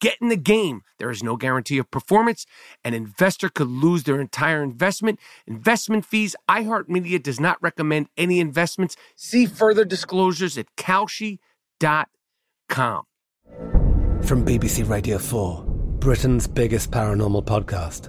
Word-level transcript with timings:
Get 0.00 0.16
in 0.20 0.28
the 0.28 0.36
game. 0.36 0.82
There 0.98 1.10
is 1.10 1.22
no 1.22 1.36
guarantee 1.36 1.78
of 1.78 1.90
performance. 1.90 2.46
An 2.84 2.94
investor 2.94 3.48
could 3.48 3.68
lose 3.68 4.04
their 4.04 4.20
entire 4.20 4.62
investment. 4.62 5.18
Investment 5.46 6.04
fees. 6.04 6.36
iHeartMedia 6.48 7.22
does 7.22 7.40
not 7.40 7.62
recommend 7.62 8.08
any 8.16 8.40
investments. 8.40 8.96
See 9.16 9.46
further 9.46 9.84
disclosures 9.84 10.56
at 10.56 10.66
Kalshi.com. 10.76 11.38
From 14.22 14.44
BBC 14.46 14.88
Radio 14.88 15.18
4, 15.18 15.64
Britain's 15.98 16.46
biggest 16.46 16.90
paranormal 16.90 17.44
podcast 17.44 18.08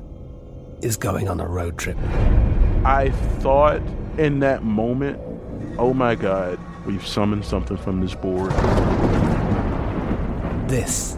is 0.83 0.97
going 0.97 1.27
on 1.27 1.39
a 1.39 1.47
road 1.47 1.77
trip. 1.77 1.97
I 2.85 3.09
thought 3.39 3.81
in 4.17 4.39
that 4.39 4.63
moment, 4.63 5.19
oh 5.79 5.93
my 5.93 6.15
God, 6.15 6.59
we've 6.85 7.05
summoned 7.05 7.45
something 7.45 7.77
from 7.77 8.01
this 8.01 8.13
board. 8.13 8.51
This 10.69 11.17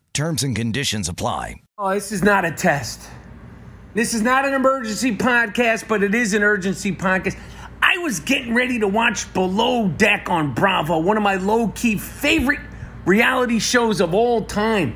Terms 0.13 0.43
and 0.43 0.53
conditions 0.53 1.07
apply. 1.07 1.61
Oh, 1.77 1.93
this 1.93 2.11
is 2.11 2.21
not 2.21 2.43
a 2.43 2.51
test. 2.51 3.01
This 3.93 4.13
is 4.13 4.21
not 4.21 4.45
an 4.45 4.53
emergency 4.53 5.15
podcast, 5.15 5.87
but 5.87 6.03
it 6.03 6.13
is 6.13 6.33
an 6.33 6.43
urgency 6.43 6.91
podcast. 6.91 7.37
I 7.81 7.97
was 7.99 8.19
getting 8.19 8.53
ready 8.53 8.79
to 8.79 8.89
watch 8.89 9.33
Below 9.33 9.87
Deck 9.87 10.29
on 10.29 10.53
Bravo, 10.53 10.99
one 10.99 11.15
of 11.15 11.23
my 11.23 11.35
low 11.35 11.69
key 11.69 11.97
favorite 11.97 12.59
reality 13.05 13.59
shows 13.59 14.01
of 14.01 14.13
all 14.13 14.43
time. 14.43 14.95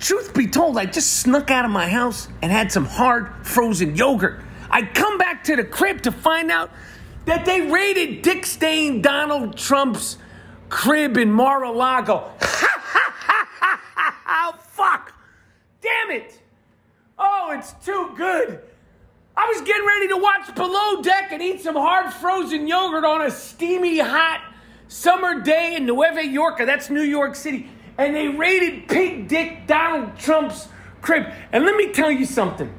Truth 0.00 0.34
be 0.34 0.48
told, 0.48 0.76
I 0.76 0.86
just 0.86 1.20
snuck 1.20 1.52
out 1.52 1.64
of 1.64 1.70
my 1.70 1.88
house 1.88 2.26
and 2.42 2.50
had 2.50 2.72
some 2.72 2.84
hard 2.84 3.46
frozen 3.46 3.94
yogurt. 3.94 4.40
I 4.70 4.82
come 4.82 5.18
back 5.18 5.44
to 5.44 5.54
the 5.54 5.64
crib 5.64 6.02
to 6.02 6.10
find 6.10 6.50
out 6.50 6.72
that 7.26 7.44
they 7.44 7.60
raided 7.60 8.22
Dick 8.22 8.44
Stain 8.44 9.02
Donald 9.02 9.56
Trump's 9.56 10.18
crib 10.68 11.16
in 11.16 11.30
Mar-a-Lago. 11.30 12.30
Oh, 14.28 14.54
fuck. 14.60 15.14
Damn 15.80 16.16
it. 16.16 16.40
Oh, 17.18 17.54
it's 17.56 17.72
too 17.84 18.12
good. 18.16 18.60
I 19.36 19.46
was 19.46 19.60
getting 19.62 19.86
ready 19.86 20.08
to 20.08 20.16
watch 20.16 20.54
Below 20.54 21.02
Deck 21.02 21.32
and 21.32 21.42
eat 21.42 21.60
some 21.60 21.76
hard 21.76 22.12
frozen 22.12 22.66
yogurt 22.66 23.04
on 23.04 23.22
a 23.22 23.30
steamy, 23.30 23.98
hot 23.98 24.42
summer 24.88 25.40
day 25.40 25.76
in 25.76 25.86
Nueva 25.86 26.26
York. 26.26 26.58
That's 26.58 26.90
New 26.90 27.02
York 27.02 27.36
City. 27.36 27.70
And 27.96 28.14
they 28.14 28.28
raided 28.28 28.88
Pig 28.88 29.28
Dick 29.28 29.66
Donald 29.66 30.16
Trump's 30.18 30.68
crib. 31.02 31.26
And 31.52 31.64
let 31.64 31.76
me 31.76 31.92
tell 31.92 32.10
you 32.10 32.24
something. 32.24 32.72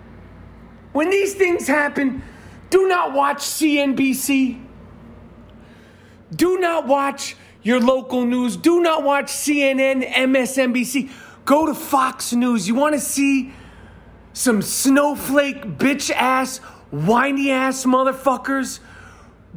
When 0.92 1.10
these 1.10 1.36
things 1.36 1.68
happen, 1.68 2.24
do 2.70 2.88
not 2.88 3.14
watch 3.14 3.40
CNBC. 3.40 4.66
Do 6.36 6.60
not 6.60 6.88
watch 6.88 7.36
your 7.64 7.80
local 7.80 8.26
news. 8.26 8.58
Do 8.58 8.82
not 8.82 9.04
watch 9.04 9.28
CNN, 9.28 10.10
MSNBC. 10.12 11.10
Go 11.50 11.66
to 11.66 11.74
Fox 11.74 12.32
News. 12.32 12.68
You 12.68 12.76
want 12.76 12.94
to 12.94 13.02
see 13.02 13.52
some 14.34 14.62
snowflake, 14.62 15.64
bitch 15.80 16.12
ass, 16.12 16.60
whiny 16.92 17.50
ass 17.50 17.86
motherfuckers? 17.86 18.80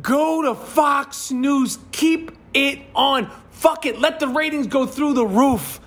Go 0.00 0.41
to 0.41 0.54
Fox 0.54 1.31
News. 1.31 1.78
Keep 1.92 2.32
it 2.54 2.78
on. 2.94 3.31
Fuck 3.50 3.84
it. 3.84 3.98
Let 3.98 4.20
the 4.20 4.28
ratings 4.28 4.69
go 4.69 4.86
through 4.86 5.12
the 5.12 5.26
roof. 5.26 5.81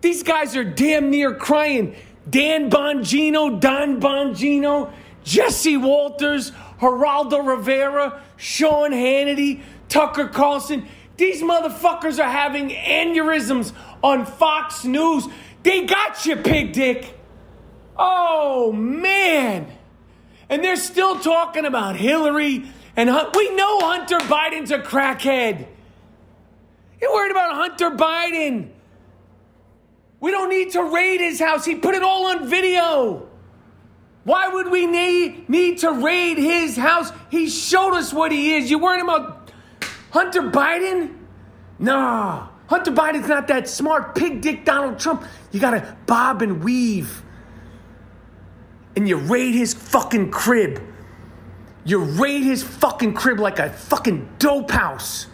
These 0.00 0.22
guys 0.22 0.56
are 0.56 0.64
damn 0.64 1.10
near 1.10 1.34
crying. 1.34 1.96
Dan 2.30 2.70
Bongino, 2.70 3.60
Don 3.60 4.00
Bongino, 4.00 4.90
Jesse 5.22 5.76
Walters, 5.76 6.50
Geraldo 6.80 7.46
Rivera, 7.46 8.22
Sean 8.38 8.92
Hannity, 8.92 9.60
Tucker 9.90 10.28
Carlson. 10.28 10.88
These 11.18 11.42
motherfuckers 11.42 12.18
are 12.18 12.30
having 12.30 12.70
aneurysms 12.70 13.72
on 14.04 14.26
Fox 14.26 14.84
News. 14.84 15.26
They 15.64 15.86
got 15.86 16.24
you, 16.26 16.36
pig 16.36 16.72
dick. 16.72 17.18
Oh, 17.96 18.70
man. 18.70 19.66
And 20.48 20.62
they're 20.62 20.76
still 20.76 21.18
talking 21.18 21.64
about 21.64 21.96
Hillary 21.96 22.68
and 22.96 23.10
we 23.34 23.54
know 23.54 23.80
Hunter 23.80 24.18
Biden's 24.18 24.70
a 24.70 24.78
crackhead. 24.78 25.66
You're 27.00 27.12
worried 27.12 27.32
about 27.32 27.54
Hunter 27.54 27.90
Biden. 27.90 28.70
We 30.20 30.30
don't 30.30 30.48
need 30.48 30.70
to 30.72 30.84
raid 30.84 31.20
his 31.20 31.40
house. 31.40 31.64
He 31.64 31.74
put 31.74 31.94
it 31.94 32.02
all 32.02 32.26
on 32.26 32.48
video. 32.48 33.28
Why 34.22 34.48
would 34.48 34.70
we 34.70 34.86
need, 34.86 35.48
need 35.48 35.78
to 35.78 35.90
raid 35.90 36.38
his 36.38 36.76
house? 36.76 37.12
He 37.30 37.50
showed 37.50 37.94
us 37.94 38.12
what 38.12 38.32
he 38.32 38.54
is. 38.54 38.70
You 38.70 38.78
worried 38.78 39.02
about 39.02 39.50
Hunter 40.10 40.42
Biden? 40.42 41.14
Nah. 41.78 42.48
Hunter 42.74 42.90
Biden's 42.90 43.28
not 43.28 43.46
that 43.46 43.68
smart. 43.68 44.16
Pig 44.16 44.40
dick 44.40 44.64
Donald 44.64 44.98
Trump. 44.98 45.22
You 45.52 45.60
gotta 45.60 45.96
bob 46.06 46.42
and 46.42 46.64
weave. 46.64 47.22
And 48.96 49.08
you 49.08 49.16
raid 49.16 49.54
his 49.54 49.74
fucking 49.74 50.32
crib. 50.32 50.82
You 51.84 51.98
raid 52.00 52.42
his 52.42 52.64
fucking 52.64 53.14
crib 53.14 53.38
like 53.38 53.60
a 53.60 53.70
fucking 53.70 54.28
dope 54.40 54.72
house. 54.72 55.28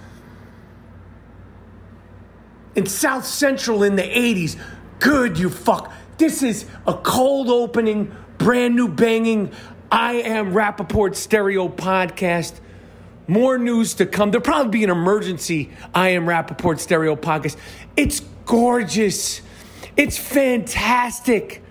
In 2.74 2.84
South 2.84 3.24
Central 3.24 3.84
in 3.84 3.96
the 3.96 4.02
80s. 4.02 4.60
Good, 4.98 5.38
you 5.38 5.48
fuck. 5.48 5.90
This 6.18 6.42
is 6.42 6.66
a 6.86 6.92
cold 6.92 7.48
opening, 7.48 8.14
brand 8.36 8.76
new 8.76 8.86
banging 8.86 9.50
I 9.90 10.16
Am 10.16 10.52
Rapaport 10.52 11.14
stereo 11.14 11.70
podcast 11.70 12.60
more 13.30 13.58
news 13.58 13.94
to 13.94 14.06
come. 14.06 14.32
There'll 14.32 14.44
probably 14.44 14.70
be 14.70 14.84
an 14.84 14.90
emergency 14.90 15.70
I 15.94 16.10
Am 16.10 16.26
Rapaport 16.26 16.80
stereo 16.80 17.14
podcast. 17.14 17.56
It's 17.96 18.20
gorgeous. 18.44 19.40
It's 19.96 20.18
fantastic. 20.18 21.62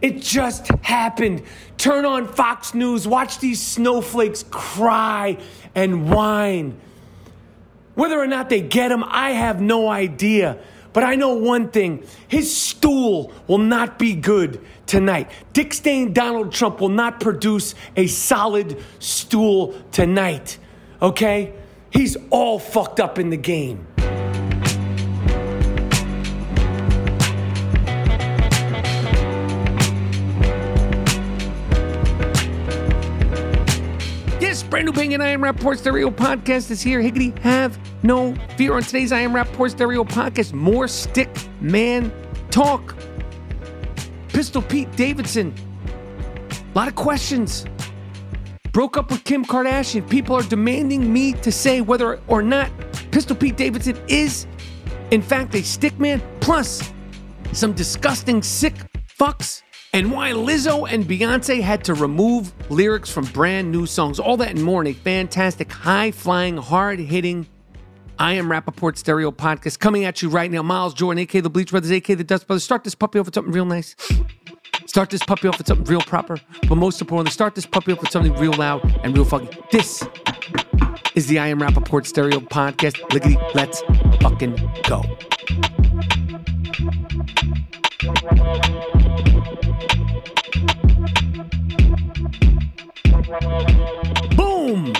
It 0.00 0.22
just 0.22 0.68
happened. 0.82 1.42
Turn 1.76 2.06
on 2.06 2.26
Fox 2.26 2.72
News, 2.72 3.06
watch 3.06 3.38
these 3.38 3.60
snowflakes 3.60 4.44
cry 4.50 5.36
and 5.74 6.10
whine. 6.10 6.78
Whether 7.94 8.18
or 8.18 8.26
not 8.26 8.48
they 8.48 8.62
get 8.62 8.90
him, 8.90 9.04
I 9.06 9.32
have 9.32 9.60
no 9.60 9.88
idea. 9.88 10.58
But 10.94 11.04
I 11.04 11.16
know 11.16 11.34
one 11.34 11.68
thing 11.68 12.04
his 12.26 12.56
stool 12.56 13.32
will 13.46 13.58
not 13.58 13.98
be 13.98 14.14
good 14.14 14.64
tonight. 14.86 15.30
Dick 15.52 15.74
Stain 15.74 16.14
Donald 16.14 16.52
Trump 16.52 16.80
will 16.80 16.88
not 16.88 17.20
produce 17.20 17.74
a 17.96 18.06
solid 18.06 18.82
stool 18.98 19.78
tonight. 19.92 20.58
Okay? 21.06 21.52
He's 21.90 22.16
all 22.30 22.58
fucked 22.58 22.98
up 22.98 23.20
in 23.20 23.30
the 23.30 23.36
game. 23.36 23.86
Yes, 34.40 34.64
brand 34.64 34.86
new 34.86 35.00
and 35.00 35.22
I 35.22 35.28
Am 35.28 35.42
Rapaport 35.42 35.78
Stereo 35.78 36.10
podcast 36.10 36.72
is 36.72 36.82
here. 36.82 37.00
Higgity, 37.00 37.32
have 37.40 37.78
no 38.02 38.34
fear. 38.56 38.74
On 38.74 38.82
today's 38.82 39.12
I 39.12 39.20
Am 39.20 39.32
Rapaport 39.32 39.70
Stereo 39.70 40.02
podcast, 40.02 40.54
more 40.54 40.88
stick 40.88 41.30
man 41.60 42.12
talk. 42.50 42.96
Pistol 44.26 44.60
Pete 44.60 44.90
Davidson, 44.96 45.54
a 46.50 46.76
lot 46.76 46.88
of 46.88 46.96
questions. 46.96 47.64
Broke 48.76 48.98
up 48.98 49.10
with 49.10 49.24
Kim 49.24 49.42
Kardashian. 49.42 50.06
People 50.06 50.36
are 50.36 50.42
demanding 50.42 51.10
me 51.10 51.32
to 51.32 51.50
say 51.50 51.80
whether 51.80 52.20
or 52.28 52.42
not 52.42 52.70
Pistol 53.10 53.34
Pete 53.34 53.56
Davidson 53.56 53.98
is, 54.06 54.46
in 55.10 55.22
fact, 55.22 55.54
a 55.54 55.62
stick 55.62 55.98
man. 55.98 56.20
Plus, 56.40 56.92
some 57.54 57.72
disgusting 57.72 58.42
sick 58.42 58.74
fucks 59.18 59.62
and 59.94 60.12
why 60.12 60.32
Lizzo 60.32 60.86
and 60.92 61.06
Beyonce 61.06 61.62
had 61.62 61.84
to 61.84 61.94
remove 61.94 62.52
lyrics 62.70 63.08
from 63.10 63.24
brand 63.24 63.72
new 63.72 63.86
songs. 63.86 64.20
All 64.20 64.36
that 64.36 64.50
and 64.50 64.62
more 64.62 64.82
in 64.82 64.88
a 64.88 64.92
fantastic, 64.92 65.72
high 65.72 66.10
flying, 66.10 66.58
hard 66.58 66.98
hitting 66.98 67.46
I 68.18 68.34
Am 68.34 68.48
Rapaport 68.48 68.98
stereo 68.98 69.30
podcast 69.30 69.78
coming 69.78 70.04
at 70.04 70.20
you 70.20 70.28
right 70.28 70.50
now. 70.50 70.62
Miles 70.62 70.92
Jordan, 70.92 71.22
AK 71.22 71.42
The 71.42 71.48
Bleach 71.48 71.70
Brothers, 71.70 71.90
AK 71.90 72.06
The 72.06 72.24
Dust 72.24 72.46
Brothers. 72.46 72.64
Start 72.64 72.84
this 72.84 72.94
puppy 72.94 73.18
over 73.18 73.30
something 73.32 73.54
real 73.54 73.64
nice. 73.64 73.96
Start 74.96 75.10
this 75.10 75.22
puppy 75.22 75.46
off 75.46 75.58
with 75.58 75.66
something 75.66 75.84
real 75.84 76.00
proper. 76.00 76.38
But 76.70 76.76
most 76.76 77.02
importantly, 77.02 77.30
start 77.30 77.54
this 77.54 77.66
puppy 77.66 77.92
off 77.92 78.00
with 78.00 78.10
something 78.10 78.32
real 78.36 78.54
loud 78.54 78.82
and 79.04 79.14
real 79.14 79.26
funky. 79.26 79.54
This 79.70 80.02
is 81.14 81.26
the 81.26 81.38
I 81.38 81.48
Am 81.48 81.60
Rapaport 81.60 82.06
stereo 82.06 82.40
podcast. 82.40 82.96
Lickety, 83.12 83.36
let's 83.54 83.82
fucking 84.22 84.56
go. 84.84 85.02
Boom! 94.34 94.94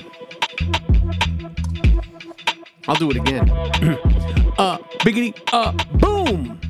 I'll 2.86 2.96
do 2.96 3.10
it 3.12 3.16
again. 3.16 3.48
uh, 4.58 4.76
biggity, 5.00 5.34
uh, 5.54 5.72
boom! 5.96 6.60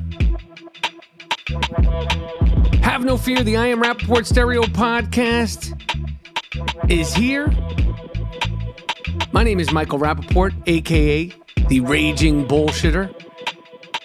Have 2.97 3.05
no 3.05 3.15
fear, 3.15 3.43
the 3.43 3.57
I 3.57 3.67
Am 3.67 3.79
Rapaport 3.79 4.25
Stereo 4.25 4.63
podcast 4.63 5.79
is 6.89 7.13
here. 7.13 7.45
My 9.31 9.43
name 9.43 9.59
is 9.59 9.71
Michael 9.71 9.99
Rapaport, 9.99 10.55
aka 10.65 11.31
the 11.67 11.79
Raging 11.81 12.47
Bullshitter, 12.47 13.13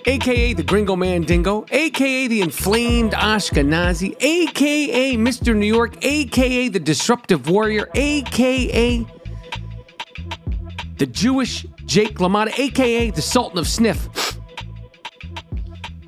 aka 0.04 0.52
the 0.52 0.62
Gringo 0.62 0.94
Man 0.94 1.22
Dingo, 1.22 1.64
aka 1.70 2.26
the 2.26 2.42
Inflamed 2.42 3.12
Ashkenazi, 3.12 4.14
aka 4.20 5.16
Mr. 5.16 5.56
New 5.56 5.64
York, 5.64 6.04
aka 6.04 6.68
the 6.68 6.78
Disruptive 6.78 7.48
Warrior, 7.48 7.88
aka 7.94 9.06
the 10.98 11.06
Jewish 11.06 11.64
Jake 11.86 12.18
LaMotta, 12.18 12.58
aka 12.58 13.10
the 13.10 13.22
Sultan 13.22 13.58
of 13.58 13.66
Sniff. 13.66 14.38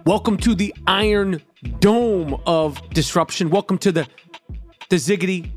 Welcome 0.04 0.36
to 0.36 0.54
the 0.54 0.74
Iron 0.86 1.40
Dome 1.64 2.40
of 2.46 2.80
disruption. 2.90 3.48
Welcome 3.48 3.78
to 3.78 3.92
the 3.92 4.06
the 4.90 4.96
ziggity, 4.96 5.50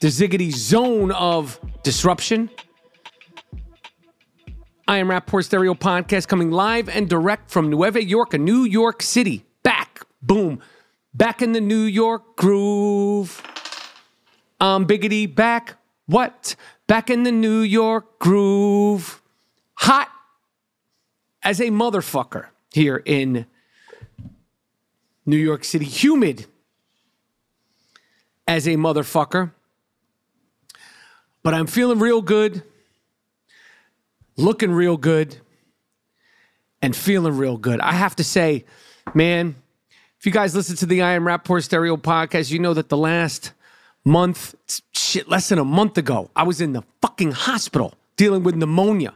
the 0.00 0.08
ziggity 0.08 0.50
zone 0.50 1.12
of 1.12 1.60
disruption. 1.84 2.50
I 4.88 4.98
am 4.98 5.08
Rapaport 5.08 5.44
Stereo 5.44 5.74
Podcast 5.74 6.26
coming 6.26 6.50
live 6.50 6.88
and 6.88 7.08
direct 7.08 7.50
from 7.50 7.70
Nueva 7.70 8.02
York, 8.02 8.32
New 8.34 8.64
York 8.64 9.02
City. 9.02 9.44
Back, 9.62 10.04
boom, 10.20 10.60
back 11.14 11.40
in 11.42 11.52
the 11.52 11.60
New 11.60 11.84
York 11.84 12.36
groove. 12.36 13.40
I'm 14.60 14.84
Biggity 14.86 15.32
back. 15.32 15.76
What? 16.06 16.56
Back 16.88 17.08
in 17.08 17.22
the 17.22 17.32
New 17.32 17.60
York 17.60 18.18
groove. 18.18 19.22
Hot 19.74 20.08
as 21.42 21.60
a 21.60 21.68
motherfucker 21.68 22.46
here 22.72 23.02
in 23.04 23.46
New 25.26 25.36
York 25.36 25.64
City. 25.64 25.84
Humid 25.84 26.46
as 28.46 28.66
a 28.66 28.76
motherfucker. 28.76 29.52
But 31.42 31.54
I'm 31.54 31.66
feeling 31.66 31.98
real 31.98 32.22
good, 32.22 32.62
looking 34.36 34.72
real 34.72 34.96
good, 34.96 35.36
and 36.80 36.94
feeling 36.94 37.36
real 37.36 37.56
good. 37.56 37.80
I 37.80 37.92
have 37.92 38.16
to 38.16 38.24
say, 38.24 38.64
man, 39.14 39.56
if 40.18 40.26
you 40.26 40.32
guys 40.32 40.54
listen 40.54 40.76
to 40.76 40.86
the 40.86 41.02
I 41.02 41.14
Am 41.14 41.24
Rapaport 41.24 41.64
Stereo 41.64 41.96
podcast, 41.96 42.50
you 42.50 42.58
know 42.58 42.74
that 42.74 42.88
the 42.88 42.96
last 42.96 43.52
month, 44.04 44.54
shit, 44.92 45.28
less 45.28 45.48
than 45.48 45.58
a 45.58 45.64
month 45.64 45.98
ago, 45.98 46.30
I 46.36 46.44
was 46.44 46.60
in 46.60 46.72
the 46.72 46.82
fucking 47.00 47.32
hospital 47.32 47.94
dealing 48.16 48.42
with 48.44 48.54
pneumonia. 48.54 49.14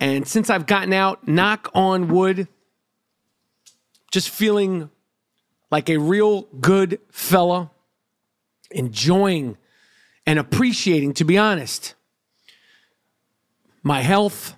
And 0.00 0.26
since 0.26 0.48
I've 0.48 0.66
gotten 0.66 0.92
out, 0.92 1.26
knock 1.26 1.70
on 1.74 2.08
wood, 2.08 2.48
just 4.10 4.30
feeling 4.30 4.90
like 5.70 5.90
a 5.90 5.98
real 5.98 6.42
good 6.60 6.98
fella, 7.10 7.70
enjoying 8.70 9.56
and 10.26 10.38
appreciating, 10.38 11.14
to 11.14 11.24
be 11.24 11.38
honest, 11.38 11.94
my 13.82 14.00
health 14.00 14.54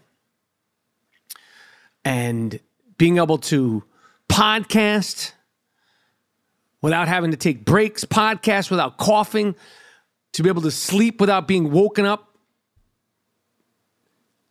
and 2.05 2.61
being 2.97 3.19
able 3.19 3.39
to 3.39 3.85
podcast 4.29 5.33
without 6.83 7.09
having 7.09 7.31
to 7.31 7.37
take 7.37 7.65
breaks, 7.65 8.05
podcast 8.05 8.71
without 8.71 8.97
coughing, 8.97 9.55
to 10.33 10.43
be 10.43 10.49
able 10.49 10.63
to 10.63 10.71
sleep 10.71 11.21
without 11.21 11.47
being 11.47 11.71
woken 11.71 12.05
up 12.07 12.37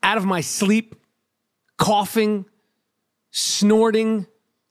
out 0.03 0.17
of 0.17 0.25
my 0.25 0.41
sleep, 0.41 0.95
coughing, 1.77 2.45
snorting, 3.31 4.27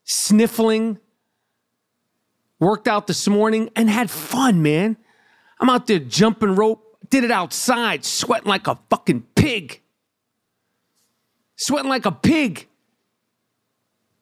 sniffling. 0.09 0.99
Worked 2.59 2.87
out 2.87 3.07
this 3.07 3.27
morning 3.27 3.69
and 3.75 3.89
had 3.89 4.11
fun, 4.11 4.61
man. 4.61 4.97
I'm 5.59 5.69
out 5.69 5.87
there 5.87 5.99
jumping 5.99 6.55
rope, 6.55 6.97
did 7.09 7.23
it 7.23 7.31
outside, 7.31 8.03
sweating 8.03 8.49
like 8.49 8.67
a 8.67 8.77
fucking 8.89 9.25
pig. 9.35 9.81
Sweating 11.55 11.89
like 11.89 12.05
a 12.05 12.11
pig. 12.11 12.67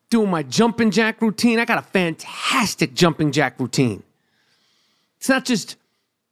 Doing 0.09 0.29
my 0.29 0.43
jumping 0.43 0.91
jack 0.91 1.21
routine. 1.21 1.59
I 1.59 1.65
got 1.65 1.79
a 1.79 1.81
fantastic 1.81 2.93
jumping 2.93 3.31
jack 3.31 3.59
routine. 3.59 4.03
It's 5.17 5.29
not 5.29 5.45
just 5.45 5.75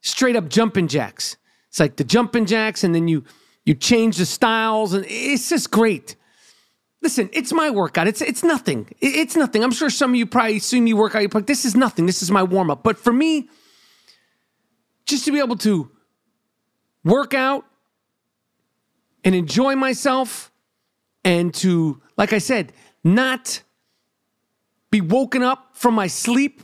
straight 0.01 0.35
up 0.35 0.47
jumping 0.47 0.87
jacks. 0.87 1.37
It's 1.69 1.79
like 1.79 1.95
the 1.95 2.03
jumping 2.03 2.45
jacks, 2.45 2.83
and 2.83 2.95
then 2.95 3.07
you 3.07 3.23
you 3.65 3.73
change 3.73 4.17
the 4.17 4.25
styles, 4.25 4.93
and 4.93 5.05
it's 5.07 5.49
just 5.49 5.71
great. 5.71 6.15
Listen, 7.05 7.29
it's 7.33 7.53
my 7.53 7.69
workout. 7.69 8.07
It's 8.07 8.19
it's 8.19 8.41
nothing. 8.41 8.89
It's 8.99 9.35
nothing. 9.35 9.63
I'm 9.63 9.69
sure 9.69 9.91
some 9.91 10.09
of 10.09 10.15
you 10.15 10.25
probably 10.25 10.57
see 10.57 10.81
me 10.81 10.91
work 10.91 11.13
out. 11.13 11.21
You're 11.21 11.29
like, 11.31 11.45
this 11.45 11.63
is 11.63 11.75
nothing. 11.75 12.07
This 12.07 12.23
is 12.23 12.31
my 12.31 12.41
warm 12.41 12.71
up. 12.71 12.81
But 12.81 12.97
for 12.97 13.13
me, 13.13 13.47
just 15.05 15.23
to 15.25 15.31
be 15.31 15.37
able 15.37 15.57
to 15.57 15.91
work 17.03 17.35
out 17.35 17.63
and 19.23 19.35
enjoy 19.35 19.75
myself, 19.75 20.51
and 21.23 21.53
to, 21.53 22.01
like 22.17 22.33
I 22.33 22.39
said, 22.39 22.73
not 23.03 23.61
be 24.89 24.99
woken 24.99 25.43
up 25.43 25.77
from 25.77 25.93
my 25.93 26.07
sleep, 26.07 26.63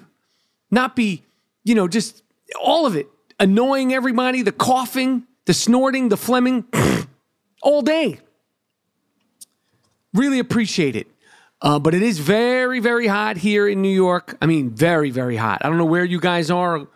not 0.72 0.96
be, 0.96 1.24
you 1.64 1.76
know, 1.76 1.88
just 1.88 2.24
all 2.60 2.88
of 2.88 2.96
it, 2.96 3.08
annoying 3.40 3.94
everybody, 3.94 4.42
the 4.42 4.52
coughing, 4.52 5.28
the 5.46 5.54
snorting, 5.54 6.10
the 6.10 6.18
Fleming, 6.18 6.66
all 7.62 7.84
day. 7.84 8.18
Really 10.14 10.40
appreciate 10.40 10.96
it. 10.96 11.08
Uh, 11.62 11.78
but 11.78 11.94
it 11.94 12.02
is 12.02 12.18
very, 12.18 12.80
very 12.80 13.08
hot 13.08 13.38
here 13.38 13.68
in 13.68 13.82
New 13.82 13.94
York. 13.94 14.36
I 14.42 14.48
mean, 14.48 14.72
very, 14.72 15.12
very 15.12 15.36
hot. 15.36 15.62
I 15.64 15.70
don't 15.70 15.78
know 15.78 15.86
where 15.86 16.04
you 16.04 16.20
guys 16.20 16.50
are 16.50 16.88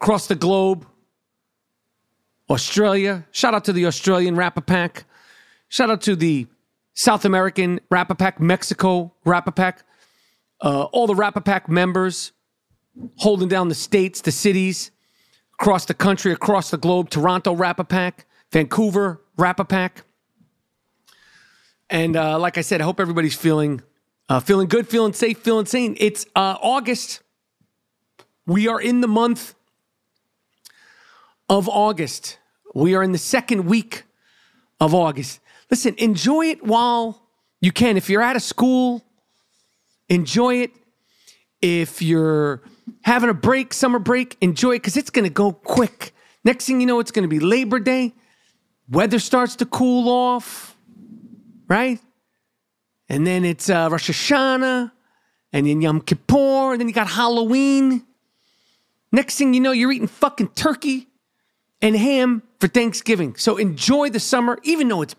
across 0.00 0.26
the 0.26 0.34
globe, 0.34 0.86
Australia. 2.48 3.26
Shout 3.30 3.54
out 3.54 3.64
to 3.66 3.74
the 3.74 3.86
Australian 3.86 4.36
Rapper 4.36 4.62
Pack. 4.62 5.04
Shout 5.68 5.90
out 5.90 6.00
to 6.02 6.16
the 6.16 6.46
South 6.94 7.24
American 7.24 7.80
Rapper 7.90 8.14
Pack, 8.14 8.40
Mexico 8.40 9.14
Rapper 9.24 9.52
Pack, 9.52 9.84
uh, 10.62 10.84
all 10.84 11.06
the 11.06 11.14
Rapper 11.14 11.40
Pack 11.40 11.68
members 11.68 12.32
holding 13.16 13.48
down 13.48 13.68
the 13.68 13.74
states, 13.74 14.20
the 14.22 14.32
cities, 14.32 14.90
across 15.60 15.84
the 15.84 15.94
country, 15.94 16.32
across 16.32 16.70
the 16.70 16.78
globe. 16.78 17.10
Toronto 17.10 17.54
Rapper 17.54 17.84
Pack, 17.84 18.26
Vancouver 18.50 19.22
Rapper 19.36 19.64
Pack. 19.64 20.04
And 21.90 22.16
uh, 22.16 22.38
like 22.38 22.56
I 22.56 22.60
said, 22.60 22.80
I 22.80 22.84
hope 22.84 23.00
everybody's 23.00 23.34
feeling 23.34 23.82
uh, 24.28 24.38
feeling 24.38 24.68
good, 24.68 24.88
feeling 24.88 25.12
safe, 25.12 25.38
feeling 25.38 25.66
sane. 25.66 25.96
It's 25.98 26.24
uh, 26.36 26.56
August. 26.62 27.20
We 28.46 28.68
are 28.68 28.80
in 28.80 29.00
the 29.00 29.08
month 29.08 29.56
of 31.48 31.68
August. 31.68 32.38
We 32.72 32.94
are 32.94 33.02
in 33.02 33.10
the 33.10 33.18
second 33.18 33.64
week 33.66 34.04
of 34.80 34.94
August. 34.94 35.40
Listen, 35.68 35.96
enjoy 35.98 36.46
it 36.46 36.64
while 36.64 37.20
you 37.60 37.72
can. 37.72 37.96
If 37.96 38.08
you're 38.08 38.22
out 38.22 38.36
of 38.36 38.42
school, 38.42 39.02
enjoy 40.08 40.62
it. 40.62 40.70
If 41.60 42.00
you're 42.00 42.62
having 43.02 43.30
a 43.30 43.34
break, 43.34 43.74
summer 43.74 43.98
break, 43.98 44.36
enjoy 44.40 44.76
it 44.76 44.78
because 44.78 44.96
it's 44.96 45.10
going 45.10 45.24
to 45.24 45.30
go 45.30 45.52
quick. 45.52 46.14
Next 46.44 46.66
thing 46.66 46.80
you 46.80 46.86
know, 46.86 47.00
it's 47.00 47.10
going 47.10 47.24
to 47.24 47.28
be 47.28 47.40
Labor 47.40 47.80
Day. 47.80 48.14
Weather 48.88 49.18
starts 49.18 49.56
to 49.56 49.66
cool 49.66 50.08
off, 50.08 50.76
right? 51.70 52.00
And 53.08 53.26
then 53.26 53.44
it's 53.46 53.70
uh, 53.70 53.88
Rosh 53.90 54.10
Hashanah, 54.10 54.92
and 55.52 55.66
then 55.66 55.80
Yom 55.80 56.02
Kippur, 56.02 56.72
and 56.72 56.80
then 56.80 56.88
you 56.88 56.94
got 56.94 57.08
Halloween. 57.08 58.04
Next 59.10 59.36
thing 59.36 59.54
you 59.54 59.60
know, 59.60 59.72
you're 59.72 59.90
eating 59.90 60.06
fucking 60.06 60.48
turkey 60.48 61.08
and 61.80 61.96
ham 61.96 62.42
for 62.58 62.68
Thanksgiving. 62.68 63.34
So 63.36 63.56
enjoy 63.56 64.10
the 64.10 64.20
summer, 64.20 64.58
even 64.64 64.88
though 64.88 65.02
it's 65.02 65.16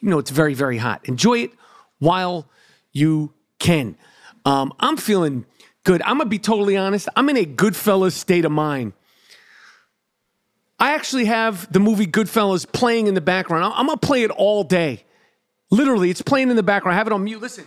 even 0.00 0.10
though 0.10 0.18
it's 0.18 0.30
very, 0.30 0.54
very 0.54 0.78
hot. 0.78 1.00
Enjoy 1.04 1.38
it 1.40 1.50
while 1.98 2.48
you 2.92 3.32
can. 3.58 3.96
Um, 4.46 4.72
I'm 4.80 4.96
feeling 4.96 5.44
good. 5.84 6.00
I'm 6.02 6.18
gonna 6.18 6.30
be 6.30 6.38
totally 6.38 6.76
honest. 6.76 7.08
I'm 7.16 7.28
in 7.28 7.36
a 7.36 7.44
Goodfellas 7.44 8.12
state 8.12 8.44
of 8.44 8.52
mind. 8.52 8.94
I 10.78 10.94
actually 10.94 11.26
have 11.26 11.70
the 11.72 11.80
movie 11.80 12.06
Goodfellas 12.06 12.70
playing 12.70 13.06
in 13.06 13.14
the 13.14 13.20
background. 13.20 13.74
I'm 13.76 13.86
gonna 13.86 13.98
play 13.98 14.22
it 14.22 14.30
all 14.30 14.64
day. 14.64 15.04
Literally, 15.70 16.10
it's 16.10 16.22
playing 16.22 16.50
in 16.50 16.56
the 16.56 16.62
background. 16.62 16.94
I 16.94 16.98
have 16.98 17.06
it 17.06 17.12
on 17.12 17.24
mute. 17.24 17.40
Listen. 17.40 17.66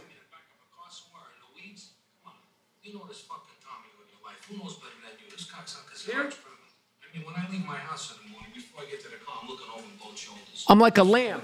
You 2.83 2.93
know 2.93 3.05
this 3.05 3.19
fucking 3.19 3.51
Tommy 3.61 3.89
with 3.99 4.07
your 4.07 4.23
life. 4.23 4.39
Who 4.47 4.57
knows 4.63 4.75
better 4.77 4.95
than 5.03 5.19
you? 5.19 5.29
This 5.29 5.51
cocksucker's 5.51 6.05
here. 6.05 6.21
I 6.21 7.17
mean, 7.17 7.25
when 7.25 7.35
I 7.35 7.45
leave 7.51 7.65
my 7.65 7.75
house 7.75 8.15
in 8.15 8.23
the 8.23 8.31
morning, 8.31 8.51
before 8.55 8.81
I 8.81 8.89
get 8.89 9.01
to 9.01 9.09
the 9.09 9.17
car, 9.25 9.39
I'm 9.41 9.49
looking 9.49 9.67
over 9.73 9.83
both 9.99 10.17
shoulders. 10.17 10.65
I'm 10.69 10.79
like 10.79 10.97
a 10.97 11.03
lamb. 11.03 11.41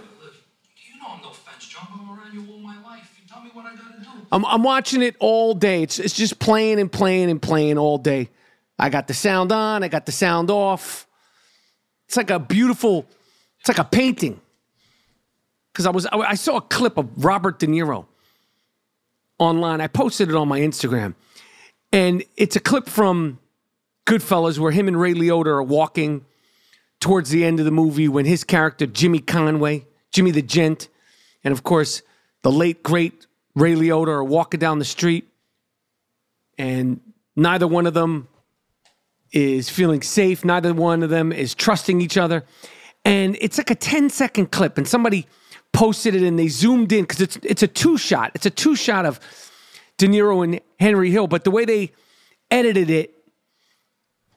You 0.77 1.01
know 1.01 1.07
I'm 1.10 1.22
no 1.22 1.31
fence 1.31 1.67
jumper. 1.67 1.91
I'm 2.00 2.17
around 2.17 2.33
you 2.33 2.50
all 2.50 2.60
my 2.60 2.81
life. 2.81 3.13
You 3.22 3.27
tell 3.27 3.43
me 3.43 3.50
what 3.51 3.65
I 3.65 3.75
gotta 3.75 4.00
do. 4.00 4.07
I'm, 4.31 4.45
I'm 4.45 4.63
watching 4.63 5.01
it 5.01 5.17
all 5.19 5.53
day. 5.53 5.83
It's, 5.83 6.00
it's 6.00 6.15
just 6.15 6.39
playing 6.39 6.79
and 6.79 6.89
playing 6.89 7.29
and 7.29 7.41
playing 7.41 7.77
all 7.77 7.98
day. 7.98 8.29
I 8.79 8.88
got 8.89 9.07
the 9.07 9.13
sound 9.13 9.51
on, 9.51 9.83
I 9.83 9.89
got 9.89 10.05
the 10.05 10.13
sound 10.13 10.50
off. 10.50 11.07
It's 12.07 12.15
like 12.15 12.29
a 12.29 12.39
beautiful, 12.39 13.05
it's 13.60 13.67
like 13.67 13.79
a 13.79 13.83
painting. 13.83 14.39
Because 15.74 15.86
I 15.86 15.89
was, 15.89 16.06
I, 16.06 16.18
I 16.18 16.36
saw 16.36 16.58
a 16.58 16.62
clip 16.62 16.98
of 16.98 17.10
Robert 17.18 17.60
De 17.60 17.68
Niro 17.68 18.06
online. 19.39 19.82
I 19.82 19.88
posted 19.88 20.30
it 20.30 20.36
on 20.36 20.48
my 20.48 20.60
Instagram. 20.60 21.15
And 21.92 22.24
it's 22.38 22.56
a 22.56 22.60
clip 22.60 22.88
from 22.88 23.39
Goodfellas 24.06 24.60
where 24.60 24.72
him 24.72 24.88
and 24.88 25.00
Ray 25.00 25.13
Liotta 25.13 25.48
are 25.48 25.63
walking 25.63 26.25
towards 27.00 27.30
the 27.30 27.44
end 27.44 27.60
of 27.60 27.65
the 27.65 27.72
movie 27.72 28.08
when 28.08 28.25
his 28.25 28.44
character, 28.44 28.86
Jimmy 28.86 29.20
Conway, 29.20 29.86
Jimmy 30.12 30.32
the 30.32 30.42
Gent, 30.42 30.89
and 31.44 31.51
of 31.51 31.63
course, 31.63 32.01
the 32.44 32.51
late, 32.51 32.84
great 32.84 33.27
Ray 33.56 33.75
Liotta 33.75 34.08
are 34.08 34.24
walking 34.24 34.60
down 34.60 34.80
the 34.80 34.86
street, 34.86 35.27
and 36.58 37.00
neither 37.36 37.68
one 37.68 37.86
of 37.86 37.94
them 37.94 38.27
is 39.32 39.70
feeling 39.70 40.01
safe. 40.01 40.46
Neither 40.46 40.74
one 40.74 41.03
of 41.03 41.10
them 41.10 41.32
is 41.32 41.56
trusting 41.56 42.01
each 42.01 42.18
other. 42.18 42.44
And 43.03 43.36
it's 43.42 43.58
like 43.58 43.72
a 43.72 43.75
10 43.75 44.10
second 44.10 44.51
clip, 44.51 44.77
and 44.77 44.88
somebody 44.88 45.27
posted 45.74 46.15
it 46.15 46.24
and 46.24 46.39
they 46.39 46.48
zoomed 46.48 46.92
in 46.94 47.03
because 47.03 47.20
it's, 47.20 47.38
it's 47.44 47.63
a 47.63 47.68
two 47.68 47.98
shot. 47.98 48.32
It's 48.36 48.46
a 48.46 48.50
two 48.50 48.75
shot 48.75 49.06
of 49.06 49.20
De 49.98 50.08
Niro 50.08 50.44
and 50.44 50.62
Henry 50.80 51.12
Hill, 51.12 51.27
but 51.27 51.44
the 51.44 51.51
way 51.51 51.65
they 51.65 51.92
edited 52.50 52.89
it, 52.89 53.13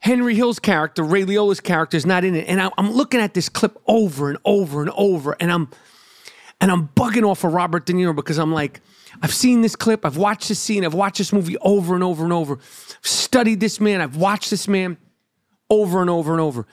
Henry 0.00 0.34
Hill's 0.34 0.58
character, 0.58 1.02
Ray 1.02 1.24
Liotta's 1.24 1.60
character, 1.60 1.96
is 1.96 2.06
not 2.06 2.24
in 2.24 2.34
it. 2.34 2.48
And 2.48 2.60
I, 2.60 2.70
I'm 2.78 2.92
looking 2.92 3.20
at 3.20 3.34
this 3.34 3.48
clip 3.48 3.80
over 3.86 4.28
and 4.28 4.38
over 4.44 4.80
and 4.80 4.90
over, 4.90 5.36
and 5.38 5.52
I'm 5.52 5.68
and 6.60 6.70
I'm 6.70 6.88
bugging 6.88 7.28
off 7.28 7.44
of 7.44 7.52
Robert 7.52 7.84
De 7.84 7.92
Niro 7.92 8.16
because 8.16 8.38
I'm 8.38 8.52
like, 8.52 8.80
I've 9.20 9.34
seen 9.34 9.60
this 9.60 9.76
clip, 9.76 10.06
I've 10.06 10.16
watched 10.16 10.48
this 10.48 10.58
scene, 10.58 10.84
I've 10.84 10.94
watched 10.94 11.18
this 11.18 11.32
movie 11.32 11.58
over 11.58 11.94
and 11.94 12.02
over 12.02 12.24
and 12.24 12.32
over, 12.32 12.54
I've 12.54 12.98
studied 13.02 13.60
this 13.60 13.80
man, 13.80 14.00
I've 14.00 14.16
watched 14.16 14.50
this 14.50 14.66
man 14.66 14.96
over 15.68 16.00
and 16.00 16.08
over 16.08 16.32
and 16.32 16.40
over. 16.40 16.66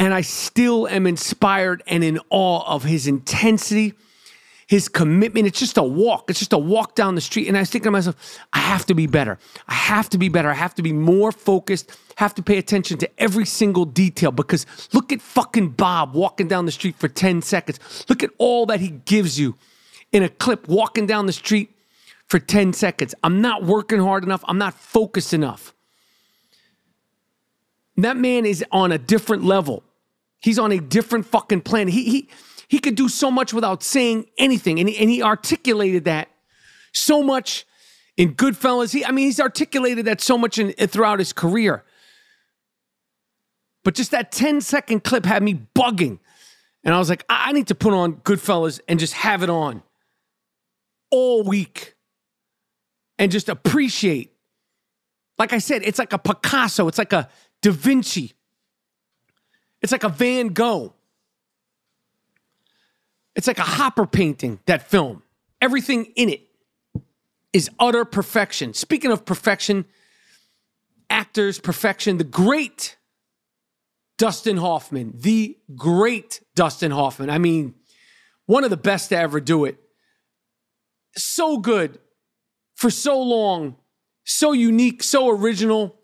And 0.00 0.14
I 0.14 0.22
still 0.22 0.88
am 0.88 1.06
inspired 1.06 1.82
and 1.86 2.02
in 2.02 2.18
awe 2.30 2.64
of 2.66 2.84
his 2.84 3.06
intensity, 3.06 3.92
his 4.66 4.88
commitment. 4.88 5.46
It's 5.46 5.58
just 5.58 5.76
a 5.76 5.82
walk. 5.82 6.30
It's 6.30 6.38
just 6.38 6.54
a 6.54 6.58
walk 6.58 6.94
down 6.94 7.16
the 7.16 7.20
street. 7.20 7.48
And 7.48 7.56
I 7.56 7.60
was 7.60 7.68
thinking 7.68 7.88
to 7.88 7.90
myself, 7.90 8.38
I 8.54 8.60
have 8.60 8.86
to 8.86 8.94
be 8.94 9.06
better. 9.06 9.38
I 9.68 9.74
have 9.74 10.08
to 10.08 10.16
be 10.16 10.30
better. 10.30 10.48
I 10.48 10.54
have 10.54 10.74
to 10.76 10.82
be 10.82 10.94
more 10.94 11.32
focused, 11.32 11.94
have 12.16 12.34
to 12.36 12.42
pay 12.42 12.56
attention 12.56 12.96
to 12.96 13.10
every 13.20 13.44
single 13.44 13.84
detail 13.84 14.32
because 14.32 14.64
look 14.94 15.12
at 15.12 15.20
fucking 15.20 15.72
Bob 15.72 16.14
walking 16.14 16.48
down 16.48 16.64
the 16.64 16.72
street 16.72 16.96
for 16.96 17.08
10 17.08 17.42
seconds. 17.42 18.06
Look 18.08 18.22
at 18.22 18.30
all 18.38 18.64
that 18.66 18.80
he 18.80 18.88
gives 18.88 19.38
you 19.38 19.54
in 20.12 20.22
a 20.22 20.30
clip 20.30 20.66
walking 20.66 21.04
down 21.04 21.26
the 21.26 21.32
street 21.34 21.76
for 22.26 22.38
10 22.38 22.72
seconds. 22.72 23.14
I'm 23.22 23.42
not 23.42 23.64
working 23.64 24.00
hard 24.00 24.24
enough. 24.24 24.42
I'm 24.48 24.56
not 24.56 24.72
focused 24.72 25.34
enough. 25.34 25.74
That 27.98 28.16
man 28.16 28.46
is 28.46 28.64
on 28.72 28.92
a 28.92 28.98
different 28.98 29.44
level. 29.44 29.84
He's 30.40 30.58
on 30.58 30.72
a 30.72 30.80
different 30.80 31.26
fucking 31.26 31.62
planet. 31.62 31.92
He 31.92 32.04
he 32.04 32.28
he 32.68 32.78
could 32.78 32.94
do 32.94 33.08
so 33.08 33.30
much 33.30 33.52
without 33.52 33.82
saying 33.82 34.26
anything, 34.38 34.78
and 34.78 34.88
he, 34.88 34.96
and 34.98 35.10
he 35.10 35.22
articulated 35.22 36.04
that 36.04 36.28
so 36.92 37.22
much 37.22 37.66
in 38.16 38.34
Goodfellas. 38.34 38.92
He 38.92 39.04
I 39.04 39.10
mean 39.10 39.26
he's 39.26 39.40
articulated 39.40 40.06
that 40.06 40.20
so 40.20 40.38
much 40.38 40.58
in, 40.58 40.72
throughout 40.72 41.18
his 41.18 41.32
career. 41.32 41.84
But 43.82 43.94
just 43.94 44.10
that 44.10 44.30
10 44.30 44.60
second 44.60 45.04
clip 45.04 45.24
had 45.24 45.42
me 45.42 45.66
bugging. 45.74 46.18
And 46.84 46.94
I 46.94 46.98
was 46.98 47.08
like, 47.08 47.24
I, 47.28 47.48
I 47.48 47.52
need 47.52 47.68
to 47.68 47.74
put 47.74 47.92
on 47.92 48.16
Goodfellas 48.16 48.80
and 48.88 48.98
just 48.98 49.14
have 49.14 49.42
it 49.42 49.50
on 49.50 49.82
all 51.10 51.42
week 51.42 51.94
and 53.18 53.30
just 53.30 53.48
appreciate. 53.48 54.32
Like 55.38 55.52
I 55.52 55.58
said, 55.58 55.82
it's 55.84 55.98
like 55.98 56.12
a 56.12 56.18
Picasso, 56.18 56.88
it's 56.88 56.98
like 56.98 57.12
a 57.12 57.28
Da 57.62 57.70
Vinci, 57.70 58.34
it's 59.82 59.92
like 59.92 60.04
a 60.04 60.08
Van 60.08 60.48
Gogh. 60.48 60.94
It's 63.34 63.46
like 63.46 63.58
a 63.58 63.62
Hopper 63.62 64.06
painting, 64.06 64.60
that 64.66 64.88
film. 64.88 65.22
Everything 65.60 66.06
in 66.16 66.28
it 66.28 66.42
is 67.52 67.70
utter 67.78 68.04
perfection. 68.04 68.74
Speaking 68.74 69.10
of 69.10 69.24
perfection, 69.24 69.84
actors, 71.08 71.58
perfection, 71.58 72.18
the 72.18 72.24
great 72.24 72.96
Dustin 74.18 74.58
Hoffman, 74.58 75.14
the 75.16 75.56
great 75.74 76.42
Dustin 76.54 76.90
Hoffman. 76.90 77.30
I 77.30 77.38
mean, 77.38 77.74
one 78.46 78.64
of 78.64 78.70
the 78.70 78.76
best 78.76 79.08
to 79.10 79.16
ever 79.16 79.40
do 79.40 79.64
it. 79.64 79.78
So 81.16 81.58
good 81.58 81.98
for 82.74 82.90
so 82.90 83.20
long, 83.20 83.76
so 84.24 84.52
unique, 84.52 85.02
so 85.02 85.30
original. 85.30 85.99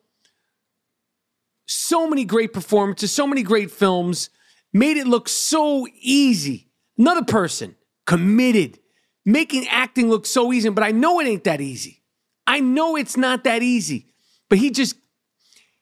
So 1.67 2.09
many 2.09 2.25
great 2.25 2.53
performances, 2.53 3.13
so 3.13 3.27
many 3.27 3.43
great 3.43 3.71
films, 3.71 4.31
made 4.73 4.97
it 4.97 5.07
look 5.07 5.29
so 5.29 5.87
easy. 6.01 6.71
Another 6.97 7.25
person 7.25 7.77
committed, 8.07 8.79
making 9.25 9.67
acting 9.69 10.09
look 10.09 10.27
so 10.27 10.53
easy, 10.53 10.69
but 10.69 10.85
I 10.85 10.93
know 10.93 11.21
it 11.21 11.27
ain't 11.27 11.45
that 11.45 11.61
easy. 11.61 12.03
I 12.47 12.61
know 12.61 12.97
it's 12.97 13.17
not 13.17 13.45
that 13.45 13.63
easy, 13.63 14.07
but 14.49 14.59
he 14.59 14.71
just, 14.71 14.97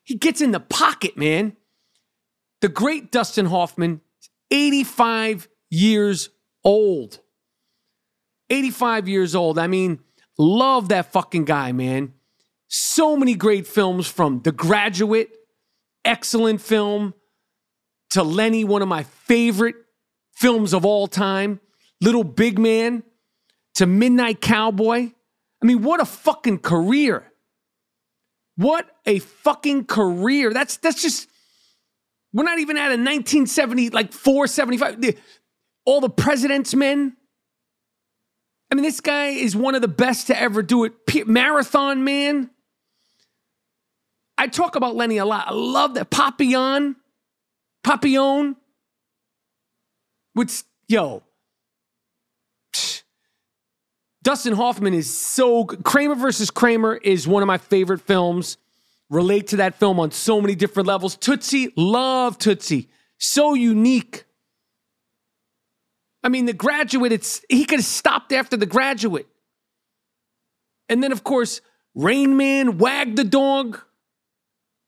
he 0.03 0.17
gets 0.17 0.41
in 0.41 0.51
the 0.51 0.61
pocket, 0.61 1.17
man. 1.17 1.57
The 2.63 2.69
great 2.69 3.13
Dustin 3.13 3.47
Hoffman, 3.47 4.01
85 4.51 5.49
years 5.71 6.31
old. 6.65 7.21
85 8.49 9.09
years 9.09 9.35
old. 9.35 9.59
I 9.59 9.67
mean, 9.67 10.01
love 10.39 10.89
that 10.89 11.13
fucking 11.13 11.45
guy, 11.45 11.73
man. 11.73 12.15
So 12.69 13.17
many 13.17 13.35
great 13.35 13.67
films 13.67 14.07
from 14.07 14.41
The 14.41 14.53
Graduate, 14.53 15.31
excellent 16.05 16.61
film, 16.61 17.15
to 18.11 18.23
Lenny, 18.23 18.63
one 18.63 18.81
of 18.81 18.89
my 18.89 19.03
favorite 19.03 19.75
films 20.33 20.73
of 20.73 20.85
all 20.85 21.09
time, 21.09 21.61
Little 22.01 22.23
Big 22.25 22.59
Man, 22.59 23.03
to 23.75 23.87
Midnight 23.87 24.41
Cowboy. 24.41 25.11
I 25.63 25.67
mean, 25.67 25.83
what 25.83 26.01
a 26.01 26.05
fucking 26.05 26.59
career. 26.59 27.33
What 28.57 28.89
a 29.05 29.19
fucking 29.19 29.87
career. 29.87 30.53
That's 30.53 30.77
that's 30.77 31.03
just 31.03 31.29
We're 32.33 32.45
not 32.45 32.59
even 32.59 32.77
at 32.77 32.87
a 32.87 32.99
1970, 32.99 33.91
like 33.91 34.13
475. 34.13 35.17
All 35.85 36.01
the 36.01 36.11
president's 36.11 36.75
men. 36.75 37.17
I 38.71 38.75
mean, 38.75 38.85
this 38.85 39.01
guy 39.01 39.29
is 39.29 39.55
one 39.55 39.75
of 39.75 39.83
the 39.83 39.89
best 39.89 40.29
to 40.29 40.41
ever 40.41 40.63
do 40.63 40.85
it. 40.85 40.93
Marathon 41.27 42.05
man. 42.05 42.51
I 44.37 44.49
talk 44.49 44.77
about 44.77 44.97
Lenny 44.97 45.19
a 45.19 45.25
lot. 45.25 45.49
I 45.49 45.53
love 45.53 45.95
that. 45.95 46.11
Papillon. 46.11 46.97
Papillon. 47.83 48.57
which 50.33 50.63
yo. 50.89 51.23
Dustin 54.23 54.55
Hoffman 54.55 54.95
is 54.95 55.15
so 55.15 55.65
good. 55.65 55.85
Kramer 55.85 56.15
versus 56.15 56.51
Kramer 56.51 56.97
is 56.97 57.29
one 57.29 57.43
of 57.43 57.47
my 57.47 57.59
favorite 57.59 58.01
films. 58.01 58.57
Relate 59.11 59.49
to 59.49 59.57
that 59.57 59.75
film 59.75 60.01
on 60.01 60.11
so 60.11 60.41
many 60.41 60.55
different 60.55 60.87
levels. 60.87 61.15
Tootsie, 61.17 61.73
love 61.77 62.39
Tootsie. 62.39 62.89
So 63.19 63.53
unique. 63.53 64.25
I 66.23 66.31
mean, 66.31 66.47
the 66.47 66.55
graduate, 66.55 67.13
it's 67.13 67.43
he 67.51 67.67
could 67.67 67.81
have 67.81 67.85
stopped 67.85 68.33
after 68.33 68.57
the 68.57 68.65
graduate. 68.65 69.29
And 70.89 71.03
then, 71.03 71.13
of 71.13 71.23
course, 71.23 71.61
Rain 71.95 72.39
Man, 72.39 72.79
Wag 72.79 73.17
the 73.17 73.25
Dog, 73.25 73.81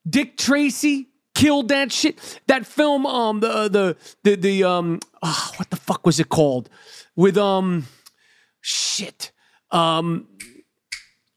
Dick 0.09 0.37
Tracy 0.37 1.09
killed 1.35 1.69
that 1.69 1.93
shit. 1.93 2.41
That 2.47 2.67
film, 2.67 3.07
um, 3.07 3.41
the 3.41 3.69
the 3.69 3.97
the 4.23 4.37
the 4.37 4.65
um, 4.65 5.01
oh, 5.23 5.53
what 5.57 5.71
the 5.71 5.77
fuck 5.77 6.07
was 6.07 6.21
it 6.21 6.29
called? 6.29 6.69
With 7.15 7.37
um, 7.37 7.87
shit, 8.61 9.33
um, 9.71 10.29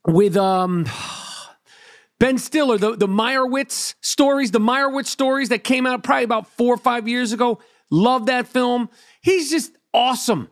with 0.06 0.36
um. 0.36 0.86
Ben 2.18 2.36
Stiller, 2.36 2.76
the, 2.76 2.96
the 2.96 3.08
Meyerowitz 3.08 3.94
stories, 4.02 4.50
the 4.50 4.60
Meyerowitz 4.60 5.06
stories 5.06 5.48
that 5.48 5.64
came 5.64 5.86
out 5.86 6.02
probably 6.02 6.24
about 6.24 6.46
four 6.48 6.74
or 6.74 6.76
five 6.76 7.08
years 7.08 7.32
ago. 7.32 7.60
Love 7.90 8.26
that 8.26 8.46
film. 8.46 8.90
He's 9.22 9.50
just 9.50 9.72
awesome. 9.94 10.50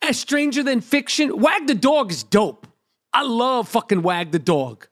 As 0.00 0.18
Stranger 0.18 0.62
Than 0.62 0.80
Fiction, 0.80 1.38
Wag 1.38 1.66
the 1.66 1.74
Dog 1.74 2.10
is 2.10 2.22
dope. 2.22 2.66
I 3.12 3.24
love 3.24 3.68
fucking 3.68 4.00
Wag 4.00 4.30
the 4.30 4.38
Dog. 4.38 4.88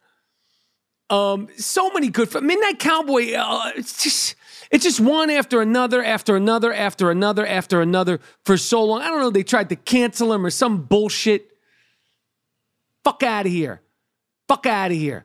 Um, 1.10 1.48
so 1.56 1.90
many 1.90 2.08
good. 2.08 2.32
Midnight 2.42 2.78
Cowboy. 2.78 3.32
Uh, 3.32 3.72
it's 3.76 4.02
just 4.02 4.34
it's 4.70 4.84
just 4.84 5.00
one 5.00 5.30
after 5.30 5.62
another, 5.62 6.02
after 6.02 6.36
another, 6.36 6.72
after 6.72 7.10
another, 7.10 7.46
after 7.46 7.80
another 7.80 8.20
for 8.44 8.56
so 8.56 8.84
long. 8.84 9.00
I 9.00 9.08
don't 9.08 9.20
know. 9.20 9.30
They 9.30 9.42
tried 9.42 9.70
to 9.70 9.76
cancel 9.76 10.32
him 10.32 10.44
or 10.44 10.50
some 10.50 10.82
bullshit. 10.82 11.50
Fuck 13.04 13.22
out 13.22 13.46
of 13.46 13.52
here. 13.52 13.80
Fuck 14.48 14.66
out 14.66 14.90
of 14.90 14.96
here. 14.96 15.24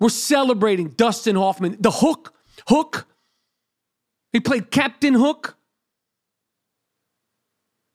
We're 0.00 0.08
celebrating 0.08 0.90
Dustin 0.90 1.36
Hoffman. 1.36 1.76
The 1.80 1.90
Hook. 1.90 2.32
Hook. 2.68 3.06
He 4.32 4.40
played 4.40 4.70
Captain 4.70 5.14
Hook. 5.14 5.56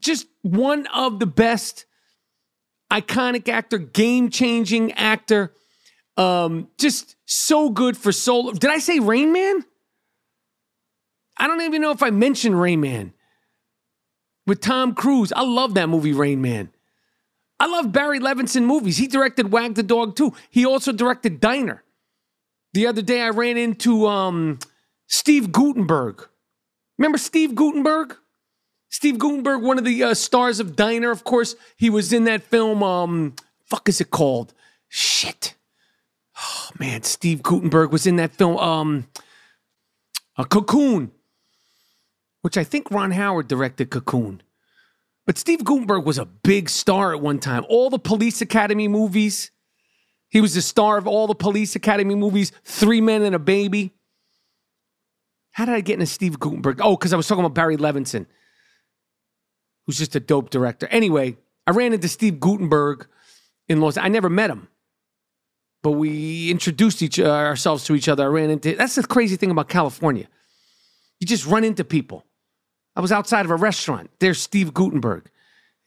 Just 0.02 0.28
one 0.42 0.86
of 0.88 1.20
the 1.20 1.26
best 1.26 1.86
iconic 2.92 3.48
actor, 3.48 3.78
game 3.78 4.30
changing 4.30 4.92
actor. 4.94 5.54
Um, 6.16 6.70
just 6.78 7.16
so 7.26 7.70
good 7.70 7.98
for 7.98 8.12
so. 8.12 8.52
Did 8.52 8.70
I 8.70 8.80
say 8.80 9.00
Rain 9.00 9.34
Man? 9.34 9.66
I 11.38 11.48
don't 11.48 11.62
even 11.62 11.82
know 11.82 11.92
if 11.92 12.04
I 12.04 12.12
mentioned 12.12 12.60
Rain 12.60 12.82
Man 12.82 13.14
with 14.46 14.62
Tom 14.62 14.94
Cruise. 14.94 15.34
I 15.34 15.44
love 15.44 15.74
that 15.74 15.90
movie, 15.90 16.14
Rain 16.14 16.42
Man. 16.42 16.70
I 17.60 17.68
love 17.68 17.92
Barry 17.92 18.20
Levinson 18.20 18.66
movies. 18.66 18.98
He 18.98 19.08
directed 19.08 19.52
Wag 19.52 19.76
the 19.76 19.84
Dog 19.84 20.16
too. 20.16 20.34
He 20.50 20.66
also 20.66 20.92
directed 20.92 21.40
Diner. 21.40 21.84
The 22.74 22.88
other 22.88 23.02
day 23.02 23.22
I 23.22 23.30
ran 23.30 23.58
into 23.58 24.08
um, 24.08 24.60
Steve 25.08 25.52
Guttenberg. 25.52 26.28
Remember 26.98 27.18
Steve 27.18 27.56
Guttenberg? 27.56 28.18
Steve 28.90 29.18
Guttenberg, 29.18 29.64
one 29.64 29.80
of 29.80 29.86
the 29.86 30.04
uh, 30.04 30.14
stars 30.14 30.60
of 30.60 30.76
Diner, 30.76 31.10
of 31.10 31.24
course. 31.24 31.56
He 31.78 31.90
was 31.90 32.14
in 32.14 32.26
that 32.26 32.44
film. 32.44 32.84
Um, 32.84 33.34
fuck 33.66 33.90
is 33.90 34.00
it 34.02 34.12
called? 34.12 34.54
Shit. 34.88 35.56
Oh 36.38 36.70
man, 36.80 37.04
Steve 37.04 37.44
Guttenberg 37.44 37.92
was 37.92 38.08
in 38.08 38.18
that 38.18 38.34
film. 38.34 38.58
Um, 38.58 39.08
a 40.38 40.46
Cocoon, 40.46 41.12
which 42.42 42.58
I 42.58 42.64
think 42.64 42.90
Ron 42.92 43.12
Howard 43.12 43.48
directed. 43.48 43.90
Cocoon. 43.90 44.42
But 45.26 45.38
Steve 45.38 45.64
Guttenberg 45.64 46.06
was 46.06 46.18
a 46.18 46.26
big 46.26 46.70
star 46.70 47.14
at 47.14 47.22
one 47.22 47.40
time. 47.40 47.66
All 47.70 47.90
the 47.90 48.00
Police 48.00 48.42
Academy 48.42 48.88
movies. 48.88 49.52
He 50.30 50.42
was 50.42 50.56
the 50.56 50.62
star 50.62 50.98
of 50.98 51.08
all 51.08 51.28
the 51.28 51.36
Police 51.36 51.76
Academy 51.76 52.16
movies, 52.16 52.52
Three 52.64 53.02
Men 53.02 53.22
and 53.22 53.36
a 53.36 53.40
Baby. 53.40 53.94
How 55.52 55.66
did 55.66 55.76
I 55.76 55.82
get 55.82 55.94
into 55.94 56.08
Steve 56.08 56.40
Guttenberg? 56.40 56.82
Oh, 56.82 56.98
because 56.98 57.14
I 57.14 57.16
was 57.18 57.28
talking 57.28 57.46
about 57.46 57.54
Barry 57.54 57.78
Levinson, 57.78 58.26
who's 59.86 60.00
just 60.00 60.16
a 60.16 60.20
dope 60.20 60.50
director. 60.50 60.88
Anyway, 60.88 61.38
I 61.68 61.72
ran 61.72 61.94
into 61.94 62.08
Steve 62.08 62.40
Guttenberg 62.40 63.08
in 63.70 63.80
Los 63.80 63.96
I 63.98 64.08
never 64.08 64.30
met 64.30 64.50
him, 64.50 64.68
but 65.84 65.92
we 65.92 66.50
introduced 66.50 67.02
each 67.02 67.20
uh, 67.20 67.30
ourselves 67.30 67.84
to 67.86 67.96
each 67.96 68.10
other. 68.10 68.24
I 68.24 68.28
ran 68.28 68.50
into 68.50 68.76
that's 68.76 68.96
the 68.96 69.04
crazy 69.04 69.36
thing 69.36 69.52
about 69.52 69.70
California. 69.70 70.28
You 71.20 71.28
just 71.28 71.46
run 71.46 71.64
into 71.64 71.84
people. 71.84 72.26
I 72.96 73.02
was 73.02 73.12
outside 73.12 73.46
of 73.46 73.52
a 73.52 73.56
restaurant. 73.56 74.10
There's 74.20 74.40
Steve 74.42 74.74
Guttenberg. 74.74 75.30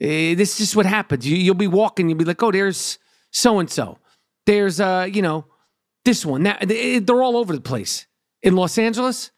Eh, 0.00 0.34
this 0.34 0.52
is 0.52 0.58
just 0.58 0.76
what 0.76 0.86
happens. 0.86 1.26
You, 1.26 1.36
you'll 1.36 1.54
be 1.54 1.66
walking, 1.66 2.08
you'll 2.08 2.18
be 2.18 2.24
like, 2.24 2.42
oh, 2.42 2.52
there's 2.52 2.98
so 3.30 3.58
and 3.58 3.70
so. 3.70 3.98
There's, 4.44 4.80
uh, 4.80 5.08
you 5.12 5.22
know, 5.22 5.46
this 6.04 6.24
one. 6.26 6.42
That, 6.44 6.66
they- 6.68 6.98
they're 6.98 7.22
all 7.22 7.36
over 7.36 7.52
the 7.54 7.60
place. 7.60 8.06
In 8.42 8.54
Los 8.56 8.76
Angeles, 8.78 9.30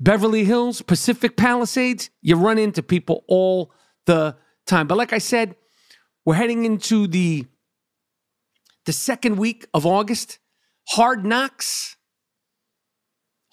Beverly 0.00 0.44
Hills, 0.44 0.82
Pacific 0.82 1.36
Palisades, 1.36 2.10
you 2.20 2.36
run 2.36 2.58
into 2.58 2.82
people 2.82 3.24
all 3.28 3.72
the 4.06 4.36
time. 4.66 4.86
But 4.86 4.98
like 4.98 5.12
I 5.12 5.18
said, 5.18 5.56
we're 6.24 6.34
heading 6.34 6.64
into 6.64 7.06
the 7.06 7.46
the 8.86 8.92
second 8.92 9.36
week 9.36 9.66
of 9.74 9.86
August. 9.86 10.38
Hard 10.88 11.24
Knocks. 11.24 11.96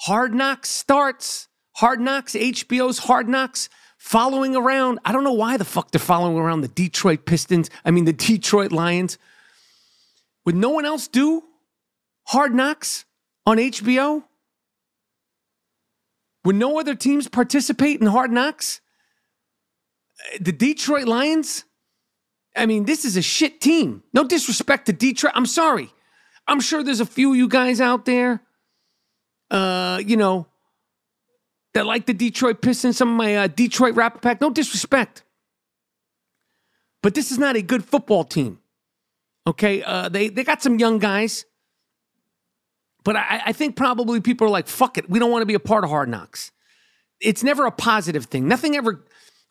Hard 0.02 0.34
Knocks 0.34 0.70
starts. 0.70 1.48
Hard 1.78 2.02
Knocks, 2.02 2.34
HBO's 2.34 3.00
Hard 3.00 3.30
Knocks, 3.30 3.70
following 3.98 4.56
around. 4.56 5.00
I 5.06 5.12
don't 5.12 5.24
know 5.24 5.32
why 5.32 5.58
the 5.58 5.66
fuck 5.66 5.92
they're 5.92 6.00
following 6.00 6.38
around 6.38 6.62
the 6.62 6.68
Detroit 6.68 7.26
Pistons. 7.26 7.70
I 7.86 7.92
mean, 7.92 8.06
the 8.06 8.14
Detroit 8.14 8.72
Lions. 8.72 9.18
Would 10.46 10.56
no 10.56 10.70
one 10.70 10.86
else 10.86 11.08
do 11.08 11.44
Hard 12.28 12.54
Knocks 12.54 13.06
on 13.46 13.58
HBO? 13.58 14.24
Would 16.44 16.56
no 16.56 16.80
other 16.80 16.96
teams 16.96 17.28
participate 17.28 18.02
in 18.02 18.08
Hard 18.08 18.32
Knocks? 18.32 18.82
The 20.40 20.52
Detroit 20.52 21.08
Lions? 21.08 21.64
I 22.56 22.66
mean, 22.66 22.86
this 22.86 23.06
is 23.06 23.18
a 23.18 23.22
shit 23.22 23.62
team. 23.62 24.04
No 24.14 24.26
disrespect 24.26 24.88
to 24.88 24.94
Detroit. 24.94 25.34
I'm 25.36 25.46
sorry. 25.46 25.94
I'm 26.48 26.60
sure 26.60 26.84
there's 26.84 27.00
a 27.00 27.06
few 27.06 27.32
of 27.32 27.38
you 27.38 27.48
guys 27.48 27.80
out 27.80 28.06
there, 28.06 28.42
uh, 29.50 30.02
you 30.06 30.18
know, 30.18 30.48
that 31.74 31.86
like 31.86 32.06
the 32.06 32.14
Detroit 32.14 32.62
Pistons, 32.62 32.98
some 32.98 33.10
of 33.10 33.16
my 33.16 33.38
uh, 33.38 33.48
Detroit 33.48 33.96
Rapper 33.96 34.20
Pack. 34.20 34.42
No 34.42 34.50
disrespect. 34.50 35.24
But 37.02 37.14
this 37.14 37.32
is 37.32 37.38
not 37.38 37.56
a 37.56 37.62
good 37.62 37.86
football 37.86 38.24
team. 38.24 38.60
Okay, 39.48 39.82
uh, 39.82 40.10
they 40.10 40.30
they 40.30 40.44
got 40.44 40.62
some 40.62 40.78
young 40.78 41.00
guys, 41.00 41.46
but 43.04 43.16
I, 43.16 43.42
I 43.48 43.54
think 43.54 43.76
probably 43.76 44.22
people 44.22 44.46
are 44.46 44.52
like, 44.52 44.68
"Fuck 44.68 45.00
it, 45.00 45.10
we 45.10 45.18
don't 45.18 45.32
want 45.32 45.42
to 45.42 45.48
be 45.48 45.56
a 45.56 45.60
part 45.60 45.84
of 45.84 45.90
Hard 45.90 46.10
Knocks." 46.10 46.52
It's 47.20 47.44
never 47.44 47.66
a 47.66 47.72
positive 47.72 48.26
thing. 48.26 48.48
Nothing 48.48 48.76
ever. 48.76 49.04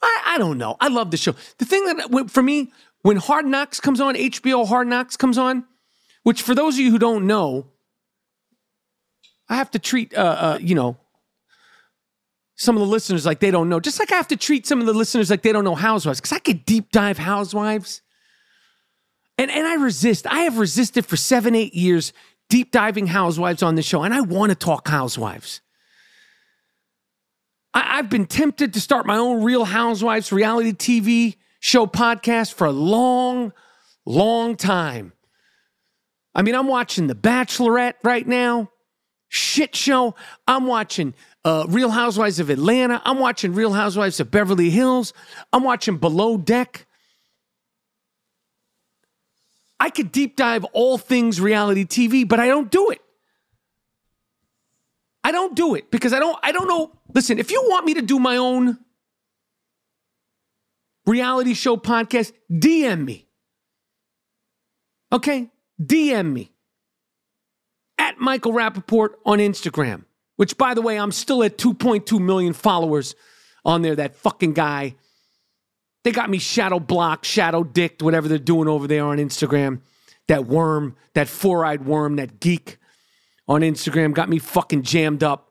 I, 0.02 0.22
I 0.26 0.38
don't 0.38 0.58
know. 0.58 0.76
I 0.80 0.88
love 0.88 1.10
the 1.10 1.16
show. 1.16 1.34
The 1.58 1.64
thing 1.64 1.84
that 1.86 2.30
for 2.30 2.42
me, 2.42 2.72
when 3.02 3.16
Hard 3.16 3.46
Knocks 3.46 3.80
comes 3.80 4.00
on, 4.00 4.14
HBO 4.14 4.66
Hard 4.66 4.88
Knocks 4.88 5.16
comes 5.16 5.38
on, 5.38 5.64
which 6.22 6.42
for 6.42 6.54
those 6.54 6.74
of 6.74 6.80
you 6.80 6.90
who 6.90 6.98
don't 6.98 7.26
know, 7.26 7.68
I 9.48 9.56
have 9.56 9.70
to 9.72 9.78
treat 9.78 10.14
uh, 10.14 10.20
uh, 10.20 10.58
you 10.60 10.74
know 10.74 10.96
some 12.56 12.76
of 12.76 12.80
the 12.80 12.86
listeners 12.86 13.24
like 13.24 13.40
they 13.40 13.50
don't 13.50 13.68
know. 13.68 13.80
Just 13.80 13.98
like 13.98 14.12
I 14.12 14.16
have 14.16 14.28
to 14.28 14.36
treat 14.36 14.66
some 14.66 14.80
of 14.80 14.86
the 14.86 14.92
listeners 14.92 15.30
like 15.30 15.42
they 15.42 15.52
don't 15.52 15.64
know 15.64 15.74
Housewives, 15.74 16.20
because 16.20 16.32
I 16.32 16.38
could 16.40 16.64
deep 16.64 16.92
dive 16.92 17.18
Housewives. 17.18 18.02
And, 19.38 19.50
and 19.50 19.66
I 19.66 19.76
resist. 19.76 20.26
I 20.26 20.40
have 20.40 20.58
resisted 20.58 21.06
for 21.06 21.16
seven, 21.16 21.54
eight 21.54 21.74
years 21.74 22.12
deep 22.50 22.70
diving 22.70 23.06
housewives 23.06 23.62
on 23.62 23.76
the 23.76 23.82
show, 23.82 24.02
and 24.02 24.12
I 24.12 24.20
want 24.20 24.50
to 24.50 24.56
talk 24.56 24.88
housewives. 24.88 25.62
I, 27.72 27.98
I've 27.98 28.10
been 28.10 28.26
tempted 28.26 28.74
to 28.74 28.80
start 28.80 29.06
my 29.06 29.16
own 29.16 29.42
Real 29.42 29.64
Housewives 29.64 30.30
reality 30.30 30.72
TV 30.72 31.36
show 31.60 31.86
podcast 31.86 32.54
for 32.54 32.66
a 32.66 32.72
long, 32.72 33.52
long 34.04 34.56
time. 34.56 35.12
I 36.34 36.42
mean, 36.42 36.54
I'm 36.54 36.66
watching 36.66 37.06
The 37.06 37.14
Bachelorette 37.14 37.94
right 38.02 38.26
now, 38.26 38.70
shit 39.28 39.76
show. 39.76 40.14
I'm 40.48 40.66
watching 40.66 41.14
uh, 41.44 41.66
Real 41.68 41.90
Housewives 41.90 42.40
of 42.40 42.50
Atlanta. 42.50 43.00
I'm 43.04 43.18
watching 43.18 43.54
Real 43.54 43.72
Housewives 43.72 44.20
of 44.20 44.30
Beverly 44.30 44.70
Hills. 44.70 45.12
I'm 45.52 45.62
watching 45.62 45.98
Below 45.98 46.38
Deck. 46.38 46.86
I 49.78 49.88
could 49.90 50.12
deep 50.12 50.36
dive 50.36 50.64
all 50.72 50.98
things 50.98 51.40
reality 51.40 51.84
TV, 51.84 52.28
but 52.28 52.38
I 52.38 52.48
don't 52.48 52.70
do 52.70 52.90
it. 52.90 53.00
I 55.24 55.32
don't 55.32 55.54
do 55.54 55.74
it 55.74 55.90
because 55.90 56.12
I 56.12 56.18
don't 56.18 56.38
I 56.42 56.52
don't 56.52 56.68
know. 56.68 56.92
Listen, 57.14 57.38
if 57.38 57.50
you 57.50 57.62
want 57.68 57.86
me 57.86 57.94
to 57.94 58.02
do 58.02 58.18
my 58.18 58.36
own 58.36 58.78
reality 61.06 61.54
show 61.54 61.76
podcast, 61.76 62.32
DM 62.50 63.04
me. 63.04 63.26
Okay? 65.12 65.50
DM 65.80 66.32
me 66.32 66.52
at 67.98 68.18
Michael 68.18 68.52
Rapaport 68.52 69.10
on 69.24 69.38
Instagram, 69.38 70.04
which, 70.36 70.56
by 70.56 70.74
the 70.74 70.82
way, 70.82 70.98
I'm 70.98 71.12
still 71.12 71.42
at 71.42 71.58
2.2 71.58 72.20
million 72.20 72.52
followers 72.52 73.14
on 73.64 73.82
there. 73.82 73.96
That 73.96 74.16
fucking 74.16 74.54
guy. 74.54 74.96
They 76.02 76.12
got 76.12 76.30
me 76.30 76.38
shadow 76.38 76.80
blocked, 76.80 77.26
shadow 77.26 77.62
dicked, 77.62 78.02
whatever 78.02 78.26
they're 78.26 78.38
doing 78.38 78.68
over 78.68 78.86
there 78.86 79.04
on 79.04 79.18
Instagram. 79.18 79.80
That 80.28 80.46
worm, 80.46 80.96
that 81.14 81.28
four 81.28 81.64
eyed 81.64 81.84
worm, 81.84 82.16
that 82.16 82.40
geek 82.40 82.78
on 83.46 83.60
Instagram 83.60 84.14
got 84.14 84.28
me 84.28 84.38
fucking 84.38 84.82
jammed 84.82 85.22
up. 85.22 85.49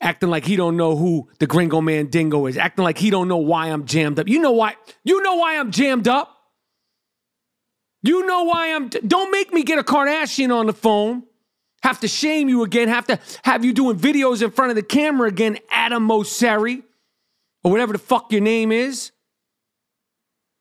Acting 0.00 0.30
like 0.30 0.44
he 0.44 0.54
don't 0.54 0.76
know 0.76 0.96
who 0.96 1.28
the 1.40 1.46
Gringo 1.46 1.80
Man 1.80 2.06
Dingo 2.06 2.46
is. 2.46 2.56
Acting 2.56 2.84
like 2.84 2.98
he 2.98 3.10
don't 3.10 3.26
know 3.26 3.38
why 3.38 3.68
I'm 3.68 3.84
jammed 3.84 4.20
up. 4.20 4.28
You 4.28 4.38
know 4.38 4.52
why? 4.52 4.76
You 5.04 5.22
know 5.22 5.34
why 5.36 5.58
I'm 5.58 5.72
jammed 5.72 6.06
up. 6.06 6.34
You 8.02 8.24
know 8.26 8.44
why 8.44 8.74
I'm. 8.74 8.88
Don't 8.88 9.32
make 9.32 9.52
me 9.52 9.64
get 9.64 9.78
a 9.78 9.82
Kardashian 9.82 10.54
on 10.54 10.66
the 10.66 10.72
phone. 10.72 11.24
Have 11.82 11.98
to 12.00 12.08
shame 12.08 12.48
you 12.48 12.62
again. 12.62 12.86
Have 12.88 13.06
to 13.08 13.18
have 13.42 13.64
you 13.64 13.72
doing 13.72 13.98
videos 13.98 14.40
in 14.40 14.52
front 14.52 14.70
of 14.70 14.76
the 14.76 14.82
camera 14.82 15.28
again, 15.28 15.58
Adam 15.70 16.06
Mosseri, 16.08 16.84
or 17.64 17.72
whatever 17.72 17.92
the 17.92 17.98
fuck 17.98 18.30
your 18.30 18.40
name 18.40 18.70
is. 18.70 19.10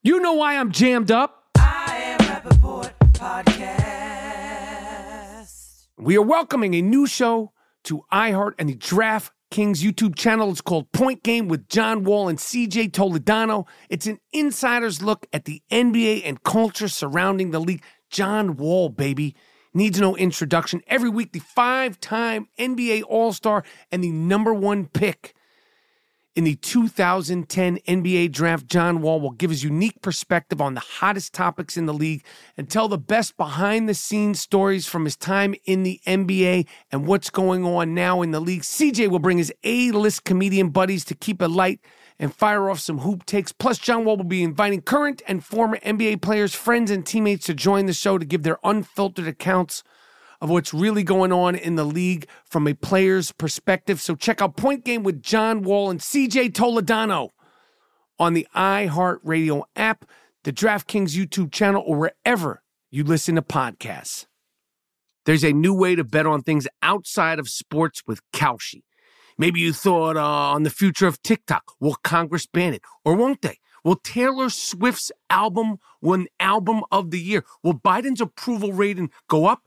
You 0.02 0.19
know 0.19 0.34
why 0.34 0.58
I'm 0.58 0.71
jammed 0.71 1.12
up. 1.12 1.43
I 1.58 1.95
am 2.04 2.19
Rapaport 2.19 2.91
Podcast. 3.13 3.78
We 5.97 6.17
are 6.17 6.23
welcoming 6.23 6.73
a 6.73 6.82
new 6.82 7.06
show 7.06 7.52
to 7.88 8.04
iHeart 8.12 8.54
and 8.60 8.69
the 8.69 8.76
Draft 8.76 9.32
Kings 9.50 9.82
YouTube 9.82 10.15
channel. 10.15 10.52
It's 10.52 10.62
called 10.62 10.91
Point 10.91 11.23
Game 11.23 11.47
with 11.47 11.69
John 11.69 12.04
Wall 12.04 12.28
and 12.28 12.38
CJ 12.38 12.91
Toledano. 12.91 13.65
It's 13.89 14.08
an 14.08 14.19
insider's 14.34 15.02
look 15.02 15.26
at 15.32 15.45
the 15.45 15.62
NBA 15.71 16.23
and 16.26 16.43
culture 16.43 16.89
surrounding 16.89 17.52
the 17.52 17.60
league. 17.60 17.84
John 18.10 18.58
Wall, 18.58 18.89
baby. 18.89 19.36
Needs 19.73 20.00
no 20.00 20.17
introduction. 20.17 20.82
Every 20.88 21.10
week, 21.10 21.32
the 21.32 21.39
five 21.39 22.00
time 22.00 22.47
NBA 22.60 23.04
All 23.08 23.32
Star 23.32 23.63
and 23.91 24.04
the 24.04 24.12
number 24.12 24.54
one 24.54 24.88
pick 24.88 25.34
in 26.38 26.43
the 26.43 26.54
2010 26.54 27.80
NBA 27.88 28.32
draft, 28.32 28.67
John 28.67 29.02
Wall 29.02 29.19
will 29.19 29.32
give 29.32 29.50
his 29.50 29.63
unique 29.63 30.00
perspective 30.04 30.62
on 30.62 30.76
the 30.76 30.82
hottest 30.82 31.34
topics 31.34 31.78
in 31.78 31.88
the 31.88 31.95
league 31.95 32.23
and 32.56 32.69
tell 32.69 32.88
the 32.88 33.00
best 33.00 33.36
behind 33.38 33.89
the 33.89 33.95
scenes 33.95 34.39
stories 34.39 34.86
from 34.86 35.06
his 35.06 35.15
time 35.15 35.56
in 35.65 35.82
the 35.82 36.00
NBA 36.06 36.67
and 36.91 37.08
what's 37.08 37.32
going 37.32 37.65
on 37.65 37.95
now 37.95 38.21
in 38.21 38.30
the 38.30 38.39
league. 38.39 38.62
CJ 38.62 39.08
will 39.08 39.17
bring 39.17 39.39
his 39.39 39.52
A 39.63 39.89
list 39.89 40.26
comedian 40.26 40.69
buddies 40.69 41.04
to 41.06 41.15
keep 41.15 41.41
it 41.41 41.47
light 41.47 41.80
and 42.19 42.32
fire 42.32 42.69
off 42.69 42.82
some 42.82 43.00
hoop 43.00 43.26
takes. 43.26 43.52
Plus, 43.52 43.80
John 43.80 44.06
Wall 44.06 44.17
will 44.17 44.23
be 44.23 44.43
inviting 44.43 44.84
current 44.84 45.23
and 45.28 45.43
former 45.43 45.80
NBA 45.80 46.21
players, 46.21 46.54
friends, 46.54 46.91
and 46.91 47.04
teammates 47.04 47.47
to 47.47 47.56
join 47.56 47.88
the 47.88 47.93
show 47.93 48.19
to 48.19 48.26
give 48.26 48.43
their 48.43 48.60
unfiltered 48.63 49.28
accounts 49.28 49.82
of 50.41 50.50
what's 50.50 50.73
really 50.73 51.04
going 51.04 51.32
on 51.32 51.56
in 51.56 51.76
the 51.76 51.84
league 51.84 52.28
from 52.45 52.67
a 52.67 52.73
player's 52.73 53.32
perspective. 53.32 54.02
So 54.02 54.15
check 54.15 54.41
out 54.41 54.58
Point 54.58 54.86
Game 54.86 55.04
with 55.04 55.21
John 55.21 55.62
Wall 55.62 55.89
and 55.89 56.00
CJ 56.00 56.52
Toledano 56.52 57.30
on 58.19 58.34
the 58.34 58.47
iHeartRadio 58.56 59.63
app, 59.76 60.06
the 60.43 60.54
DraftKings 60.54 61.15
YouTube 61.15 61.52
channel, 61.52 61.84
or 61.86 61.97
wherever 61.97 62.63
you 62.89 63.04
listen 63.04 63.36
to 63.36 63.41
podcasts. 63.41 64.26
There's 65.26 65.43
a 65.43 65.52
new 65.52 65.73
way 65.73 65.95
to 65.95 66.04
bet 66.04 66.26
on 66.26 66.41
things 66.41 66.67
outside 66.82 67.38
of 67.38 67.50
sports 67.50 68.04
with 68.08 68.21
Kalshi. 68.32 68.84
Maybe 69.38 69.60
you 69.60 69.73
thought 69.73 70.17
uh, 70.17 70.23
on 70.23 70.63
the 70.63 70.69
future 70.69 71.06
of 71.06 71.21
TikTok. 71.21 71.63
Will 71.80 71.95
Congress 72.04 72.47
ban 72.47 72.73
it? 72.73 72.82
Or 73.04 73.13
won't 73.15 73.41
they? 73.41 73.60
Will 73.84 73.97
Taylor 73.97 74.50
Swift's 74.50 75.12
album 75.30 75.78
win 76.02 76.28
album 76.39 76.82
of 76.91 77.12
the 77.12 77.19
year? 77.19 77.45
Will 77.62 77.73
Biden's 77.73 78.21
approval 78.21 78.73
rating 78.73 79.12
go 79.28 79.45
up? 79.45 79.66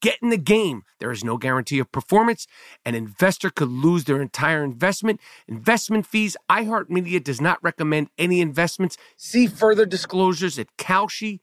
Get 0.00 0.18
in 0.22 0.30
the 0.30 0.36
game. 0.36 0.82
There 1.00 1.10
is 1.10 1.24
no 1.24 1.36
guarantee 1.36 1.78
of 1.78 1.90
performance. 1.92 2.46
An 2.84 2.94
investor 2.94 3.50
could 3.50 3.68
lose 3.68 4.04
their 4.04 4.20
entire 4.22 4.64
investment. 4.64 5.20
Investment 5.48 6.06
fees. 6.06 6.36
iHeartMedia 6.50 7.22
does 7.22 7.40
not 7.40 7.62
recommend 7.62 8.08
any 8.18 8.40
investments. 8.40 8.96
See 9.16 9.46
further 9.46 9.86
disclosures 9.86 10.58
at 10.58 10.68
Kalshi.com. 10.78 11.40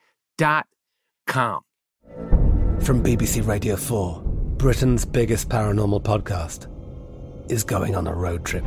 From 2.81 3.03
BBC 3.03 3.45
Radio 3.45 3.75
4, 3.75 4.21
Britain's 4.57 5.05
biggest 5.05 5.49
paranormal 5.49 6.01
podcast 6.01 6.67
is 7.51 7.63
going 7.63 7.95
on 7.95 8.07
a 8.07 8.13
road 8.13 8.45
trip. 8.45 8.63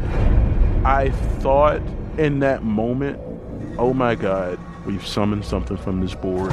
I 0.85 1.11
thought 1.41 1.81
in 2.19 2.41
that 2.41 2.63
moment, 2.63 3.19
oh 3.79 3.93
my 3.95 4.15
God, 4.15 4.59
we've 4.87 5.07
summoned 5.07 5.45
something 5.45 5.77
from 5.77 6.01
this 6.01 6.15
board. 6.15 6.53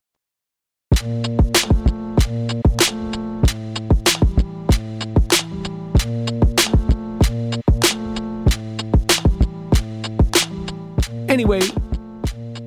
Anyway, 1.01 1.17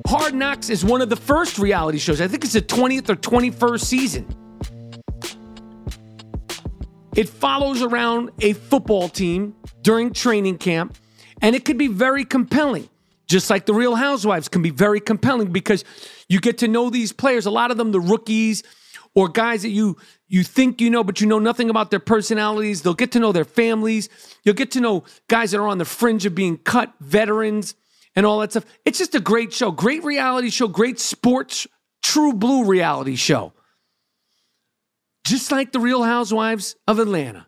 Hard 0.05 0.33
Knocks 0.33 0.69
is 0.69 0.83
one 0.83 0.99
of 0.99 1.07
the 1.07 1.15
first 1.15 1.57
reality 1.57 1.97
shows. 1.97 2.19
I 2.19 2.27
think 2.27 2.43
it's 2.43 2.51
the 2.51 2.61
20th 2.61 3.09
or 3.09 3.15
21st 3.15 3.79
season. 3.79 4.27
It 7.15 7.29
follows 7.29 7.81
around 7.81 8.31
a 8.41 8.51
football 8.51 9.07
team 9.07 9.55
during 9.81 10.11
training 10.11 10.57
camp, 10.57 10.97
and 11.41 11.55
it 11.55 11.63
could 11.63 11.77
be 11.77 11.87
very 11.87 12.25
compelling. 12.25 12.89
Just 13.27 13.49
like 13.49 13.65
the 13.65 13.73
Real 13.73 13.95
Housewives 13.95 14.47
can 14.47 14.61
be 14.61 14.69
very 14.69 14.99
compelling 14.99 15.51
because 15.51 15.83
you 16.29 16.39
get 16.39 16.59
to 16.59 16.67
know 16.67 16.89
these 16.89 17.11
players. 17.11 17.45
A 17.45 17.51
lot 17.51 17.71
of 17.71 17.77
them, 17.77 17.91
the 17.91 17.99
rookies 17.99 18.63
or 19.15 19.29
guys 19.29 19.63
that 19.63 19.69
you 19.69 19.97
you 20.27 20.43
think 20.43 20.81
you 20.81 20.89
know, 20.89 21.03
but 21.03 21.21
you 21.21 21.27
know 21.27 21.39
nothing 21.39 21.69
about 21.69 21.91
their 21.91 21.99
personalities. 21.99 22.81
They'll 22.81 22.93
get 22.93 23.11
to 23.13 23.19
know 23.19 23.31
their 23.31 23.45
families. 23.45 24.09
You'll 24.43 24.55
get 24.55 24.71
to 24.71 24.81
know 24.81 25.03
guys 25.27 25.51
that 25.51 25.59
are 25.59 25.67
on 25.67 25.77
the 25.77 25.85
fringe 25.85 26.25
of 26.25 26.35
being 26.35 26.57
cut, 26.57 26.93
veterans, 26.99 27.75
and 28.15 28.25
all 28.25 28.39
that 28.39 28.51
stuff. 28.51 28.65
It's 28.85 28.97
just 28.97 29.15
a 29.15 29.19
great 29.19 29.53
show, 29.53 29.71
great 29.71 30.03
reality 30.03 30.49
show, 30.49 30.67
great 30.67 30.99
sports, 30.99 31.67
true 32.01 32.33
blue 32.33 32.65
reality 32.65 33.15
show. 33.15 33.53
Just 35.25 35.51
like 35.51 35.71
the 35.71 35.79
Real 35.79 36.03
Housewives 36.03 36.75
of 36.87 36.99
Atlanta. 36.99 37.47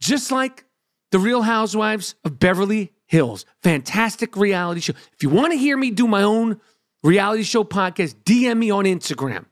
Just 0.00 0.30
like 0.30 0.64
the 1.10 1.18
Real 1.18 1.42
Housewives 1.42 2.14
of 2.24 2.38
Beverly 2.38 2.92
Hills. 3.10 3.44
Fantastic 3.64 4.36
reality 4.36 4.80
show. 4.80 4.92
If 5.12 5.24
you 5.24 5.30
want 5.30 5.50
to 5.50 5.58
hear 5.58 5.76
me 5.76 5.90
do 5.90 6.06
my 6.06 6.22
own 6.22 6.60
reality 7.02 7.42
show 7.42 7.64
podcast, 7.64 8.14
DM 8.22 8.58
me 8.58 8.70
on 8.70 8.84
Instagram 8.84 9.46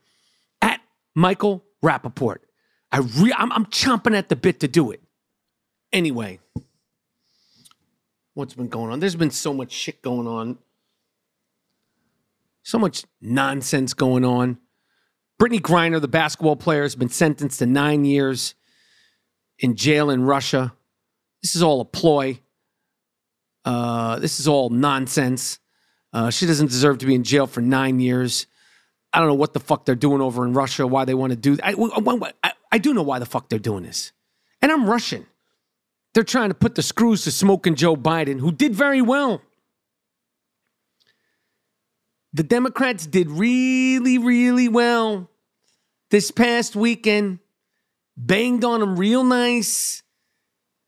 at 0.63 0.81
Michael 1.17 1.65
Rapaport. 1.85 2.37
I 2.93 2.99
re- 2.99 3.35
I'm, 3.37 3.51
I'm 3.51 3.67
chomping 3.67 4.17
at 4.17 4.29
the 4.29 4.37
bit 4.37 4.61
to 4.61 4.69
do 4.69 4.93
it. 4.93 5.03
Anyway, 5.93 6.39
what's 8.35 8.55
been 8.55 8.69
going 8.69 8.93
on. 8.93 9.01
There's 9.01 9.17
been 9.17 9.33
so 9.33 9.53
much 9.53 9.73
shit 9.73 10.03
going 10.03 10.29
on, 10.29 10.59
so 12.63 12.79
much 12.79 13.07
nonsense 13.21 13.93
going 13.93 14.25
on. 14.25 14.59
Brittney 15.43 15.61
Griner, 15.61 16.01
the 16.01 16.07
basketball 16.07 16.55
player, 16.55 16.83
has 16.83 16.95
been 16.95 17.09
sentenced 17.09 17.59
to 17.59 17.67
nine 17.67 18.05
years 18.05 18.55
in 19.59 19.75
jail 19.75 20.11
in 20.11 20.23
Russia. 20.23 20.75
This 21.43 21.57
is 21.57 21.63
all 21.65 21.81
a 21.81 21.85
ploy. 21.85 22.39
Uh, 23.69 24.19
this 24.19 24.41
is 24.41 24.49
all 24.49 24.71
nonsense. 24.71 25.59
Uh, 26.15 26.31
she 26.31 26.47
doesn't 26.47 26.69
deserve 26.69 26.97
to 26.97 27.05
be 27.05 27.15
in 27.15 27.23
jail 27.23 27.47
for 27.47 27.61
nine 27.61 28.01
years. 28.01 28.47
I 29.13 29.19
don't 29.19 29.29
know 29.29 29.35
what 29.35 29.53
the 29.53 29.61
fuck 29.61 29.85
they're 29.85 29.95
doing 29.95 30.23
over 30.23 30.47
in 30.47 30.55
Russia, 30.55 30.87
why 30.87 31.05
they 31.05 31.13
want 31.13 31.33
to 31.33 31.37
do 31.37 31.59
I, 31.63 31.75
I, 32.43 32.53
I 32.73 32.79
do 32.79 32.95
know 32.95 33.03
why 33.03 33.19
the 33.19 33.27
fuck 33.27 33.51
they're 33.51 33.59
doing 33.59 33.83
this. 33.83 34.13
And 34.63 34.73
I'm 34.73 34.89
Russian. 34.89 35.27
They're 36.15 36.25
trying 36.25 36.49
to 36.49 36.55
put 36.55 36.77
the 36.77 36.83
screws 36.83 37.25
to 37.25 37.31
smoking 37.31 37.75
Joe 37.75 37.95
Biden, 37.95 38.41
who 38.41 38.53
did 38.53 38.75
very 38.75 39.03
well. 39.03 39.43
The 42.33 42.45
Democrats 42.45 43.07
did 43.07 43.31
really, 43.31 44.17
really 44.17 44.69
well 44.69 45.29
this 46.09 46.31
past 46.31 46.75
weekend. 46.75 47.41
Banged 48.17 48.65
on 48.65 48.81
him 48.81 48.97
real 48.97 49.25
nice 49.25 50.03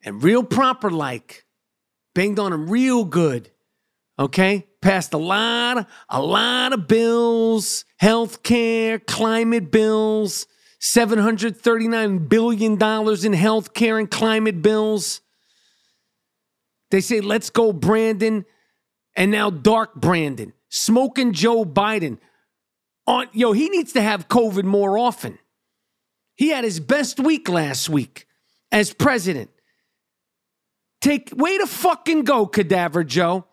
and 0.02 0.22
real 0.22 0.42
proper 0.42 0.90
like. 0.90 1.44
Banged 2.14 2.38
on 2.38 2.52
him 2.52 2.68
real 2.68 3.04
good. 3.04 3.50
Okay? 4.18 4.66
Passed 4.82 5.12
a 5.14 5.18
lot, 5.18 5.88
a 6.08 6.22
lot 6.22 6.72
of 6.72 6.88
bills, 6.88 7.84
health 7.98 8.42
care, 8.42 8.98
climate 8.98 9.70
bills, 9.70 10.46
$739 10.80 12.28
billion 12.28 13.26
in 13.26 13.32
health 13.34 13.74
care 13.74 13.98
and 13.98 14.10
climate 14.10 14.62
bills. 14.62 15.20
They 16.90 17.00
say, 17.00 17.20
let's 17.20 17.50
go, 17.50 17.72
Brandon. 17.72 18.44
And 19.14 19.30
now 19.30 19.50
Dark 19.50 19.94
Brandon, 19.94 20.52
smoking 20.68 21.32
Joe 21.32 21.64
Biden. 21.64 22.18
On, 23.06 23.26
yo, 23.32 23.52
he 23.52 23.68
needs 23.68 23.92
to 23.92 24.02
have 24.02 24.28
COVID 24.28 24.64
more 24.64 24.96
often. 24.98 25.38
He 26.36 26.48
had 26.48 26.64
his 26.64 26.80
best 26.80 27.20
week 27.20 27.48
last 27.48 27.88
week 27.88 28.26
as 28.72 28.94
president. 28.94 29.50
Take 31.00 31.30
way 31.34 31.56
to 31.58 31.66
fucking 31.66 32.24
go, 32.24 32.46
Cadaver 32.46 33.04
Joe. 33.04 33.46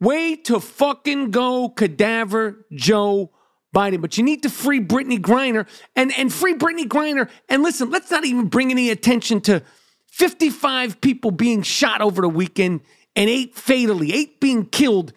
Way 0.00 0.36
to 0.36 0.60
fucking 0.60 1.30
go, 1.30 1.68
Cadaver 1.68 2.66
Joe 2.72 3.32
Biden. 3.74 4.00
But 4.00 4.16
you 4.16 4.24
need 4.24 4.42
to 4.44 4.50
free 4.50 4.80
Brittney 4.80 5.18
Griner 5.18 5.66
and, 5.94 6.12
and 6.16 6.32
free 6.32 6.54
Brittney 6.54 6.86
Griner. 6.86 7.28
And 7.48 7.62
listen, 7.62 7.90
let's 7.90 8.10
not 8.10 8.24
even 8.24 8.46
bring 8.46 8.70
any 8.70 8.90
attention 8.90 9.40
to 9.42 9.62
55 10.06 11.00
people 11.00 11.30
being 11.30 11.62
shot 11.62 12.00
over 12.00 12.22
the 12.22 12.28
weekend 12.28 12.80
and 13.14 13.28
eight 13.28 13.54
fatally, 13.54 14.12
eight 14.14 14.40
being 14.40 14.64
killed 14.66 15.12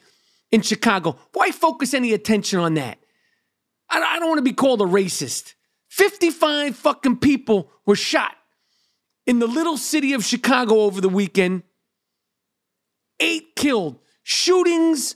in 0.51 0.61
Chicago. 0.61 1.17
Why 1.33 1.51
focus 1.51 1.93
any 1.93 2.13
attention 2.13 2.59
on 2.59 2.73
that? 2.73 2.97
I, 3.89 4.01
I 4.01 4.19
don't 4.19 4.29
want 4.29 4.39
to 4.39 4.43
be 4.43 4.53
called 4.53 4.81
a 4.81 4.85
racist. 4.85 5.53
55 5.89 6.75
fucking 6.75 7.17
people 7.17 7.71
were 7.85 7.95
shot 7.95 8.35
in 9.31 9.39
the 9.39 9.47
little 9.47 9.77
city 9.77 10.11
of 10.11 10.25
Chicago 10.25 10.81
over 10.81 10.99
the 10.99 11.07
weekend. 11.07 11.63
Eight 13.21 13.55
killed. 13.55 13.97
Shootings 14.23 15.15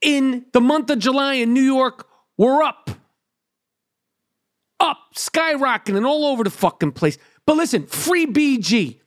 in 0.00 0.46
the 0.52 0.60
month 0.60 0.90
of 0.90 0.98
July 0.98 1.34
in 1.34 1.54
New 1.54 1.62
York 1.62 2.08
were 2.36 2.64
up. 2.64 2.90
Up, 4.80 4.98
skyrocketing 5.14 6.04
all 6.04 6.24
over 6.24 6.42
the 6.42 6.50
fucking 6.50 6.90
place. 6.90 7.16
But 7.46 7.56
listen, 7.56 7.86
free 7.86 8.26
BG. 8.26 8.98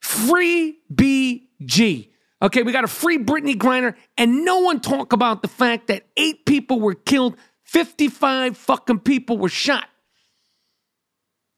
Free 0.00 0.78
BG. 0.90 2.08
Okay, 2.40 2.62
we 2.62 2.72
got 2.72 2.84
a 2.84 2.88
free 2.88 3.18
Brittney 3.18 3.56
Griner, 3.56 3.94
and 4.16 4.42
no 4.42 4.60
one 4.60 4.80
talk 4.80 5.12
about 5.12 5.42
the 5.42 5.48
fact 5.48 5.88
that 5.88 6.06
eight 6.16 6.46
people 6.46 6.80
were 6.80 6.94
killed, 6.94 7.36
55 7.64 8.56
fucking 8.56 9.00
people 9.00 9.36
were 9.36 9.50
shot 9.50 9.86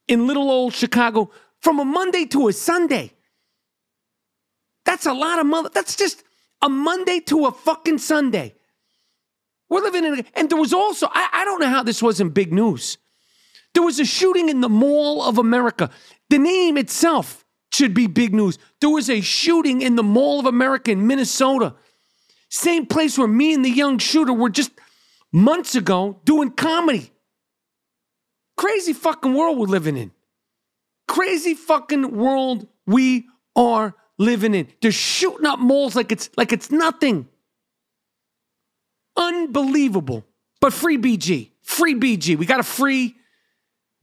in 0.08 0.26
little 0.26 0.50
old 0.50 0.72
Chicago 0.74 1.30
from 1.62 1.78
a 1.80 1.84
Monday 1.84 2.26
to 2.26 2.48
a 2.48 2.52
Sunday. 2.52 3.12
That's 4.84 5.06
a 5.06 5.12
lot 5.12 5.38
of 5.38 5.46
mother. 5.46 5.70
That's 5.72 5.96
just 5.96 6.24
a 6.60 6.68
Monday 6.68 7.20
to 7.20 7.46
a 7.46 7.52
fucking 7.52 7.98
Sunday. 7.98 8.54
We're 9.68 9.80
living 9.80 10.04
in, 10.04 10.18
a, 10.18 10.24
and 10.34 10.50
there 10.50 10.58
was 10.58 10.72
also, 10.72 11.06
I, 11.10 11.28
I 11.32 11.44
don't 11.44 11.60
know 11.60 11.68
how 11.68 11.82
this 11.82 12.02
wasn't 12.02 12.34
big 12.34 12.52
news. 12.52 12.98
There 13.74 13.82
was 13.82 13.98
a 14.00 14.04
shooting 14.04 14.48
in 14.48 14.60
the 14.60 14.68
Mall 14.68 15.22
of 15.22 15.38
America. 15.38 15.88
The 16.28 16.38
name 16.38 16.76
itself 16.76 17.44
should 17.72 17.94
be 17.94 18.06
big 18.06 18.34
news. 18.34 18.58
There 18.80 18.90
was 18.90 19.08
a 19.08 19.22
shooting 19.22 19.80
in 19.80 19.96
the 19.96 20.02
Mall 20.02 20.40
of 20.40 20.46
America 20.46 20.90
in 20.90 21.06
Minnesota. 21.06 21.74
Same 22.50 22.84
place 22.84 23.16
where 23.16 23.28
me 23.28 23.54
and 23.54 23.64
the 23.64 23.70
young 23.70 23.96
shooter 23.98 24.32
were 24.32 24.50
just 24.50 24.72
months 25.32 25.74
ago 25.74 26.20
doing 26.24 26.50
comedy. 26.50 27.10
Crazy 28.58 28.92
fucking 28.92 29.32
world 29.32 29.56
we're 29.58 29.66
living 29.66 29.96
in. 29.96 30.10
Crazy 31.12 31.52
fucking 31.52 32.16
world 32.16 32.66
we 32.86 33.26
are 33.54 33.94
living 34.16 34.54
in. 34.54 34.66
They're 34.80 34.90
shooting 34.90 35.44
up 35.44 35.58
malls 35.58 35.94
like 35.94 36.10
it's 36.10 36.30
like 36.38 36.54
it's 36.54 36.70
nothing. 36.70 37.28
Unbelievable. 39.14 40.24
But 40.62 40.72
free 40.72 40.96
BG. 40.96 41.50
Free 41.60 41.94
BG. 41.94 42.38
We 42.38 42.46
got 42.46 42.60
a 42.60 42.62
free 42.62 43.14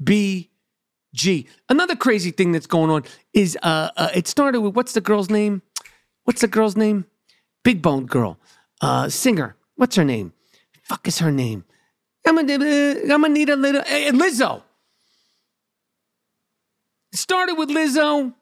BG. 0.04 1.48
Another 1.68 1.96
crazy 1.96 2.30
thing 2.30 2.52
that's 2.52 2.68
going 2.68 2.92
on 2.92 3.06
is 3.34 3.58
uh, 3.64 3.90
uh 3.98 4.10
it 4.14 4.28
started 4.28 4.62
with 4.62 4.76
what's 4.76 4.94
the 4.94 5.02
girl's 5.02 5.32
name? 5.32 5.64
What's 6.26 6.42
the 6.42 6.48
girl's 6.48 6.78
name? 6.78 7.08
Big 7.64 7.82
Bone 7.82 8.06
Girl. 8.06 8.38
Uh 8.82 9.10
singer. 9.10 9.56
What's 9.78 9.96
her 9.96 10.06
name? 10.06 10.34
Fuck 10.84 11.08
is 11.08 11.18
her 11.18 11.32
name? 11.32 11.66
I'm 12.24 12.36
gonna, 12.36 13.00
I'm 13.02 13.22
gonna 13.22 13.30
need 13.30 13.50
a 13.50 13.56
little 13.56 13.82
uh, 13.82 14.12
Lizzo. 14.12 14.62
Started 17.12 17.56
with 17.56 17.70
Lizzo, 17.70 18.34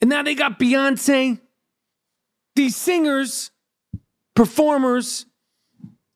and 0.00 0.10
now 0.10 0.22
they 0.22 0.34
got 0.34 0.58
Beyonce. 0.58 1.40
These 2.56 2.76
singers, 2.76 3.50
performers, 4.34 5.26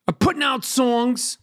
are 0.07 0.15
putting 0.15 0.43
out 0.43 0.65
songs. 0.65 1.39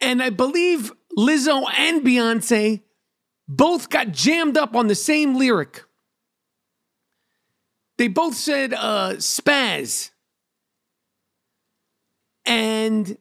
And 0.00 0.22
I 0.22 0.30
believe 0.30 0.92
Lizzo 1.18 1.68
and 1.76 2.02
Beyonce 2.02 2.82
both 3.48 3.90
got 3.90 4.12
jammed 4.12 4.56
up 4.56 4.76
on 4.76 4.86
the 4.86 4.94
same 4.94 5.36
lyric. 5.36 5.82
They 7.98 8.08
both 8.08 8.36
said 8.36 8.72
uh, 8.72 9.14
spaz. 9.16 10.10
And 12.44 13.18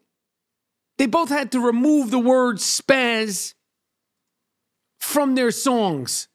they 0.97 1.07
both 1.07 1.29
had 1.29 1.51
to 1.53 1.59
remove 1.59 2.11
the 2.11 2.19
word 2.19 2.57
spaz 2.57 3.54
from 5.05 5.35
their 5.35 5.51
songs 5.51 6.27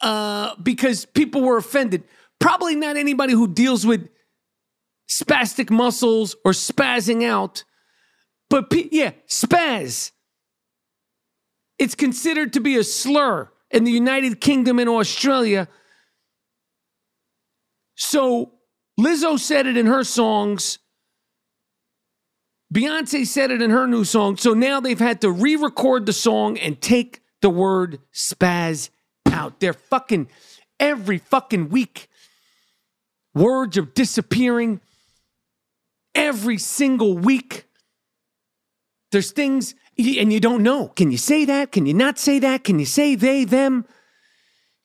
uh, 0.00 0.56
because 0.62 1.04
people 1.04 1.42
were 1.42 1.58
offended. 1.58 2.02
Probably 2.40 2.74
not 2.74 2.96
anybody 2.96 3.34
who 3.34 3.46
deals 3.46 3.86
with 3.86 4.08
spastic 5.08 5.70
muscles 5.70 6.34
or 6.44 6.52
spazzing 6.52 7.24
out, 7.24 7.64
but 8.48 8.70
pe- 8.70 8.88
yeah, 8.90 9.12
spaz. 9.28 10.12
It's 11.78 11.94
considered 11.94 12.54
to 12.54 12.60
be 12.60 12.76
a 12.76 12.84
slur 12.84 13.50
in 13.70 13.84
the 13.84 13.90
United 13.90 14.40
Kingdom 14.40 14.78
and 14.78 14.88
Australia. 14.88 15.68
So 17.96 18.54
Lizzo 18.98 19.38
said 19.38 19.66
it 19.66 19.76
in 19.76 19.86
her 19.86 20.04
songs. 20.04 20.78
Beyonce 22.72 23.26
said 23.26 23.50
it 23.50 23.60
in 23.60 23.70
her 23.70 23.86
new 23.86 24.04
song. 24.04 24.38
So 24.38 24.54
now 24.54 24.80
they've 24.80 24.98
had 24.98 25.20
to 25.20 25.30
re 25.30 25.56
record 25.56 26.06
the 26.06 26.12
song 26.12 26.58
and 26.58 26.80
take 26.80 27.21
the 27.42 27.50
word 27.50 28.00
spaz 28.14 28.88
out. 29.26 29.60
They're 29.60 29.74
fucking 29.74 30.28
every 30.80 31.18
fucking 31.18 31.68
week. 31.68 32.08
Words 33.34 33.76
are 33.76 33.82
disappearing 33.82 34.80
every 36.14 36.58
single 36.58 37.16
week. 37.16 37.66
There's 39.10 39.30
things, 39.30 39.74
and 39.98 40.32
you 40.32 40.40
don't 40.40 40.62
know. 40.62 40.88
Can 40.88 41.10
you 41.10 41.18
say 41.18 41.44
that? 41.44 41.72
Can 41.72 41.84
you 41.84 41.94
not 41.94 42.18
say 42.18 42.38
that? 42.38 42.64
Can 42.64 42.78
you 42.78 42.86
say 42.86 43.14
they, 43.14 43.44
them? 43.44 43.84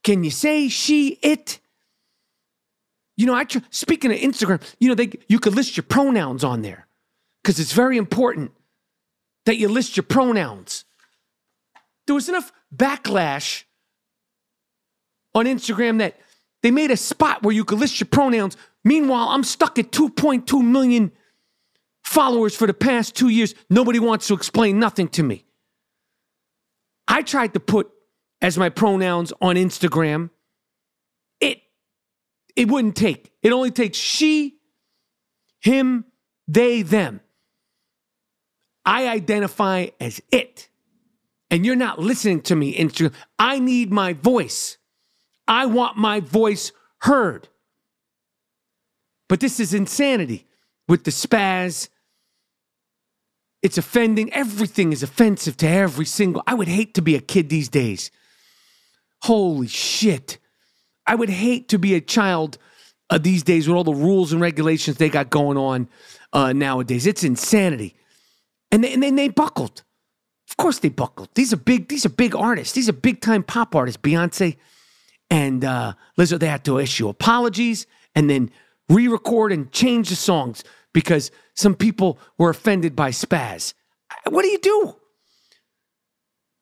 Can 0.03 0.23
you 0.23 0.31
say 0.31 0.67
she, 0.67 1.19
it? 1.21 1.59
You 3.15 3.25
know, 3.25 3.33
I 3.33 3.45
tr- 3.45 3.59
speaking 3.69 4.11
of 4.11 4.17
Instagram, 4.17 4.61
you 4.79 4.89
know, 4.89 4.95
they 4.95 5.11
you 5.27 5.39
could 5.39 5.55
list 5.55 5.75
your 5.75 5.83
pronouns 5.83 6.43
on 6.43 6.61
there 6.61 6.87
because 7.41 7.59
it's 7.59 7.73
very 7.73 7.97
important 7.97 8.51
that 9.45 9.57
you 9.57 9.69
list 9.69 9.97
your 9.97 10.03
pronouns. 10.03 10.85
There 12.07 12.15
was 12.15 12.29
enough 12.29 12.51
backlash 12.75 13.63
on 15.35 15.45
Instagram 15.45 15.99
that 15.99 16.19
they 16.63 16.71
made 16.71 16.89
a 16.89 16.97
spot 16.97 17.43
where 17.43 17.53
you 17.53 17.63
could 17.63 17.79
list 17.79 17.99
your 17.99 18.07
pronouns. 18.07 18.57
Meanwhile, 18.83 19.27
I'm 19.29 19.43
stuck 19.43 19.77
at 19.77 19.91
2.2 19.91 20.63
million 20.65 21.11
followers 22.03 22.55
for 22.55 22.65
the 22.65 22.73
past 22.73 23.15
two 23.15 23.29
years. 23.29 23.53
Nobody 23.69 23.99
wants 23.99 24.27
to 24.27 24.33
explain 24.33 24.79
nothing 24.79 25.09
to 25.09 25.23
me. 25.23 25.45
I 27.07 27.21
tried 27.21 27.53
to 27.53 27.59
put 27.59 27.89
as 28.41 28.57
my 28.57 28.69
pronouns 28.69 29.33
on 29.41 29.55
Instagram 29.55 30.29
it 31.39 31.61
it 32.55 32.67
wouldn't 32.69 32.95
take. 32.95 33.31
It 33.43 33.51
only 33.51 33.71
takes 33.71 33.97
she, 33.97 34.57
him, 35.59 36.05
they, 36.47 36.81
them. 36.81 37.21
I 38.85 39.07
identify 39.09 39.87
as 39.99 40.21
it. 40.31 40.69
And 41.49 41.65
you're 41.65 41.75
not 41.75 41.99
listening 41.99 42.41
to 42.41 42.55
me. 42.55 42.75
Instagram. 42.75 43.13
I 43.39 43.59
need 43.59 43.91
my 43.91 44.13
voice. 44.13 44.77
I 45.47 45.65
want 45.65 45.97
my 45.97 46.19
voice 46.19 46.71
heard. 46.99 47.47
But 49.29 49.39
this 49.39 49.59
is 49.59 49.73
insanity 49.73 50.45
with 50.87 51.03
the 51.03 51.11
spaz. 51.11 51.89
It's 53.61 53.77
offending. 53.77 54.31
Everything 54.33 54.91
is 54.91 55.03
offensive 55.03 55.57
to 55.57 55.67
every 55.67 56.05
single. 56.05 56.43
I 56.45 56.53
would 56.53 56.67
hate 56.67 56.93
to 56.95 57.01
be 57.01 57.15
a 57.15 57.21
kid 57.21 57.49
these 57.49 57.69
days. 57.69 58.11
Holy 59.23 59.67
shit. 59.67 60.37
I 61.05 61.15
would 61.15 61.29
hate 61.29 61.69
to 61.69 61.79
be 61.79 61.95
a 61.95 62.01
child 62.01 62.57
uh, 63.09 63.17
these 63.17 63.43
days 63.43 63.67
with 63.67 63.77
all 63.77 63.83
the 63.83 63.93
rules 63.93 64.31
and 64.31 64.41
regulations 64.41 64.97
they 64.97 65.09
got 65.09 65.29
going 65.29 65.57
on 65.57 65.87
uh, 66.33 66.53
nowadays. 66.53 67.07
It's 67.07 67.23
insanity. 67.23 67.95
And 68.71 68.83
they, 68.83 68.93
and 68.93 69.01
then 69.01 69.15
they 69.15 69.29
buckled. 69.29 69.83
Of 70.49 70.57
course 70.57 70.79
they 70.79 70.89
buckled. 70.89 71.29
These 71.35 71.53
are 71.53 71.57
big. 71.57 71.87
These 71.89 72.05
are 72.05 72.09
big 72.09 72.35
artists. 72.35 72.73
These 72.73 72.89
are 72.89 72.93
big 72.93 73.21
time 73.21 73.43
pop 73.43 73.75
artists. 73.75 74.01
Beyonce 74.01 74.57
and 75.29 75.63
uh, 75.63 75.93
Lizzo. 76.17 76.39
They 76.39 76.47
had 76.47 76.63
to 76.65 76.79
issue 76.79 77.09
apologies 77.09 77.85
and 78.15 78.29
then 78.29 78.51
re-record 78.89 79.51
and 79.51 79.71
change 79.71 80.09
the 80.09 80.15
songs 80.15 80.63
because 80.93 81.31
some 81.53 81.75
people 81.75 82.17
were 82.37 82.49
offended 82.49 82.95
by 82.95 83.11
spaz. 83.11 83.73
What 84.29 84.43
do 84.43 84.47
you 84.47 84.59
do? 84.59 84.95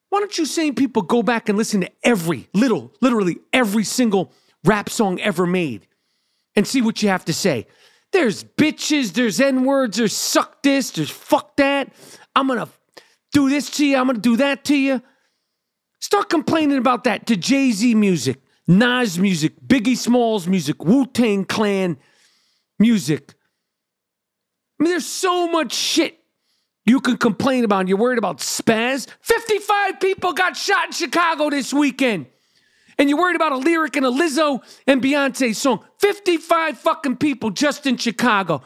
Why 0.09 0.19
don't 0.19 0.37
you 0.37 0.45
same 0.45 0.75
people 0.75 1.01
go 1.01 1.21
back 1.21 1.49
and 1.49 1.57
listen 1.57 1.81
to 1.81 1.91
every 2.03 2.47
little, 2.53 2.91
literally 3.01 3.37
every 3.53 3.83
single 3.83 4.31
rap 4.63 4.89
song 4.89 5.19
ever 5.19 5.45
made 5.45 5.87
and 6.55 6.65
see 6.65 6.81
what 6.81 7.03
you 7.03 7.09
have 7.09 7.25
to 7.25 7.33
say? 7.33 7.67
There's 8.11 8.43
bitches, 8.43 9.13
there's 9.13 9.41
N 9.41 9.65
words, 9.65 9.97
there's 9.97 10.15
suck 10.15 10.63
this, 10.63 10.91
there's 10.91 11.09
fuck 11.09 11.57
that. 11.57 11.93
I'm 12.35 12.47
gonna 12.47 12.69
do 13.35 13.49
this 13.49 13.69
to 13.69 13.85
you, 13.85 13.97
I'm 13.97 14.07
gonna 14.07 14.19
do 14.19 14.37
that 14.37 14.63
to 14.65 14.75
you. 14.77 15.01
Start 15.99 16.29
complaining 16.29 16.77
about 16.77 17.03
that 17.03 17.27
to 17.27 17.35
Jay 17.35 17.71
Z 17.71 17.93
music, 17.93 18.39
Nas 18.65 19.19
music, 19.19 19.59
Biggie 19.59 19.97
Smalls 19.97 20.47
music, 20.47 20.85
Wu 20.85 21.05
Tang 21.05 21.43
Clan 21.43 21.97
music. 22.79 23.33
I 24.79 24.83
mean, 24.83 24.91
there's 24.91 25.05
so 25.05 25.49
much 25.49 25.73
shit 25.73 26.17
you 26.85 27.01
can 27.01 27.17
complain 27.17 27.65
about. 27.65 27.89
You're 27.89 27.97
worried 27.97 28.19
about 28.19 28.37
spaz. 28.37 29.07
55 29.19 29.99
people 29.99 30.31
got 30.31 30.55
shot 30.55 30.85
in 30.85 30.91
Chicago 30.93 31.49
this 31.49 31.73
weekend. 31.73 32.27
And 32.97 33.09
you're 33.09 33.19
worried 33.19 33.35
about 33.35 33.51
a 33.51 33.57
lyric 33.57 33.97
in 33.97 34.05
a 34.05 34.11
Lizzo 34.11 34.61
and 34.87 35.01
Beyonce 35.01 35.53
song. 35.53 35.83
55 35.99 36.77
fucking 36.77 37.17
people 37.17 37.49
just 37.49 37.85
in 37.85 37.97
Chicago. 37.97 38.61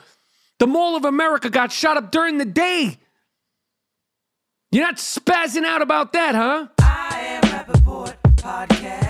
The 0.59 0.67
Mall 0.67 0.95
of 0.95 1.05
America 1.05 1.49
got 1.49 1.71
shot 1.71 1.97
up 1.97 2.11
during 2.11 2.37
the 2.37 2.45
day. 2.45 2.99
You're 4.71 4.85
not 4.85 4.97
spazzing 4.97 5.65
out 5.65 5.81
about 5.81 6.13
that, 6.13 6.35
huh? 6.35 6.67
I 6.79 7.21
am 7.25 7.41
Rapaport 7.41 8.13
Podcast. 8.35 9.09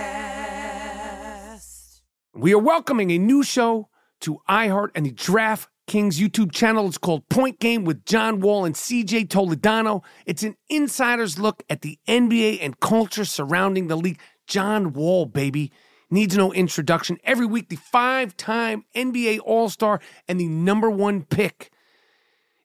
We 2.34 2.54
are 2.54 2.60
welcoming 2.60 3.12
a 3.12 3.17
new 3.17 3.43
show 3.43 3.89
to 4.22 4.39
iHeart 4.48 4.91
and 4.95 5.06
the 5.06 5.12
Draft 5.12 5.67
Kings 5.86 6.17
YouTube 6.17 6.54
channel. 6.54 6.88
It's 6.88 6.98
called 6.98 7.28
Point 7.28 7.60
Game 7.60 7.84
with 7.84 8.06
John 8.06 8.39
Wall 8.39 8.63
and 8.63 8.74
CJ 8.74 9.28
Toledano. 9.28 10.02
It's 10.26 10.43
an 10.43 10.56
insider's 10.69 11.38
look 11.38 11.62
at 11.69 11.82
the 11.82 12.00
NBA 12.08 12.60
and 12.62 12.80
culture 12.80 13.26
surrounding 13.26 13.88
the 13.88 13.98
league. 13.98 14.22
John 14.48 14.93
Wall, 14.93 15.26
baby. 15.26 15.74
Needs 16.10 16.38
no 16.38 16.54
introduction. 16.54 17.17
Every 17.26 17.45
week, 17.45 17.67
the 17.67 17.76
five 17.76 18.38
time 18.38 18.86
NBA 18.95 19.41
All 19.43 19.67
Star 19.67 20.00
and 20.26 20.39
the 20.39 20.48
number 20.48 20.89
one 20.89 21.24
pick 21.26 21.69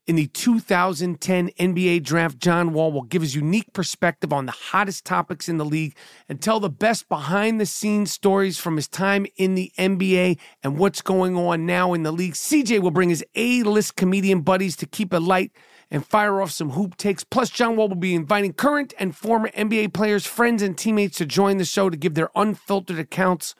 in 0.07 0.17
the 0.17 0.27
2010 0.27 1.49
NBA 1.59 2.03
draft, 2.03 2.39
John 2.39 2.73
Wall 2.75 2.93
will 2.93 3.03
give 3.03 3.23
his 3.23 3.35
unique 3.35 3.73
perspective 3.73 4.33
on 4.33 4.45
the 4.45 4.53
hottest 4.53 5.07
topics 5.07 5.49
in 5.49 5.57
the 5.57 5.65
league 5.65 5.97
and 6.29 6.43
tell 6.43 6.61
the 6.61 6.69
best 6.69 7.09
behind 7.09 7.59
the 7.59 7.67
scenes 7.67 8.13
stories 8.13 8.59
from 8.59 8.77
his 8.77 8.87
time 8.87 9.27
in 9.37 9.55
the 9.55 9.73
NBA 9.79 10.39
and 10.63 10.79
what's 10.79 11.01
going 11.01 11.37
on 11.37 11.65
now 11.65 11.95
in 11.95 12.03
the 12.03 12.13
league. 12.13 12.35
CJ 12.35 12.81
will 12.81 12.91
bring 12.91 13.09
his 13.09 13.25
A 13.35 13.63
list 13.63 13.97
comedian 13.97 14.43
buddies 14.43 14.77
to 14.77 14.87
keep 14.87 15.15
it 15.15 15.21
light 15.21 15.53
and 15.91 16.07
fire 16.07 16.43
off 16.43 16.51
some 16.51 16.71
hoop 16.71 16.97
takes. 16.97 17.25
Plus, 17.25 17.49
John 17.49 17.77
Wall 17.77 17.89
will 17.89 17.97
be 17.97 18.15
inviting 18.15 18.53
current 18.53 18.93
and 18.99 19.17
former 19.17 19.49
NBA 19.51 19.95
players, 19.95 20.27
friends, 20.27 20.63
and 20.63 20.77
teammates 20.77 21.17
to 21.19 21.27
join 21.27 21.57
the 21.57 21.65
show 21.65 21.89
to 21.89 21.97
give 21.97 22.15
their 22.15 22.31
unfiltered 22.35 22.99
accounts 22.99 23.55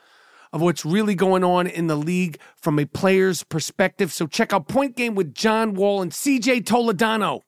of 0.55 0.61
what's 0.61 0.85
really 0.85 1.17
going 1.17 1.43
on 1.43 1.67
in 1.67 1.89
the 1.89 1.97
league 1.97 2.39
from 2.55 2.79
a 2.79 2.87
player's 2.87 3.43
perspective. 3.43 4.13
So 4.13 4.29
check 4.29 4.53
out 4.53 4.69
Point 4.69 4.97
Game 4.97 5.17
with 5.17 5.35
John 5.35 5.75
Wall 5.75 6.01
and 6.01 6.13
CJ 6.13 6.63
Toledano 6.63 7.41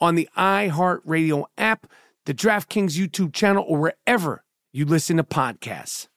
on 0.00 0.14
the 0.14 0.26
iHeartRadio 0.34 1.44
app, 1.58 1.86
the 2.24 2.32
DraftKings 2.32 2.96
YouTube 2.96 3.34
channel, 3.34 3.62
or 3.68 3.76
wherever 3.78 4.42
you 4.72 4.86
listen 4.86 5.18
to 5.18 5.22
podcasts. 5.22 6.08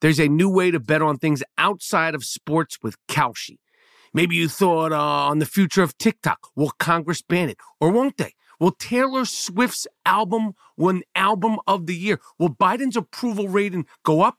There's 0.00 0.20
a 0.20 0.28
new 0.28 0.48
way 0.48 0.70
to 0.70 0.78
bet 0.78 1.02
on 1.02 1.18
things 1.18 1.42
outside 1.58 2.14
of 2.14 2.24
sports 2.24 2.78
with 2.80 2.96
Kalshi. 3.08 3.58
Maybe 4.14 4.36
you 4.36 4.48
thought 4.48 4.92
uh, 4.92 5.26
on 5.26 5.40
the 5.40 5.46
future 5.46 5.82
of 5.82 5.98
TikTok. 5.98 6.38
Will 6.54 6.70
Congress 6.78 7.22
ban 7.22 7.48
it? 7.48 7.58
Or 7.80 7.90
won't 7.90 8.18
they? 8.18 8.34
Will 8.60 8.70
Taylor 8.70 9.24
Swift's 9.24 9.88
album 10.06 10.52
win 10.76 11.02
album 11.16 11.58
of 11.66 11.86
the 11.86 11.96
year? 11.96 12.20
Will 12.38 12.54
Biden's 12.54 12.96
approval 12.96 13.48
rating 13.48 13.84
go 14.04 14.20
up? 14.22 14.38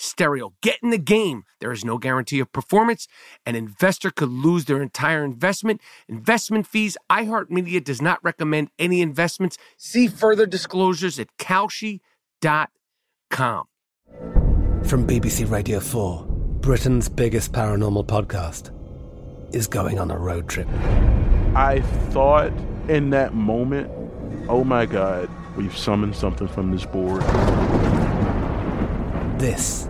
stereo. 0.00 0.54
Get 0.62 0.78
in 0.82 0.90
the 0.90 0.98
game. 0.98 1.44
There 1.60 1.72
is 1.72 1.84
no 1.84 1.98
guarantee 1.98 2.40
of 2.40 2.52
performance. 2.52 3.06
An 3.46 3.54
investor 3.54 4.10
could 4.10 4.30
lose 4.30 4.64
their 4.64 4.82
entire 4.82 5.24
investment. 5.24 5.80
Investment 6.08 6.66
fees. 6.66 6.96
iHeartMedia 7.10 7.84
does 7.84 8.00
not 8.02 8.18
recommend 8.22 8.70
any 8.78 9.00
investments. 9.00 9.58
See 9.76 10.08
further 10.08 10.46
disclosures 10.46 11.18
at 11.18 11.28
Kalshi.com. 11.38 12.00
From 14.84 15.06
BBC 15.06 15.50
Radio 15.50 15.78
4, 15.78 16.24
Britain's 16.60 17.08
biggest 17.08 17.52
paranormal 17.52 18.06
podcast 18.06 18.74
is 19.54 19.66
going 19.66 19.98
on 19.98 20.10
a 20.10 20.18
road 20.18 20.48
trip. 20.48 20.68
I 21.54 21.82
thought 22.10 22.52
in 22.88 23.10
that 23.10 23.34
moment, 23.34 23.90
oh 24.48 24.64
my 24.64 24.86
God, 24.86 25.28
we've 25.56 25.76
summoned 25.76 26.16
something 26.16 26.48
from 26.48 26.70
this 26.70 26.86
board. 26.86 27.22
This 29.38 29.89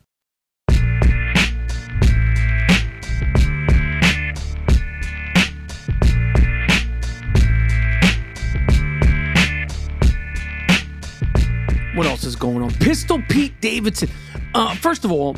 What 11.93 12.07
else 12.07 12.23
is 12.23 12.37
going 12.37 12.61
on? 12.63 12.71
Pistol 12.75 13.21
Pete 13.27 13.59
Davidson. 13.59 14.09
Uh, 14.55 14.73
first 14.75 15.03
of 15.03 15.11
all, 15.11 15.35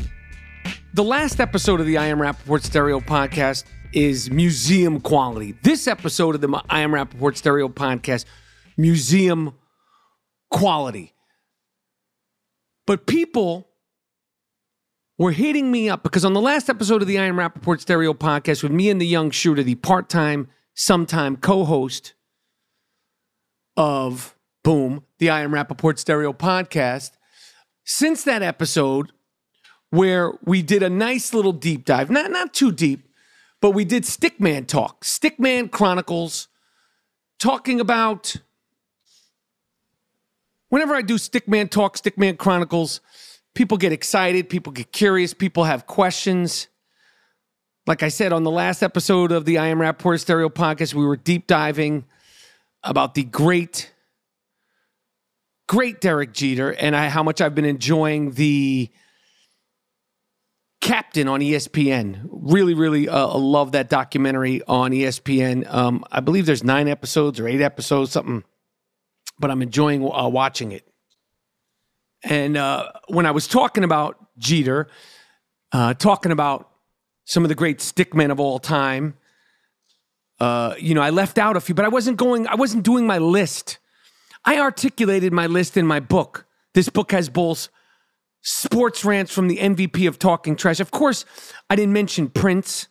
the 0.92 1.02
last 1.02 1.40
episode 1.40 1.80
of 1.80 1.86
the 1.86 1.98
I 1.98 2.06
Am 2.06 2.18
Rapaport 2.18 2.62
Stereo 2.62 3.00
podcast, 3.00 3.64
is 3.92 4.30
museum 4.30 5.00
quality. 5.00 5.54
This 5.62 5.88
episode 5.88 6.34
of 6.34 6.40
the 6.40 6.62
I 6.68 6.80
Am 6.80 6.92
Rapaport 6.92 7.36
Stereo 7.36 7.68
Podcast, 7.68 8.24
museum 8.76 9.54
quality. 10.50 11.12
But 12.86 13.06
people 13.06 13.68
were 15.18 15.32
hitting 15.32 15.70
me 15.70 15.88
up 15.88 16.02
because 16.02 16.24
on 16.24 16.34
the 16.34 16.40
last 16.40 16.68
episode 16.68 17.02
of 17.02 17.08
the 17.08 17.18
I 17.18 17.24
Am 17.24 17.36
Rapaport 17.36 17.80
Stereo 17.80 18.14
Podcast 18.14 18.62
with 18.62 18.72
me 18.72 18.90
and 18.90 19.00
the 19.00 19.06
young 19.06 19.30
shooter, 19.30 19.62
the 19.62 19.76
part 19.76 20.08
time, 20.08 20.48
sometime 20.74 21.36
co 21.36 21.64
host 21.64 22.14
of 23.76 24.36
Boom, 24.64 25.04
the 25.18 25.28
I 25.28 25.42
Am 25.42 25.52
Rapaport 25.52 25.98
Stereo 25.98 26.32
Podcast, 26.32 27.10
since 27.84 28.24
that 28.24 28.42
episode, 28.42 29.12
where 29.90 30.32
we 30.42 30.62
did 30.62 30.82
a 30.82 30.88
nice 30.88 31.34
little 31.34 31.52
deep 31.52 31.84
dive, 31.84 32.10
not, 32.10 32.30
not 32.30 32.54
too 32.54 32.72
deep, 32.72 33.06
but 33.60 33.72
we 33.72 33.84
did 33.84 34.04
Stickman 34.04 34.66
Talk, 34.66 35.04
Stickman 35.04 35.70
Chronicles, 35.70 36.48
talking 37.38 37.78
about. 37.78 38.36
Whenever 40.70 40.94
I 40.94 41.02
do 41.02 41.16
Stickman 41.16 41.70
Talk, 41.70 41.98
Stickman 41.98 42.38
Chronicles, 42.38 43.02
people 43.54 43.76
get 43.76 43.92
excited, 43.92 44.48
people 44.48 44.72
get 44.72 44.92
curious, 44.92 45.34
people 45.34 45.64
have 45.64 45.86
questions. 45.86 46.68
Like 47.86 48.02
I 48.02 48.08
said 48.08 48.32
on 48.32 48.44
the 48.44 48.50
last 48.50 48.82
episode 48.82 49.30
of 49.30 49.44
the 49.44 49.58
I 49.58 49.66
Am 49.66 49.78
Rapaport 49.78 50.20
Stereo 50.20 50.48
podcast, 50.48 50.94
we 50.94 51.04
were 51.04 51.18
deep 51.18 51.46
diving 51.46 52.06
about 52.82 53.14
the 53.14 53.24
great, 53.24 53.93
great 55.74 56.00
Derek 56.00 56.32
Jeter 56.32 56.72
and 56.72 56.94
I, 56.94 57.08
how 57.08 57.24
much 57.24 57.40
I've 57.40 57.56
been 57.56 57.64
enjoying 57.64 58.30
the 58.32 58.88
captain 60.80 61.26
on 61.26 61.40
ESPN. 61.40 62.28
Really, 62.30 62.74
really 62.74 63.08
uh, 63.08 63.36
love 63.36 63.72
that 63.72 63.88
documentary 63.88 64.62
on 64.68 64.92
ESPN. 64.92 65.66
Um, 65.68 66.04
I 66.12 66.20
believe 66.20 66.46
there's 66.46 66.62
nine 66.62 66.86
episodes 66.86 67.40
or 67.40 67.48
eight 67.48 67.60
episodes, 67.60 68.12
something, 68.12 68.44
but 69.40 69.50
I'm 69.50 69.62
enjoying 69.62 70.08
uh, 70.08 70.28
watching 70.28 70.70
it. 70.70 70.86
And 72.22 72.56
uh, 72.56 72.92
when 73.08 73.26
I 73.26 73.32
was 73.32 73.48
talking 73.48 73.82
about 73.82 74.16
Jeter, 74.38 74.86
uh, 75.72 75.94
talking 75.94 76.30
about 76.30 76.70
some 77.24 77.42
of 77.42 77.48
the 77.48 77.56
great 77.56 77.78
stickmen 77.80 78.30
of 78.30 78.38
all 78.38 78.60
time, 78.60 79.16
uh, 80.38 80.76
you 80.78 80.94
know, 80.94 81.02
I 81.02 81.10
left 81.10 81.36
out 81.36 81.56
a 81.56 81.60
few, 81.60 81.74
but 81.74 81.84
I 81.84 81.88
wasn't 81.88 82.16
going, 82.16 82.46
I 82.46 82.54
wasn't 82.54 82.84
doing 82.84 83.08
my 83.08 83.18
list. 83.18 83.78
I 84.44 84.58
articulated 84.58 85.32
my 85.32 85.46
list 85.46 85.76
in 85.76 85.86
my 85.86 86.00
book. 86.00 86.46
This 86.74 86.88
book 86.88 87.12
has 87.12 87.28
both 87.28 87.68
sports 88.42 89.04
rants 89.04 89.32
from 89.32 89.48
the 89.48 89.56
MVP 89.56 90.06
of 90.06 90.18
Talking 90.18 90.54
Trash. 90.54 90.80
Of 90.80 90.90
course, 90.90 91.24
I 91.70 91.76
didn't 91.76 91.94
mention 91.94 92.28
Prince 92.28 92.88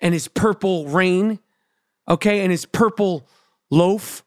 and 0.00 0.12
his 0.12 0.28
purple 0.28 0.86
rain, 0.88 1.38
okay, 2.08 2.40
and 2.40 2.50
his 2.50 2.66
purple 2.66 3.26
loaf. 3.70 4.24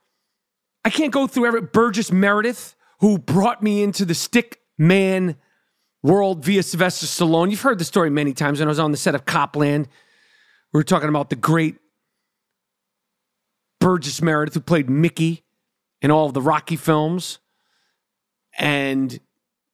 I 0.84 0.90
can't 0.90 1.14
go 1.14 1.28
through 1.28 1.46
every 1.46 1.62
Burgess 1.62 2.12
Meredith, 2.12 2.76
who 3.02 3.20
brought 3.20 3.62
me 3.62 3.84
into 3.84 4.04
the 4.04 4.16
stick 4.16 4.62
man 4.78 5.36
world 6.02 6.44
via 6.44 6.64
Sylvester 6.64 7.06
Stallone. 7.06 7.52
You've 7.52 7.62
heard 7.62 7.78
the 7.78 7.86
story 7.86 8.10
many 8.10 8.34
times 8.34 8.60
when 8.60 8.68
I 8.68 8.70
was 8.70 8.80
on 8.80 8.92
the 8.92 8.98
set 8.98 9.16
of 9.16 9.26
Copland. 9.26 9.88
We 10.74 10.80
were 10.80 10.84
talking 10.84 11.10
about 11.10 11.30
the 11.30 11.36
great 11.36 11.76
Burgess 13.80 14.22
Meredith, 14.22 14.56
who 14.56 14.62
played 14.62 14.90
Mickey 14.90 15.44
in 16.02 16.12
all 16.12 16.28
of 16.28 16.34
the 16.34 16.42
Rocky 16.42 16.76
films. 16.76 17.40
And 18.58 19.20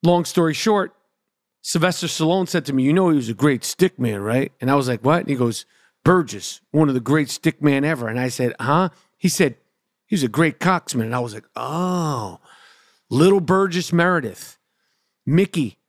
long 0.04 0.26
story 0.26 0.54
short, 0.54 0.96
Sylvester 1.62 2.08
Stallone 2.08 2.48
said 2.48 2.66
to 2.66 2.74
me, 2.74 2.84
You 2.84 2.94
know, 2.94 3.10
he 3.10 3.16
was 3.16 3.30
a 3.30 3.34
great 3.34 3.64
stick 3.64 4.00
man, 4.00 4.22
right? 4.22 4.52
And 4.62 4.70
I 4.70 4.76
was 4.76 4.88
like, 4.88 5.04
What? 5.04 5.22
And 5.22 5.30
he 5.30 5.36
goes, 5.36 5.66
Burgess, 6.04 6.62
one 6.72 6.88
of 6.88 6.94
the 6.94 7.00
great 7.00 7.30
stick 7.30 7.62
man 7.62 7.84
ever. 7.84 8.08
And 8.08 8.20
I 8.20 8.30
said, 8.30 8.54
Huh? 8.60 8.90
He 9.18 9.30
said, 9.30 9.58
He 10.06 10.14
was 10.14 10.24
a 10.24 10.28
great 10.28 10.60
cocksman. 10.60 11.06
And 11.06 11.16
I 11.16 11.20
was 11.20 11.34
like, 11.34 11.46
Oh, 11.56 12.40
little 13.10 13.42
Burgess 13.42 13.92
Meredith, 13.92 14.58
Mickey, 15.26 15.80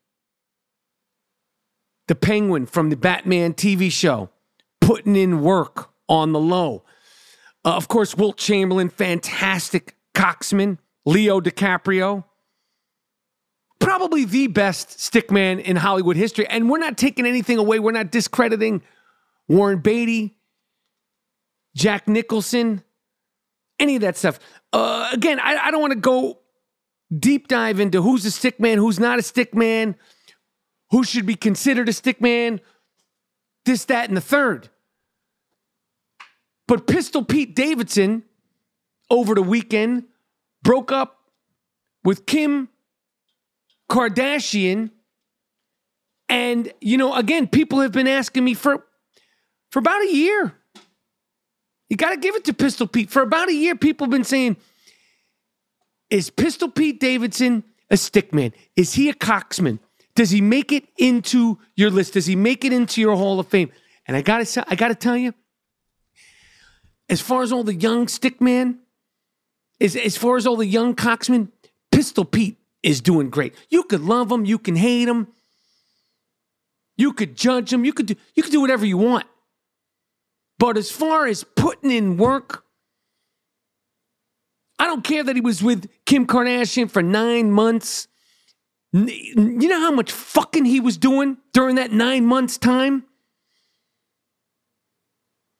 the 2.09 2.15
penguin 2.15 2.67
from 2.67 2.91
the 2.91 2.97
Batman 2.97 3.53
TV 3.53 3.91
show, 3.91 4.31
putting 4.81 5.17
in 5.17 5.43
work 5.43 5.91
on 6.09 6.33
the 6.33 6.41
low. 6.41 6.85
Uh, 7.65 7.75
of 7.75 7.89
course, 7.89 8.17
Wilt 8.17 8.37
Chamberlain, 8.37 8.89
fantastic 8.89 9.96
cocksman. 10.17 10.79
Leo 11.07 11.41
DiCaprio, 11.41 12.25
probably 13.79 14.25
the 14.25 14.49
best 14.49 14.89
stickman 14.99 15.63
in 15.63 15.77
Hollywood 15.77 16.17
history. 16.17 16.47
And 16.49 16.69
we're 16.69 16.79
not 16.79 16.99
taking 16.99 17.25
anything 17.27 17.59
away. 17.59 17.79
We're 17.79 17.93
not 17.93 18.11
discrediting 18.11 18.83
Warren 19.49 19.79
Beatty, 19.79 20.37
Jack 21.77 22.09
Nicholson, 22.09 22.83
any 23.79 23.95
of 23.95 24.03
that 24.03 24.17
stuff. 24.17 24.41
Uh, 24.73 25.09
again, 25.13 25.39
I, 25.39 25.67
I 25.67 25.71
don't 25.71 25.81
want 25.81 25.93
to 25.93 26.01
go 26.01 26.41
deep 27.17 27.47
dive 27.47 27.79
into 27.79 28.03
who's 28.03 28.27
a 28.27 28.31
stickman, 28.31 28.75
who's 28.75 28.99
not 28.99 29.21
a 29.21 29.23
stickman, 29.23 29.95
who 30.91 31.05
should 31.05 31.25
be 31.25 31.37
considered 31.37 31.89
a 31.89 31.93
stickman, 31.93 32.59
this, 33.65 33.85
that, 33.85 34.09
and 34.09 34.17
the 34.17 34.21
third. 34.21 34.71
But 36.67 36.89
Pistol 36.89 37.25
Pete 37.25 37.55
Davidson 37.55 38.25
over 39.11 39.35
the 39.35 39.43
weekend 39.43 40.05
broke 40.63 40.93
up 40.93 41.19
with 42.05 42.27
Kim 42.27 42.69
Kardashian. 43.91 44.91
And, 46.29 46.73
you 46.81 46.97
know, 46.97 47.15
again, 47.15 47.47
people 47.47 47.81
have 47.81 47.93
been 47.93 48.09
asking 48.09 48.45
me 48.45 48.55
for 48.55 48.85
for 49.71 49.79
about 49.79 50.03
a 50.03 50.15
year. 50.15 50.55
You 51.89 51.97
got 51.97 52.11
to 52.11 52.17
give 52.17 52.35
it 52.35 52.45
to 52.45 52.53
Pistol 52.53 52.87
Pete. 52.87 53.11
For 53.11 53.23
about 53.23 53.49
a 53.49 53.55
year, 53.55 53.77
people 53.77 54.07
have 54.07 54.11
been 54.11 54.25
saying, 54.25 54.57
is 56.11 56.31
Pistol 56.31 56.69
Pete 56.69 56.99
Davidson 56.99 57.63
a 57.91 57.95
stickman? 57.95 58.53
Is 58.75 58.95
he 58.95 59.09
a 59.09 59.15
cocksman? 59.15 59.79
Does 60.15 60.31
he 60.31 60.41
make 60.41 60.73
it 60.73 60.85
into 60.99 61.59
your 61.77 61.91
list? 61.91 62.15
Does 62.15 62.27
he 62.27 62.35
make 62.35 62.65
it 62.65 62.73
into 62.73 63.01
your 63.01 63.17
Hall 63.17 63.39
of 63.39 63.49
Fame? 63.49 63.71
And 64.07 64.17
I 64.17 64.23
gotta, 64.23 64.65
I 64.69 64.75
gotta 64.75 64.95
tell 64.95 65.17
you, 65.17 65.35
as 67.09 67.21
far 67.21 67.43
as 67.43 67.53
all 67.53 67.63
the 67.63 67.75
young 67.75 68.07
stickman, 68.07 68.79
as, 69.81 69.97
as 69.97 70.17
far 70.17 70.37
as 70.37 70.47
all 70.47 70.57
the 70.57 70.67
young 70.67 70.95
cocksmen, 70.95 71.51
Pistol 71.91 72.25
Pete 72.25 72.59
is 72.83 73.01
doing 73.01 73.31
great. 73.31 73.55
You 73.69 73.83
could 73.85 74.03
love 74.03 74.31
him, 74.31 74.45
you 74.45 74.59
can 74.59 74.77
hate 74.77 75.09
him, 75.09 75.29
you 76.97 77.13
could 77.13 77.37
judge 77.37 77.73
him, 77.73 77.85
you 77.85 77.93
could 77.93 78.07
do, 78.07 78.15
you 78.35 78.43
could 78.43 78.53
do 78.53 78.61
whatever 78.61 78.87
you 78.87 78.99
want. 78.99 79.27
But 80.59 80.77
as 80.77 80.91
far 80.91 81.27
as 81.27 81.45
putting 81.45 81.91
in 81.91 82.17
work, 82.17 82.65
I 84.79 84.87
don't 84.87 85.03
care 85.03 85.25
that 85.25 85.35
he 85.35 85.41
was 85.41 85.63
with 85.63 85.89
Kim 86.05 86.27
Kardashian 86.27 86.91
for 86.91 87.03
nine 87.03 87.51
months. 87.51 88.09
You 88.93 89.69
know 89.69 89.81
how 89.81 89.91
much 89.91 90.13
fucking 90.13 90.65
he 90.65 90.81
was 90.81 90.97
doing 90.97 91.39
during 91.53 91.77
that 91.77 91.93
nine 91.93 92.25
months' 92.25 92.57
time? 92.59 93.06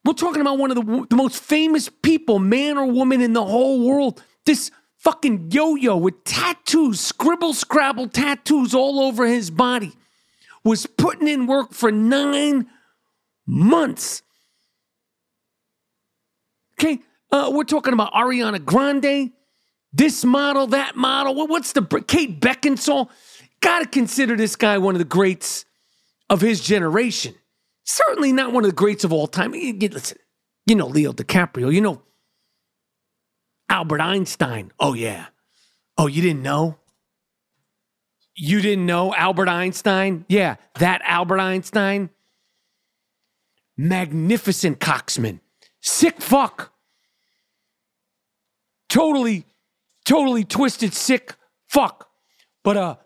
We're 0.07 0.13
talking 0.13 0.41
about 0.41 0.59
one 0.59 0.71
of 0.71 0.77
the, 0.77 1.07
the 1.11 1.17
most 1.17 1.43
famous 1.43 1.89
people, 1.89 2.39
man 2.39 2.79
or 2.79 2.87
woman 2.87 3.21
in 3.21 3.33
the 3.33 3.45
whole 3.45 3.85
world. 3.87 4.23
This 4.45 4.71
fucking 4.99 5.51
yo 5.51 5.75
yo 5.75 5.97
with 5.97 6.23
tattoos, 6.25 7.01
scribble 7.01 7.53
scrabble 7.53 8.09
tattoos 8.09 8.75
all 8.75 9.01
over 9.01 9.27
his 9.27 9.51
body, 9.51 9.93
was 10.65 10.87
putting 10.87 11.27
in 11.29 11.47
work 11.47 11.73
for 11.73 11.91
nine 11.91 12.69
months. 13.47 14.23
Okay, 16.79 17.01
uh, 17.33 17.51
we're 17.53 17.65
talking 17.65 17.93
about 17.93 18.13
Ariana 18.13 18.65
Grande, 18.65 19.33
this 19.93 20.25
model, 20.25 20.67
that 20.69 20.95
model. 20.97 21.35
What- 21.35 21.49
What's 21.51 21.73
the 21.73 21.83
Kate 22.07 22.41
Beckinsale? 22.41 23.09
Got 23.61 23.81
to 23.81 23.87
consider 23.87 24.37
this 24.37 24.55
guy 24.55 24.79
one 24.79 24.95
of 24.95 24.99
the 24.99 25.05
greats 25.07 25.65
of 26.29 26.41
his 26.41 26.61
generation. 26.61 27.35
Certainly 27.87 28.33
not 28.33 28.53
one 28.53 28.65
of 28.65 28.71
the 28.71 28.77
greats 28.77 29.05
of 29.05 29.13
all 29.13 29.27
time. 29.29 29.53
Listen, 29.53 30.19
you 30.67 30.75
know 30.75 30.89
Leo 30.89 31.13
DiCaprio. 31.13 31.73
You 31.73 31.81
know 31.81 32.03
Albert 33.69 34.01
Einstein. 34.01 34.73
Oh 34.79 34.95
yeah. 34.95 35.27
Oh, 35.97 36.09
you 36.09 36.21
didn't 36.21 36.43
know? 36.43 36.79
You 38.35 38.61
didn't 38.61 38.85
know 38.85 39.15
Albert 39.15 39.49
Einstein? 39.49 40.27
Yeah, 40.29 40.57
that 40.79 41.01
Albert 41.05 41.39
Einstein. 41.41 42.11
Magnificent 43.79 44.79
cocksman. 44.79 45.41
Sick 45.81 46.21
fuck. 46.21 46.73
Totally, 48.89 49.47
totally 50.05 50.45
twisted, 50.45 50.93
sick 50.93 51.35
fuck. 51.69 52.09
But 52.63 52.77
a, 52.77 52.99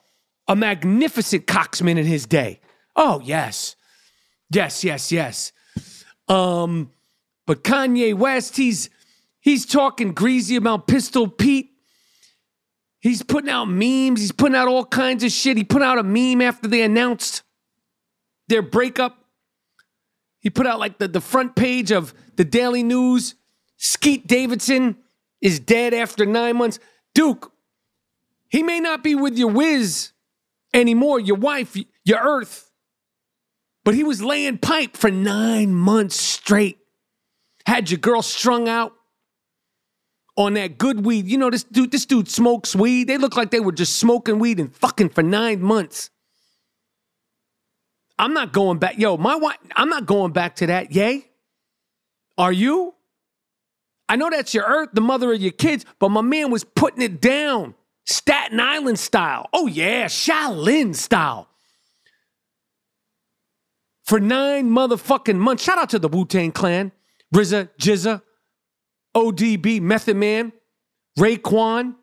a 0.49 0.57
magnificent 0.57 1.47
cocksman 1.47 1.99
in 1.99 2.07
his 2.07 2.27
day. 2.27 2.61
Oh, 2.97 3.21
yes. 3.23 3.77
Yes, 4.51 4.83
yes, 4.85 5.13
yes. 5.13 5.53
Um, 6.29 6.91
but 7.47 7.65
Kanye 7.65 8.15
West, 8.15 8.57
he's 8.57 8.91
he's 9.41 9.65
talking 9.67 10.13
greasy 10.13 10.57
about 10.57 10.87
Pistol 10.87 11.29
Pete. 11.29 11.71
He's 13.01 13.23
putting 13.23 13.51
out 13.51 13.67
memes. 13.67 14.21
He's 14.21 14.33
putting 14.33 14.57
out 14.57 14.69
all 14.69 14.85
kinds 14.85 15.25
of 15.25 15.33
shit. 15.33 15.57
He 15.57 15.65
put 15.65 15.83
out 15.83 15.99
a 15.99 16.03
meme 16.03 16.43
after 16.43 16.69
they 16.69 16.83
announced 16.83 17.43
their 18.49 18.63
breakup. 18.63 19.25
He 20.41 20.51
put 20.51 20.67
out 20.67 20.79
like 20.79 20.99
the, 20.99 21.09
the 21.09 21.21
front 21.21 21.57
page 21.57 21.93
of 21.93 22.13
the 22.37 22.45
Daily 22.45 22.83
News. 22.83 23.35
Skeet 23.77 24.27
Davidson 24.27 24.97
is 25.41 25.59
dead 25.61 25.95
after 25.95 26.27
nine 26.27 26.57
months. 26.57 26.79
Duke, 27.15 27.53
he 28.49 28.63
may 28.63 28.81
not 28.81 29.03
be 29.03 29.15
with 29.15 29.39
your 29.39 29.51
whiz 29.51 30.13
anymore, 30.75 31.21
your 31.21 31.37
wife, 31.37 31.77
your 32.05 32.19
earth, 32.19 32.70
but 33.85 33.95
he 33.95 34.05
was 34.05 34.23
laying 34.23 34.59
pipe 34.59 34.97
for 34.97 35.11
nine 35.11 35.75
months 35.75 36.21
straight. 36.21 36.79
Had 37.67 37.91
your 37.91 37.99
girl 37.99 38.23
strung 38.23 38.69
out 38.69 38.93
on 40.37 40.55
that 40.55 40.79
good 40.79 41.05
weed. 41.05 41.27
You 41.27 41.39
know, 41.39 41.51
this 41.51 41.65
dude, 41.65 41.91
this 41.91 42.07
dude 42.07 42.29
smokes 42.29 42.75
weed. 42.75 43.05
They 43.05 43.19
look 43.19 43.37
like 43.37 43.51
they 43.51 43.61
were 43.61 43.73
just 43.73 43.97
smoking 43.97 44.39
weed 44.39 44.59
and 44.59 44.75
fucking 44.75 45.11
for 45.11 45.23
nine 45.23 45.63
months. 45.63 46.11
I'm 48.19 48.35
not 48.35 48.53
going 48.53 48.79
back. 48.79 48.99
Yo, 48.99 49.17
my 49.17 49.37
wife, 49.37 49.57
I'm 49.77 49.89
not 49.89 50.07
going 50.07 50.33
back 50.33 50.57
to 50.57 50.67
that. 50.67 50.93
Yay? 50.93 51.27
Are 52.37 52.53
you? 52.53 52.95
I 54.09 54.17
know 54.17 54.29
that's 54.31 54.53
your 54.55 54.65
earth, 54.65 54.91
the 54.93 55.01
mother 55.01 55.33
of 55.33 55.41
your 55.41 55.53
kids, 55.53 55.85
but 55.99 56.09
my 56.09 56.21
man 56.21 56.51
was 56.51 56.65
putting 56.65 57.03
it 57.03 57.21
down. 57.21 57.75
Staten 58.07 58.59
Island 58.59 58.99
style. 58.99 59.47
Oh, 59.53 59.67
yeah, 59.67 60.07
Shaolin 60.07 60.95
style. 60.95 61.50
For 64.11 64.19
nine 64.19 64.69
motherfucking 64.69 65.37
months. 65.37 65.63
Shout 65.63 65.79
out 65.79 65.91
to 65.91 66.01
the 66.01 66.09
Wu 66.09 66.25
Tang 66.25 66.51
Clan, 66.51 66.91
RZA, 67.33 67.69
GZA, 67.81 68.21
ODB, 69.17 69.81
Method 69.81 70.17
Man, 70.17 70.53
Raekwon, 71.17 71.95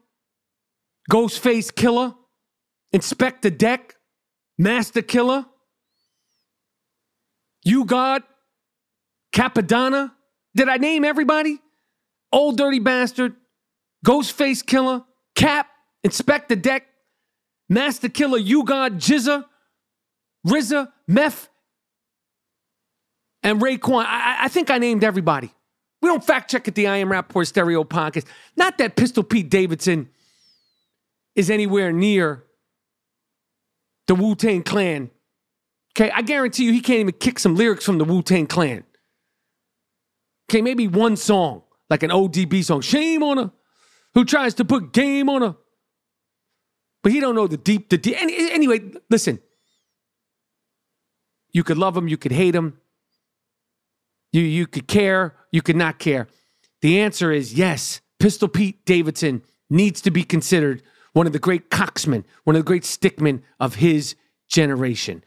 Ghostface 1.12 1.70
Killah, 1.70 2.16
Inspectah 2.96 3.58
Deck, 3.58 3.96
Masta 4.58 5.02
Killa, 5.02 5.50
You 7.66 7.84
God, 7.84 8.24
Cappadonna. 9.34 10.14
Did 10.56 10.70
I 10.70 10.78
name 10.78 11.04
everybody? 11.04 11.60
Old 12.32 12.58
Dirty 12.58 12.80
Bastard, 12.80 13.36
Ghostface 14.06 14.64
Killah, 14.64 15.04
Cap, 15.36 15.68
Inspectah 16.06 16.62
Deck, 16.62 16.88
Masta 17.68 18.08
Killa, 18.08 18.40
You 18.40 18.64
God, 18.64 18.94
GZA, 18.94 19.44
RZA, 20.48 20.90
Meth, 21.06 21.50
and 23.44 23.62
Raekwon. 23.62 24.06
I, 24.06 24.46
I 24.46 24.48
think 24.48 24.70
I 24.70 24.78
named 24.78 25.04
everybody. 25.04 25.52
We 26.02 26.10
don't 26.10 26.24
fact 26.24 26.52
check 26.52 26.68
at 26.68 26.76
the 26.76 26.88
I 26.88 26.98
Am 26.98 27.10
Rapaport 27.10 27.48
Stereo 27.48 27.84
Podcast. 27.84 28.26
Not 28.56 28.78
that 28.78 28.96
Pistol 28.96 29.24
Pete 29.24 29.50
Davidson 29.50 30.10
is 31.36 31.50
anywhere 31.50 31.92
near 31.92 32.44
the 34.08 34.16
Wu 34.16 34.36
Tang 34.36 34.64
Clan. 34.64 35.10
Okay, 35.96 36.12
I 36.12 36.22
guarantee 36.22 36.66
you 36.66 36.74
he 36.74 36.82
can't 36.82 37.00
even 37.00 37.14
kick 37.14 37.40
some 37.40 37.56
lyrics 37.56 37.84
from 37.84 37.98
the 37.98 38.06
Wu 38.06 38.22
Tang 38.22 38.46
Clan. 38.46 38.84
Okay, 40.50 40.62
maybe 40.62 40.88
one 40.88 41.16
song, 41.16 41.64
like 41.90 42.04
an 42.04 42.12
ODB 42.12 42.64
song. 42.64 42.82
Shame 42.82 43.24
on 43.24 43.38
her 43.38 43.52
who 44.14 44.24
tries 44.24 44.54
to 44.56 44.66
put 44.66 44.94
game 44.94 45.30
on 45.30 45.42
her. 45.42 45.56
But 47.04 47.12
he 47.12 47.20
don't 47.20 47.36
know 47.36 47.48
the 47.48 47.58
deep, 47.58 47.90
the 47.90 47.98
deep. 47.98 48.20
Any, 48.22 48.52
anyway, 48.52 48.92
listen. 49.10 49.40
You 51.52 51.64
could 51.64 51.78
love 51.78 51.96
him, 51.96 52.08
you 52.08 52.18
could 52.18 52.32
hate 52.32 52.56
him. 52.56 52.80
You, 54.32 54.42
you 54.42 54.68
could 54.68 54.88
care, 54.88 55.36
you 55.52 55.62
could 55.62 55.76
not 55.76 56.00
care. 56.00 56.28
The 56.82 57.00
answer 57.00 57.32
is 57.32 57.54
yes. 57.54 58.02
Pistol 58.20 58.48
Pete 58.48 58.86
Davidson 58.86 59.44
needs 59.70 60.02
to 60.02 60.12
be 60.12 60.24
considered 60.24 60.82
one 61.14 61.28
of 61.28 61.34
the 61.34 61.40
great 61.40 61.70
cocksmen, 61.70 62.24
one 62.44 62.56
of 62.56 62.60
the 62.60 62.68
great 62.68 62.84
stickmen 62.84 63.42
of 63.60 63.76
his 63.76 64.16
generation. 64.50 65.24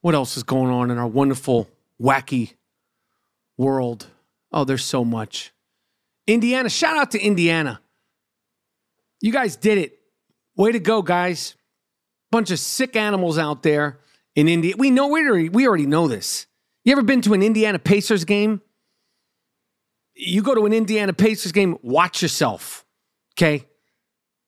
What 0.00 0.14
else 0.14 0.36
is 0.36 0.42
going 0.42 0.70
on 0.70 0.90
in 0.90 0.98
our 0.98 1.06
wonderful, 1.06 1.68
wacky 2.00 2.54
world? 3.56 4.06
Oh, 4.52 4.64
there's 4.64 4.84
so 4.84 5.04
much. 5.04 5.52
Indiana, 6.26 6.68
shout 6.68 6.96
out 6.96 7.10
to 7.12 7.20
Indiana. 7.20 7.80
You 9.20 9.32
guys 9.32 9.56
did 9.56 9.78
it. 9.78 9.98
Way 10.56 10.72
to 10.72 10.80
go, 10.80 11.02
guys. 11.02 11.54
Bunch 12.30 12.50
of 12.50 12.58
sick 12.58 12.96
animals 12.96 13.38
out 13.38 13.62
there 13.62 14.00
in 14.34 14.48
India. 14.48 14.74
We 14.76 14.90
know 14.90 15.08
we 15.08 15.26
already, 15.28 15.48
we 15.48 15.66
already 15.66 15.86
know 15.86 16.08
this. 16.08 16.46
You 16.84 16.92
ever 16.92 17.02
been 17.02 17.20
to 17.22 17.34
an 17.34 17.42
Indiana 17.42 17.78
Pacers 17.78 18.24
game? 18.24 18.62
You 20.14 20.42
go 20.42 20.54
to 20.54 20.66
an 20.66 20.72
Indiana 20.72 21.12
Pacers 21.12 21.52
game, 21.52 21.78
watch 21.82 22.22
yourself. 22.22 22.84
Okay? 23.34 23.66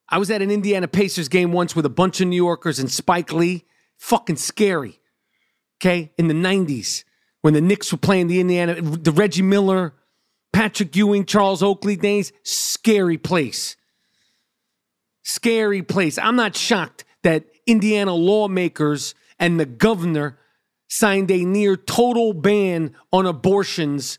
I 0.09 0.19
was 0.19 0.31
at 0.31 0.43
an 0.43 0.51
Indiana 0.51 0.89
Pacers 0.89 1.29
game 1.29 1.53
once 1.53 1.77
with 1.77 1.87
a 1.87 1.91
bunch 1.91 2.21
of 2.21 2.29
New 2.29 2.37
Yorkers 2.37 2.79
and 2.79 2.91
Spike 2.91 3.33
Lee. 3.33 3.65
Fucking 3.99 4.37
scary. 4.37 5.01
Okay? 5.81 6.13
In 6.19 6.29
the 6.29 6.35
90s, 6.35 7.05
when 7.43 7.55
the 7.55 7.61
Knicks 7.61 7.93
were 7.93 7.99
playing 7.99 8.29
the 8.29 8.41
Indiana, 8.41 8.81
the 8.81 9.13
Reggie 9.13 9.43
Miller, 9.43 9.95
Patrick 10.53 10.95
Ewing, 10.97 11.25
Charles 11.25 11.63
Oakley 11.63 11.97
days, 11.97 12.33
scary 12.45 13.19
place. 13.19 13.77
Scary 15.23 15.83
place. 15.83 16.19
I'm 16.19 16.37
not 16.37 16.57
shocked 16.57 17.05
that 17.23 17.45
Indiana 17.67 18.15
lawmakers 18.15 19.15
and 19.39 19.59
the 19.59 19.67
governor 19.67 20.39
signed 20.93 21.31
a 21.31 21.43
near 21.43 21.75
total 21.75 22.35
ban 22.35 22.95
on 23.15 23.25
abortions 23.25 24.19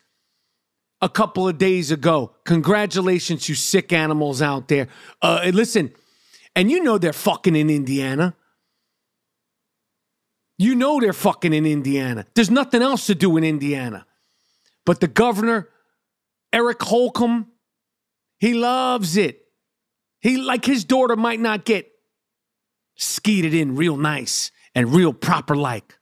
a 1.01 1.07
couple 1.07 1.47
of 1.47 1.59
days 1.59 1.91
ago. 1.91 2.33
Congratulations, 2.45 3.47
you 3.47 3.53
sick 3.53 3.93
animals 3.93 4.41
out 4.41 4.69
there. 4.69 4.87
Uh, 5.21 5.51
listen, 5.53 5.93
and 6.55 6.71
you 6.71 6.81
know 6.81 6.97
they're 6.97 7.13
fucking 7.13 7.55
in 7.55 7.69
Indiana. 7.69 8.35
You 10.57 10.73
know 10.73 10.99
they're 10.99 11.13
fucking 11.13 11.53
in 11.53 11.67
Indiana. 11.67 12.25
There's 12.33 12.49
nothing 12.49 12.81
else 12.81 13.05
to 13.05 13.13
do 13.13 13.37
in 13.37 13.43
Indiana. 13.43 14.07
But 14.83 14.99
the 14.99 15.07
governor, 15.07 15.69
Eric 16.51 16.81
Holcomb, 16.81 17.51
he 18.39 18.55
loves 18.55 19.15
it. 19.15 19.45
He, 20.21 20.37
like 20.37 20.65
his 20.65 20.85
daughter, 20.85 21.15
might 21.15 21.39
not 21.39 21.65
get 21.65 21.91
skeeted 22.95 23.53
in 23.53 23.75
real 23.75 23.95
nice 23.95 24.51
and 24.73 24.91
real 24.91 25.13
proper 25.13 25.55
like. 25.55 25.99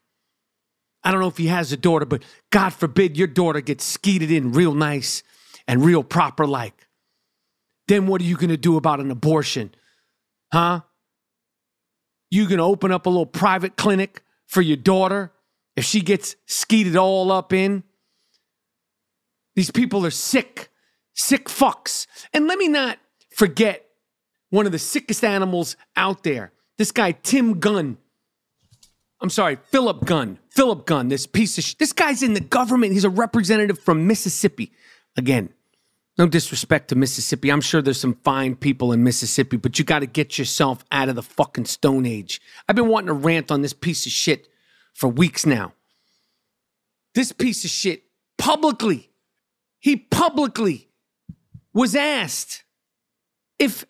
I 1.03 1.11
don't 1.11 1.19
know 1.19 1.27
if 1.27 1.37
he 1.37 1.47
has 1.47 1.71
a 1.71 1.77
daughter, 1.77 2.05
but 2.05 2.23
God 2.51 2.69
forbid 2.73 3.17
your 3.17 3.27
daughter 3.27 3.61
gets 3.61 3.83
skeeted 3.83 4.31
in 4.31 4.51
real 4.51 4.73
nice 4.73 5.23
and 5.67 5.83
real 5.83 6.03
proper 6.03 6.45
like. 6.45 6.87
Then 7.87 8.07
what 8.07 8.21
are 8.21 8.25
you 8.25 8.35
going 8.35 8.49
to 8.49 8.57
do 8.57 8.77
about 8.77 8.99
an 8.99 9.11
abortion? 9.11 9.73
Huh? 10.53 10.81
You 12.29 12.47
going 12.47 12.59
to 12.59 12.63
open 12.63 12.91
up 12.91 13.05
a 13.05 13.09
little 13.09 13.25
private 13.25 13.75
clinic 13.75 14.21
for 14.47 14.61
your 14.61 14.77
daughter 14.77 15.31
if 15.75 15.85
she 15.85 16.01
gets 16.01 16.35
skeeted 16.45 16.95
all 16.95 17.31
up 17.31 17.51
in? 17.51 17.83
These 19.55 19.71
people 19.71 20.05
are 20.05 20.11
sick, 20.11 20.69
sick 21.13 21.45
fucks. 21.49 22.07
And 22.33 22.47
let 22.47 22.57
me 22.57 22.67
not 22.67 22.99
forget 23.35 23.85
one 24.49 24.65
of 24.65 24.71
the 24.71 24.79
sickest 24.79 25.23
animals 25.23 25.75
out 25.95 26.23
there. 26.23 26.53
This 26.77 26.91
guy, 26.91 27.11
Tim 27.11 27.59
Gunn. 27.59 27.97
I'm 29.21 29.29
sorry, 29.29 29.57
Philip 29.69 30.05
Gunn. 30.05 30.39
Philip 30.49 30.85
Gunn, 30.85 31.09
this 31.09 31.27
piece 31.27 31.57
of 31.57 31.63
sh- 31.63 31.75
This 31.75 31.93
guy's 31.93 32.23
in 32.23 32.33
the 32.33 32.39
government. 32.39 32.93
He's 32.93 33.03
a 33.03 33.09
representative 33.09 33.79
from 33.79 34.07
Mississippi. 34.07 34.71
Again, 35.15 35.49
no 36.17 36.27
disrespect 36.27 36.89
to 36.89 36.95
Mississippi. 36.95 37.51
I'm 37.51 37.61
sure 37.61 37.81
there's 37.81 37.99
some 37.99 38.15
fine 38.23 38.55
people 38.55 38.91
in 38.91 39.03
Mississippi, 39.03 39.57
but 39.57 39.77
you 39.77 39.85
got 39.85 39.99
to 39.99 40.07
get 40.07 40.39
yourself 40.39 40.83
out 40.91 41.07
of 41.07 41.15
the 41.15 41.21
fucking 41.23 41.65
Stone 41.65 42.05
Age. 42.05 42.41
I've 42.67 42.75
been 42.75 42.87
wanting 42.87 43.07
to 43.07 43.13
rant 43.13 43.51
on 43.51 43.61
this 43.61 43.73
piece 43.73 44.05
of 44.05 44.11
shit 44.11 44.47
for 44.93 45.07
weeks 45.07 45.45
now. 45.45 45.73
This 47.13 47.31
piece 47.31 47.63
of 47.63 47.69
shit 47.69 48.03
publicly, 48.37 49.11
he 49.79 49.97
publicly 49.97 50.89
was 51.73 51.95
asked 51.95 52.63
if 53.59 53.85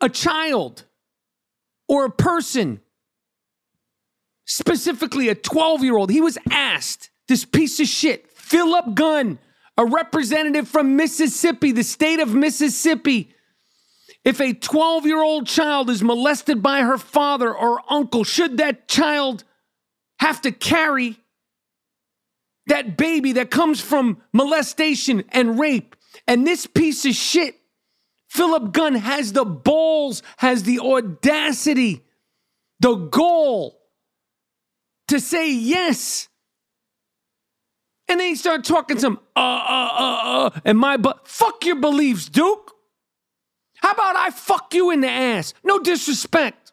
a 0.00 0.08
child 0.08 0.84
or 1.88 2.04
a 2.04 2.10
person, 2.10 2.80
specifically 4.52 5.28
a 5.28 5.34
12 5.34 5.82
year 5.82 5.96
old, 5.96 6.10
he 6.10 6.20
was 6.20 6.38
asked, 6.50 7.10
this 7.28 7.44
piece 7.44 7.80
of 7.80 7.86
shit, 7.86 8.30
Philip 8.32 8.94
Gunn, 8.94 9.38
a 9.78 9.86
representative 9.86 10.68
from 10.68 10.96
Mississippi, 10.96 11.72
the 11.72 11.82
state 11.82 12.20
of 12.20 12.34
Mississippi, 12.34 13.34
if 14.24 14.40
a 14.40 14.52
12 14.52 15.06
year 15.06 15.22
old 15.22 15.46
child 15.46 15.90
is 15.90 16.02
molested 16.02 16.62
by 16.62 16.82
her 16.82 16.98
father 16.98 17.52
or 17.52 17.80
uncle, 17.90 18.24
should 18.24 18.58
that 18.58 18.88
child 18.88 19.44
have 20.20 20.40
to 20.42 20.52
carry 20.52 21.18
that 22.66 22.96
baby 22.96 23.32
that 23.32 23.50
comes 23.50 23.80
from 23.80 24.22
molestation 24.32 25.24
and 25.30 25.58
rape? 25.58 25.96
And 26.28 26.46
this 26.46 26.66
piece 26.66 27.04
of 27.04 27.14
shit 27.14 27.58
Philip 28.28 28.72
Gunn 28.72 28.94
has 28.94 29.32
the 29.32 29.44
balls, 29.44 30.22
has 30.38 30.62
the 30.62 30.78
audacity, 30.78 32.02
the 32.80 32.94
goal 32.94 33.81
to 35.12 35.20
say 35.20 35.52
yes. 35.52 36.28
And 38.08 38.18
then 38.18 38.28
he 38.28 38.34
started 38.34 38.64
talking 38.64 38.98
some 38.98 39.20
uh 39.36 39.40
uh 39.40 39.90
uh 39.98 40.20
uh 40.24 40.60
and 40.64 40.78
my 40.78 40.96
but 40.96 41.28
fuck 41.28 41.64
your 41.66 41.76
beliefs, 41.76 42.28
Duke. 42.28 42.72
How 43.76 43.92
about 43.92 44.16
I 44.16 44.30
fuck 44.30 44.72
you 44.74 44.90
in 44.90 45.02
the 45.02 45.10
ass? 45.10 45.52
No 45.62 45.78
disrespect. 45.78 46.72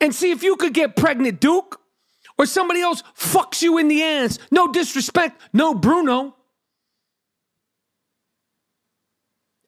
And 0.00 0.14
see 0.14 0.30
if 0.30 0.42
you 0.42 0.56
could 0.56 0.74
get 0.74 0.94
pregnant, 0.94 1.40
Duke, 1.40 1.80
or 2.38 2.46
somebody 2.46 2.80
else 2.80 3.02
fucks 3.16 3.62
you 3.62 3.78
in 3.78 3.88
the 3.88 4.02
ass. 4.02 4.38
No 4.50 4.70
disrespect, 4.70 5.40
no 5.52 5.74
Bruno. 5.74 6.36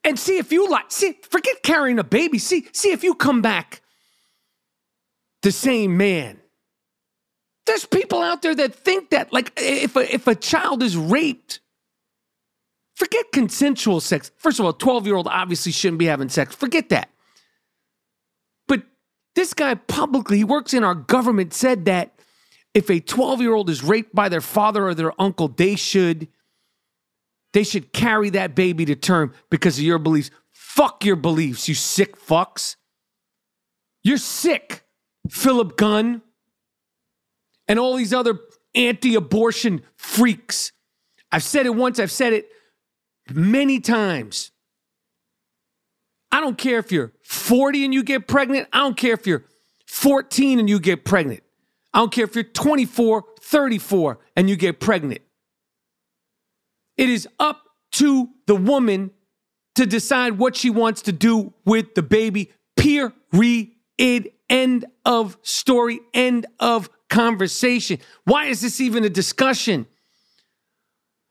And 0.05 0.19
see 0.19 0.39
if 0.39 0.53
you 0.53 0.69
like, 0.69 0.93
see, 0.93 1.19
forget 1.29 1.63
carrying 1.63 1.99
a 1.99 2.05
baby. 2.05 2.39
See, 2.39 2.69
see 2.73 2.93
if 2.93 3.03
you 3.03 3.15
come 3.15 3.43
back 3.43 3.81
the 5.45 5.53
same 5.53 5.97
man. 5.97 6.41
There's 7.67 7.85
people 7.85 8.21
out 8.21 8.43
there 8.43 8.55
that 8.55 8.75
think 8.75 9.11
that, 9.11 9.33
like, 9.33 9.53
if 9.57 9.95
a, 9.95 10.13
if 10.13 10.27
a 10.27 10.35
child 10.35 10.83
is 10.83 10.97
raped, 10.97 11.61
forget 12.97 13.27
consensual 13.33 14.01
sex. 14.01 14.33
First 14.39 14.59
of 14.59 14.67
all, 14.67 14.73
12 14.73 15.07
year 15.07 15.17
old 15.17 15.29
obviously 15.29 15.71
shouldn't 15.71 15.99
be 15.99 16.07
having 16.07 16.29
sex. 16.29 16.55
Forget 16.55 16.89
that. 16.89 17.11
But 18.67 18.83
this 19.37 19.55
guy 19.55 19.75
publicly, 19.75 20.39
he 20.39 20.45
works 20.45 20.75
in 20.75 20.83
our 20.83 20.95
government, 20.95 21.55
said 21.55 21.85
that 21.85 22.15
if 22.73 22.91
a 22.91 23.01
12 23.01 23.41
year 23.41 23.55
old 23.55 23.71
is 23.71 23.85
raped 23.85 24.15
by 24.15 24.29
their 24.29 24.41
father 24.41 24.89
or 24.89 24.95
their 24.95 25.19
uncle, 25.21 25.49
they 25.49 25.77
should 25.77 26.29
they 27.53 27.63
should 27.63 27.93
carry 27.93 28.31
that 28.31 28.55
baby 28.57 28.85
to 28.87 28.97
term 28.97 29.33
because 29.49 29.79
of 29.79 29.85
your 29.85 29.99
beliefs. 29.99 30.31
Fuck 30.53 31.05
your 31.05 31.17
beliefs, 31.17 31.69
you 31.69 31.75
sick 31.75 32.19
fucks. 32.19 32.77
You're 34.03 34.19
sick, 34.19 34.84
Philip 35.29 35.77
Gunn, 35.77 36.23
and 37.67 37.79
all 37.79 37.97
these 37.97 38.13
other 38.13 38.39
anti 38.75 39.15
abortion 39.15 39.83
freaks. 39.97 40.73
I've 41.33 41.43
said 41.43 41.67
it 41.67 41.75
once, 41.75 41.99
I've 41.99 42.13
said 42.13 42.33
it 42.33 42.49
many 43.33 43.81
times. 43.81 44.51
I 46.31 46.41
don't 46.41 46.59
care 46.59 46.79
if 46.79 46.91
you're 46.91 47.13
40 47.23 47.85
and 47.85 47.95
you 47.95 48.03
get 48.03 48.27
pregnant. 48.27 48.69
I 48.73 48.79
don't 48.79 48.97
care 48.97 49.15
if 49.15 49.27
you're 49.27 49.45
14 49.87 50.59
and 50.59 50.69
you 50.69 50.81
get 50.81 51.05
pregnant. 51.05 51.43
I 51.93 52.01
don't 52.01 52.11
care 52.11 52.25
if 52.25 52.35
you're 52.35 52.43
24, 52.43 53.25
34 53.41 54.19
and 54.37 54.51
you 54.51 54.57
get 54.57 54.81
pregnant. 54.81 55.21
It 56.97 57.09
is 57.09 57.29
up 57.39 57.63
to 57.93 58.31
the 58.47 58.57
woman 58.57 59.13
to 59.77 59.87
decide 59.87 60.39
what 60.39 60.57
she 60.57 60.71
wants 60.71 61.03
to 61.03 61.13
do 61.13 61.55
with 61.65 61.95
the 61.95 62.03
baby. 62.03 62.53
Period. 62.77 63.13
End 64.49 64.85
of 65.05 65.39
story. 65.43 66.01
End 66.13 66.47
of 66.61 66.91
conversation. 67.09 67.99
Why 68.25 68.47
is 68.47 68.61
this 68.61 68.81
even 68.81 69.05
a 69.05 69.11
discussion? 69.11 69.87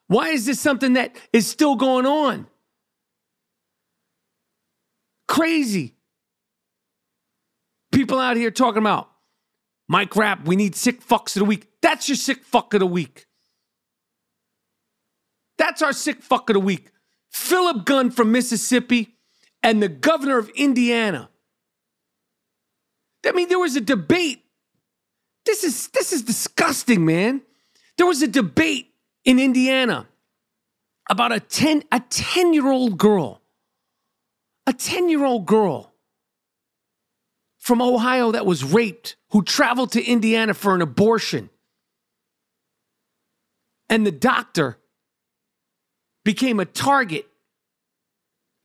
Why 0.08 0.30
is 0.30 0.46
this 0.46 0.60
something 0.60 0.94
that 0.94 1.16
is 1.32 1.48
still 1.48 1.76
going 1.76 2.06
on? 2.06 2.48
Crazy. 5.28 5.96
People 7.92 8.20
out 8.20 8.38
here 8.38 8.52
talking 8.52 8.82
about 8.82 9.10
Mike 9.88 10.16
Rapp, 10.16 10.46
we 10.46 10.56
need 10.56 10.76
sick 10.76 11.06
fucks 11.06 11.36
of 11.36 11.42
the 11.42 11.46
week. 11.46 11.68
That's 11.82 12.08
your 12.08 12.16
sick 12.16 12.44
fuck 12.44 12.74
of 12.74 12.80
the 12.80 12.86
week. 12.86 13.28
That's 15.58 15.82
our 15.82 15.94
sick 15.94 16.22
fuck 16.22 16.50
of 16.50 16.56
the 16.56 16.60
week. 16.60 16.92
Philip 17.30 17.86
Gunn 17.86 18.12
from 18.12 18.32
Mississippi 18.32 19.16
and 19.62 19.82
the 19.82 19.90
governor 19.90 20.38
of 20.38 20.50
Indiana. 20.50 21.30
I 23.26 23.32
mean, 23.32 23.50
there 23.50 23.60
was 23.60 23.76
a 23.76 23.82
debate. 23.82 24.44
This 25.46 25.64
is 25.64 25.88
this 25.90 26.14
is 26.14 26.24
disgusting, 26.24 27.06
man. 27.06 27.42
There 27.98 28.08
was 28.08 28.22
a 28.22 28.28
debate 28.28 28.94
in 29.26 29.40
Indiana 29.40 30.08
about 31.10 31.32
a 31.32 31.40
10 31.40 31.84
a 31.92 32.00
10-year-old 32.00 32.98
girl. 32.98 33.42
A 34.66 34.72
10-year-old 34.72 35.46
girl 35.46 35.94
from 37.60 37.82
Ohio 37.82 38.32
that 38.32 38.46
was 38.46 38.64
raped 38.64 39.16
who 39.32 39.42
traveled 39.44 39.92
to 39.94 40.04
Indiana 40.04 40.54
for 40.54 40.76
an 40.76 40.82
abortion. 40.82 41.50
And 43.90 44.06
the 44.06 44.12
doctor 44.12 44.78
became 46.24 46.60
a 46.60 46.66
target 46.66 47.28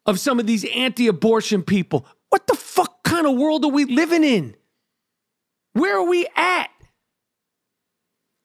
of 0.07 0.19
some 0.19 0.41
of 0.41 0.47
these 0.47 0.65
anti 0.75 1.07
abortion 1.07 1.63
people. 1.63 2.07
What 2.31 2.47
the 2.47 2.55
fuck 2.55 3.03
kind 3.03 3.27
of 3.27 3.37
world 3.37 3.65
are 3.65 3.71
we 3.71 3.85
living 3.85 4.25
in? 4.25 4.55
Where 5.73 5.99
are 5.99 6.09
we 6.09 6.27
at? 6.37 6.71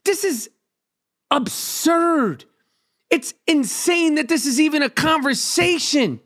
This 0.06 0.24
is 0.24 0.50
absurd. 1.32 2.46
It's 3.10 3.34
insane 3.48 4.16
that 4.16 4.28
this 4.28 4.46
is 4.46 4.60
even 4.60 4.84
a 4.84 4.90
conversation. 4.90 6.20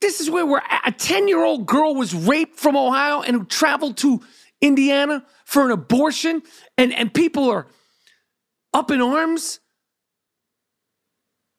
This 0.00 0.20
is 0.20 0.30
where 0.30 0.44
we're 0.44 0.58
at. 0.58 0.82
A 0.86 0.92
10 0.92 1.28
year 1.28 1.44
old 1.44 1.66
girl 1.66 1.94
was 1.94 2.14
raped 2.14 2.58
from 2.58 2.76
Ohio 2.76 3.22
and 3.22 3.36
who 3.36 3.44
traveled 3.44 3.96
to 3.98 4.20
Indiana 4.60 5.24
for 5.44 5.64
an 5.64 5.70
abortion, 5.70 6.42
and, 6.78 6.92
and 6.92 7.12
people 7.12 7.50
are 7.50 7.66
up 8.72 8.90
in 8.90 9.00
arms 9.00 9.60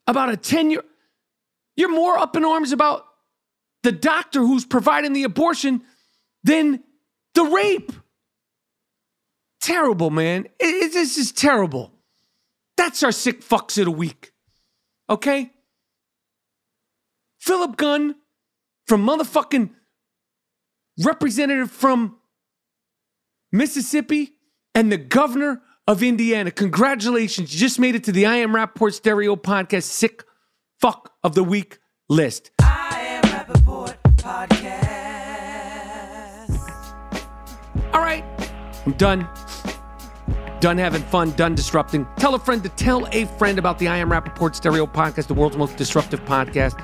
about 0.07 0.29
a 0.29 0.37
10 0.37 0.71
year. 0.71 0.83
You're 1.75 1.91
more 1.91 2.17
up 2.17 2.35
in 2.35 2.45
arms 2.45 2.71
about 2.71 3.05
the 3.83 3.91
doctor 3.91 4.39
who's 4.39 4.65
providing 4.65 5.13
the 5.13 5.23
abortion 5.23 5.83
than 6.43 6.83
the 7.35 7.43
rape. 7.43 7.91
Terrible, 9.61 10.09
man. 10.09 10.45
It, 10.59 10.65
it, 10.65 10.93
this 10.93 11.17
is 11.17 11.31
terrible. 11.31 11.91
That's 12.75 13.03
our 13.03 13.11
sick 13.11 13.41
fucks 13.41 13.77
of 13.77 13.85
the 13.85 13.91
week. 13.91 14.33
Okay? 15.09 15.51
Philip 17.39 17.77
Gunn 17.77 18.15
from 18.87 19.05
motherfucking 19.05 19.69
representative 21.03 21.71
from 21.71 22.17
Mississippi 23.51 24.33
and 24.73 24.91
the 24.91 24.97
governor 24.97 25.61
of 25.87 26.01
Indiana. 26.01 26.51
Congratulations. 26.51 27.53
You 27.53 27.59
just 27.59 27.79
made 27.79 27.95
it 27.95 28.03
to 28.05 28.11
the 28.11 28.25
I 28.25 28.37
Am 28.37 28.53
Rapaport 28.53 28.93
Stereo 28.93 29.35
Podcast 29.35 29.83
Sick 29.83 30.23
Fuck 30.79 31.13
of 31.23 31.35
the 31.35 31.43
Week 31.43 31.79
list. 32.09 32.51
Podcast. 34.23 34.73
All 37.93 37.99
right, 37.99 38.23
I'm 38.85 38.93
done. 38.93 39.27
Done 40.61 40.77
having 40.77 41.01
fun, 41.01 41.31
done 41.31 41.55
disrupting. 41.55 42.07
Tell 42.15 42.33
a 42.33 42.39
friend 42.39 42.63
to 42.63 42.69
tell 42.69 43.05
a 43.11 43.25
friend 43.25 43.59
about 43.59 43.79
the 43.79 43.89
I 43.89 43.97
Am 43.97 44.09
Rapaport 44.09 44.55
Stereo 44.55 44.87
Podcast, 44.87 45.27
the 45.27 45.33
world's 45.33 45.57
most 45.57 45.75
disruptive 45.75 46.23
podcast. 46.23 46.79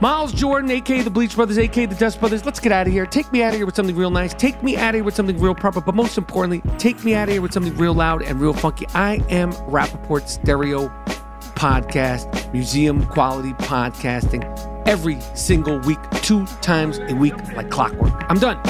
Miles 0.00 0.32
Jordan, 0.32 0.70
aka 0.70 1.02
the 1.02 1.10
Bleach 1.10 1.36
Brothers, 1.36 1.58
aka 1.58 1.84
the 1.84 1.94
Dust 1.94 2.20
Brothers, 2.20 2.46
let's 2.46 2.58
get 2.58 2.72
out 2.72 2.86
of 2.86 2.92
here. 2.94 3.04
Take 3.04 3.30
me 3.30 3.42
out 3.42 3.50
of 3.50 3.56
here 3.56 3.66
with 3.66 3.76
something 3.76 3.96
real 3.96 4.10
nice. 4.10 4.32
Take 4.32 4.62
me 4.62 4.78
out 4.78 4.90
of 4.90 4.94
here 4.94 5.04
with 5.04 5.14
something 5.14 5.38
real 5.38 5.54
proper, 5.54 5.82
but 5.82 5.94
most 5.94 6.16
importantly, 6.16 6.62
take 6.78 7.04
me 7.04 7.14
out 7.14 7.28
of 7.28 7.32
here 7.32 7.42
with 7.42 7.52
something 7.52 7.76
real 7.76 7.92
loud 7.92 8.22
and 8.22 8.40
real 8.40 8.54
funky. 8.54 8.86
I 8.94 9.22
am 9.28 9.52
Rapaport 9.52 10.26
Stereo 10.26 10.88
Podcast, 11.54 12.50
museum 12.54 13.04
quality 13.08 13.52
podcasting 13.52 14.73
every 14.86 15.20
single 15.34 15.78
week, 15.80 16.00
two 16.22 16.46
times 16.62 16.98
a 16.98 17.14
week, 17.14 17.34
like 17.54 17.70
clockwork. 17.70 18.12
I'm 18.28 18.38
done. 18.38 18.60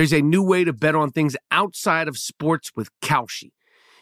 There's 0.00 0.12
a 0.14 0.22
new 0.22 0.42
way 0.42 0.64
to 0.64 0.72
bet 0.72 0.94
on 0.94 1.10
things 1.10 1.36
outside 1.50 2.08
of 2.08 2.16
sports 2.16 2.70
with 2.74 2.88
Kalshi. 3.00 3.50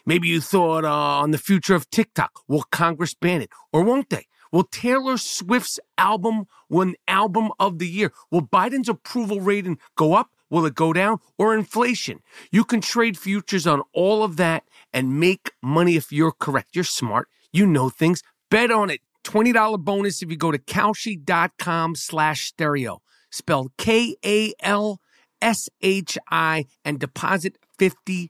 Maybe 0.05 0.27
you 0.27 0.41
thought 0.41 0.85
uh, 0.85 1.21
on 1.21 1.31
the 1.31 1.37
future 1.37 1.75
of 1.75 1.89
TikTok. 1.89 2.31
Will 2.47 2.63
Congress 2.71 3.13
ban 3.13 3.41
it? 3.41 3.49
Or 3.71 3.83
won't 3.83 4.09
they? 4.09 4.27
Will 4.51 4.63
Taylor 4.63 5.17
Swift's 5.17 5.79
album 5.97 6.45
win 6.69 6.95
album 7.07 7.51
of 7.59 7.77
the 7.79 7.87
year? 7.87 8.11
Will 8.31 8.41
Biden's 8.41 8.89
approval 8.89 9.39
rating 9.41 9.77
go 9.95 10.13
up? 10.13 10.31
Will 10.49 10.65
it 10.65 10.73
go 10.73 10.93
down? 10.93 11.19
Or 11.37 11.55
inflation? 11.55 12.19
You 12.51 12.63
can 12.63 12.81
trade 12.81 13.17
futures 13.17 13.67
on 13.67 13.83
all 13.93 14.23
of 14.23 14.37
that 14.37 14.63
and 14.91 15.19
make 15.19 15.51
money 15.61 15.95
if 15.95 16.11
you're 16.11 16.31
correct. 16.31 16.69
You're 16.73 16.83
smart. 16.83 17.27
You 17.51 17.67
know 17.67 17.89
things. 17.89 18.23
Bet 18.49 18.71
on 18.71 18.89
it. 18.89 19.01
$20 19.25 19.83
bonus 19.83 20.23
if 20.23 20.31
you 20.31 20.37
go 20.37 20.51
to 20.51 20.57
Kalshi.com 20.57 21.95
slash 21.95 22.47
stereo. 22.47 23.01
Spelled 23.29 23.71
K-A-L 23.77 24.99
S-H-I 25.41 26.65
and 26.83 26.99
deposit 26.99 27.57
$50. 27.79 28.29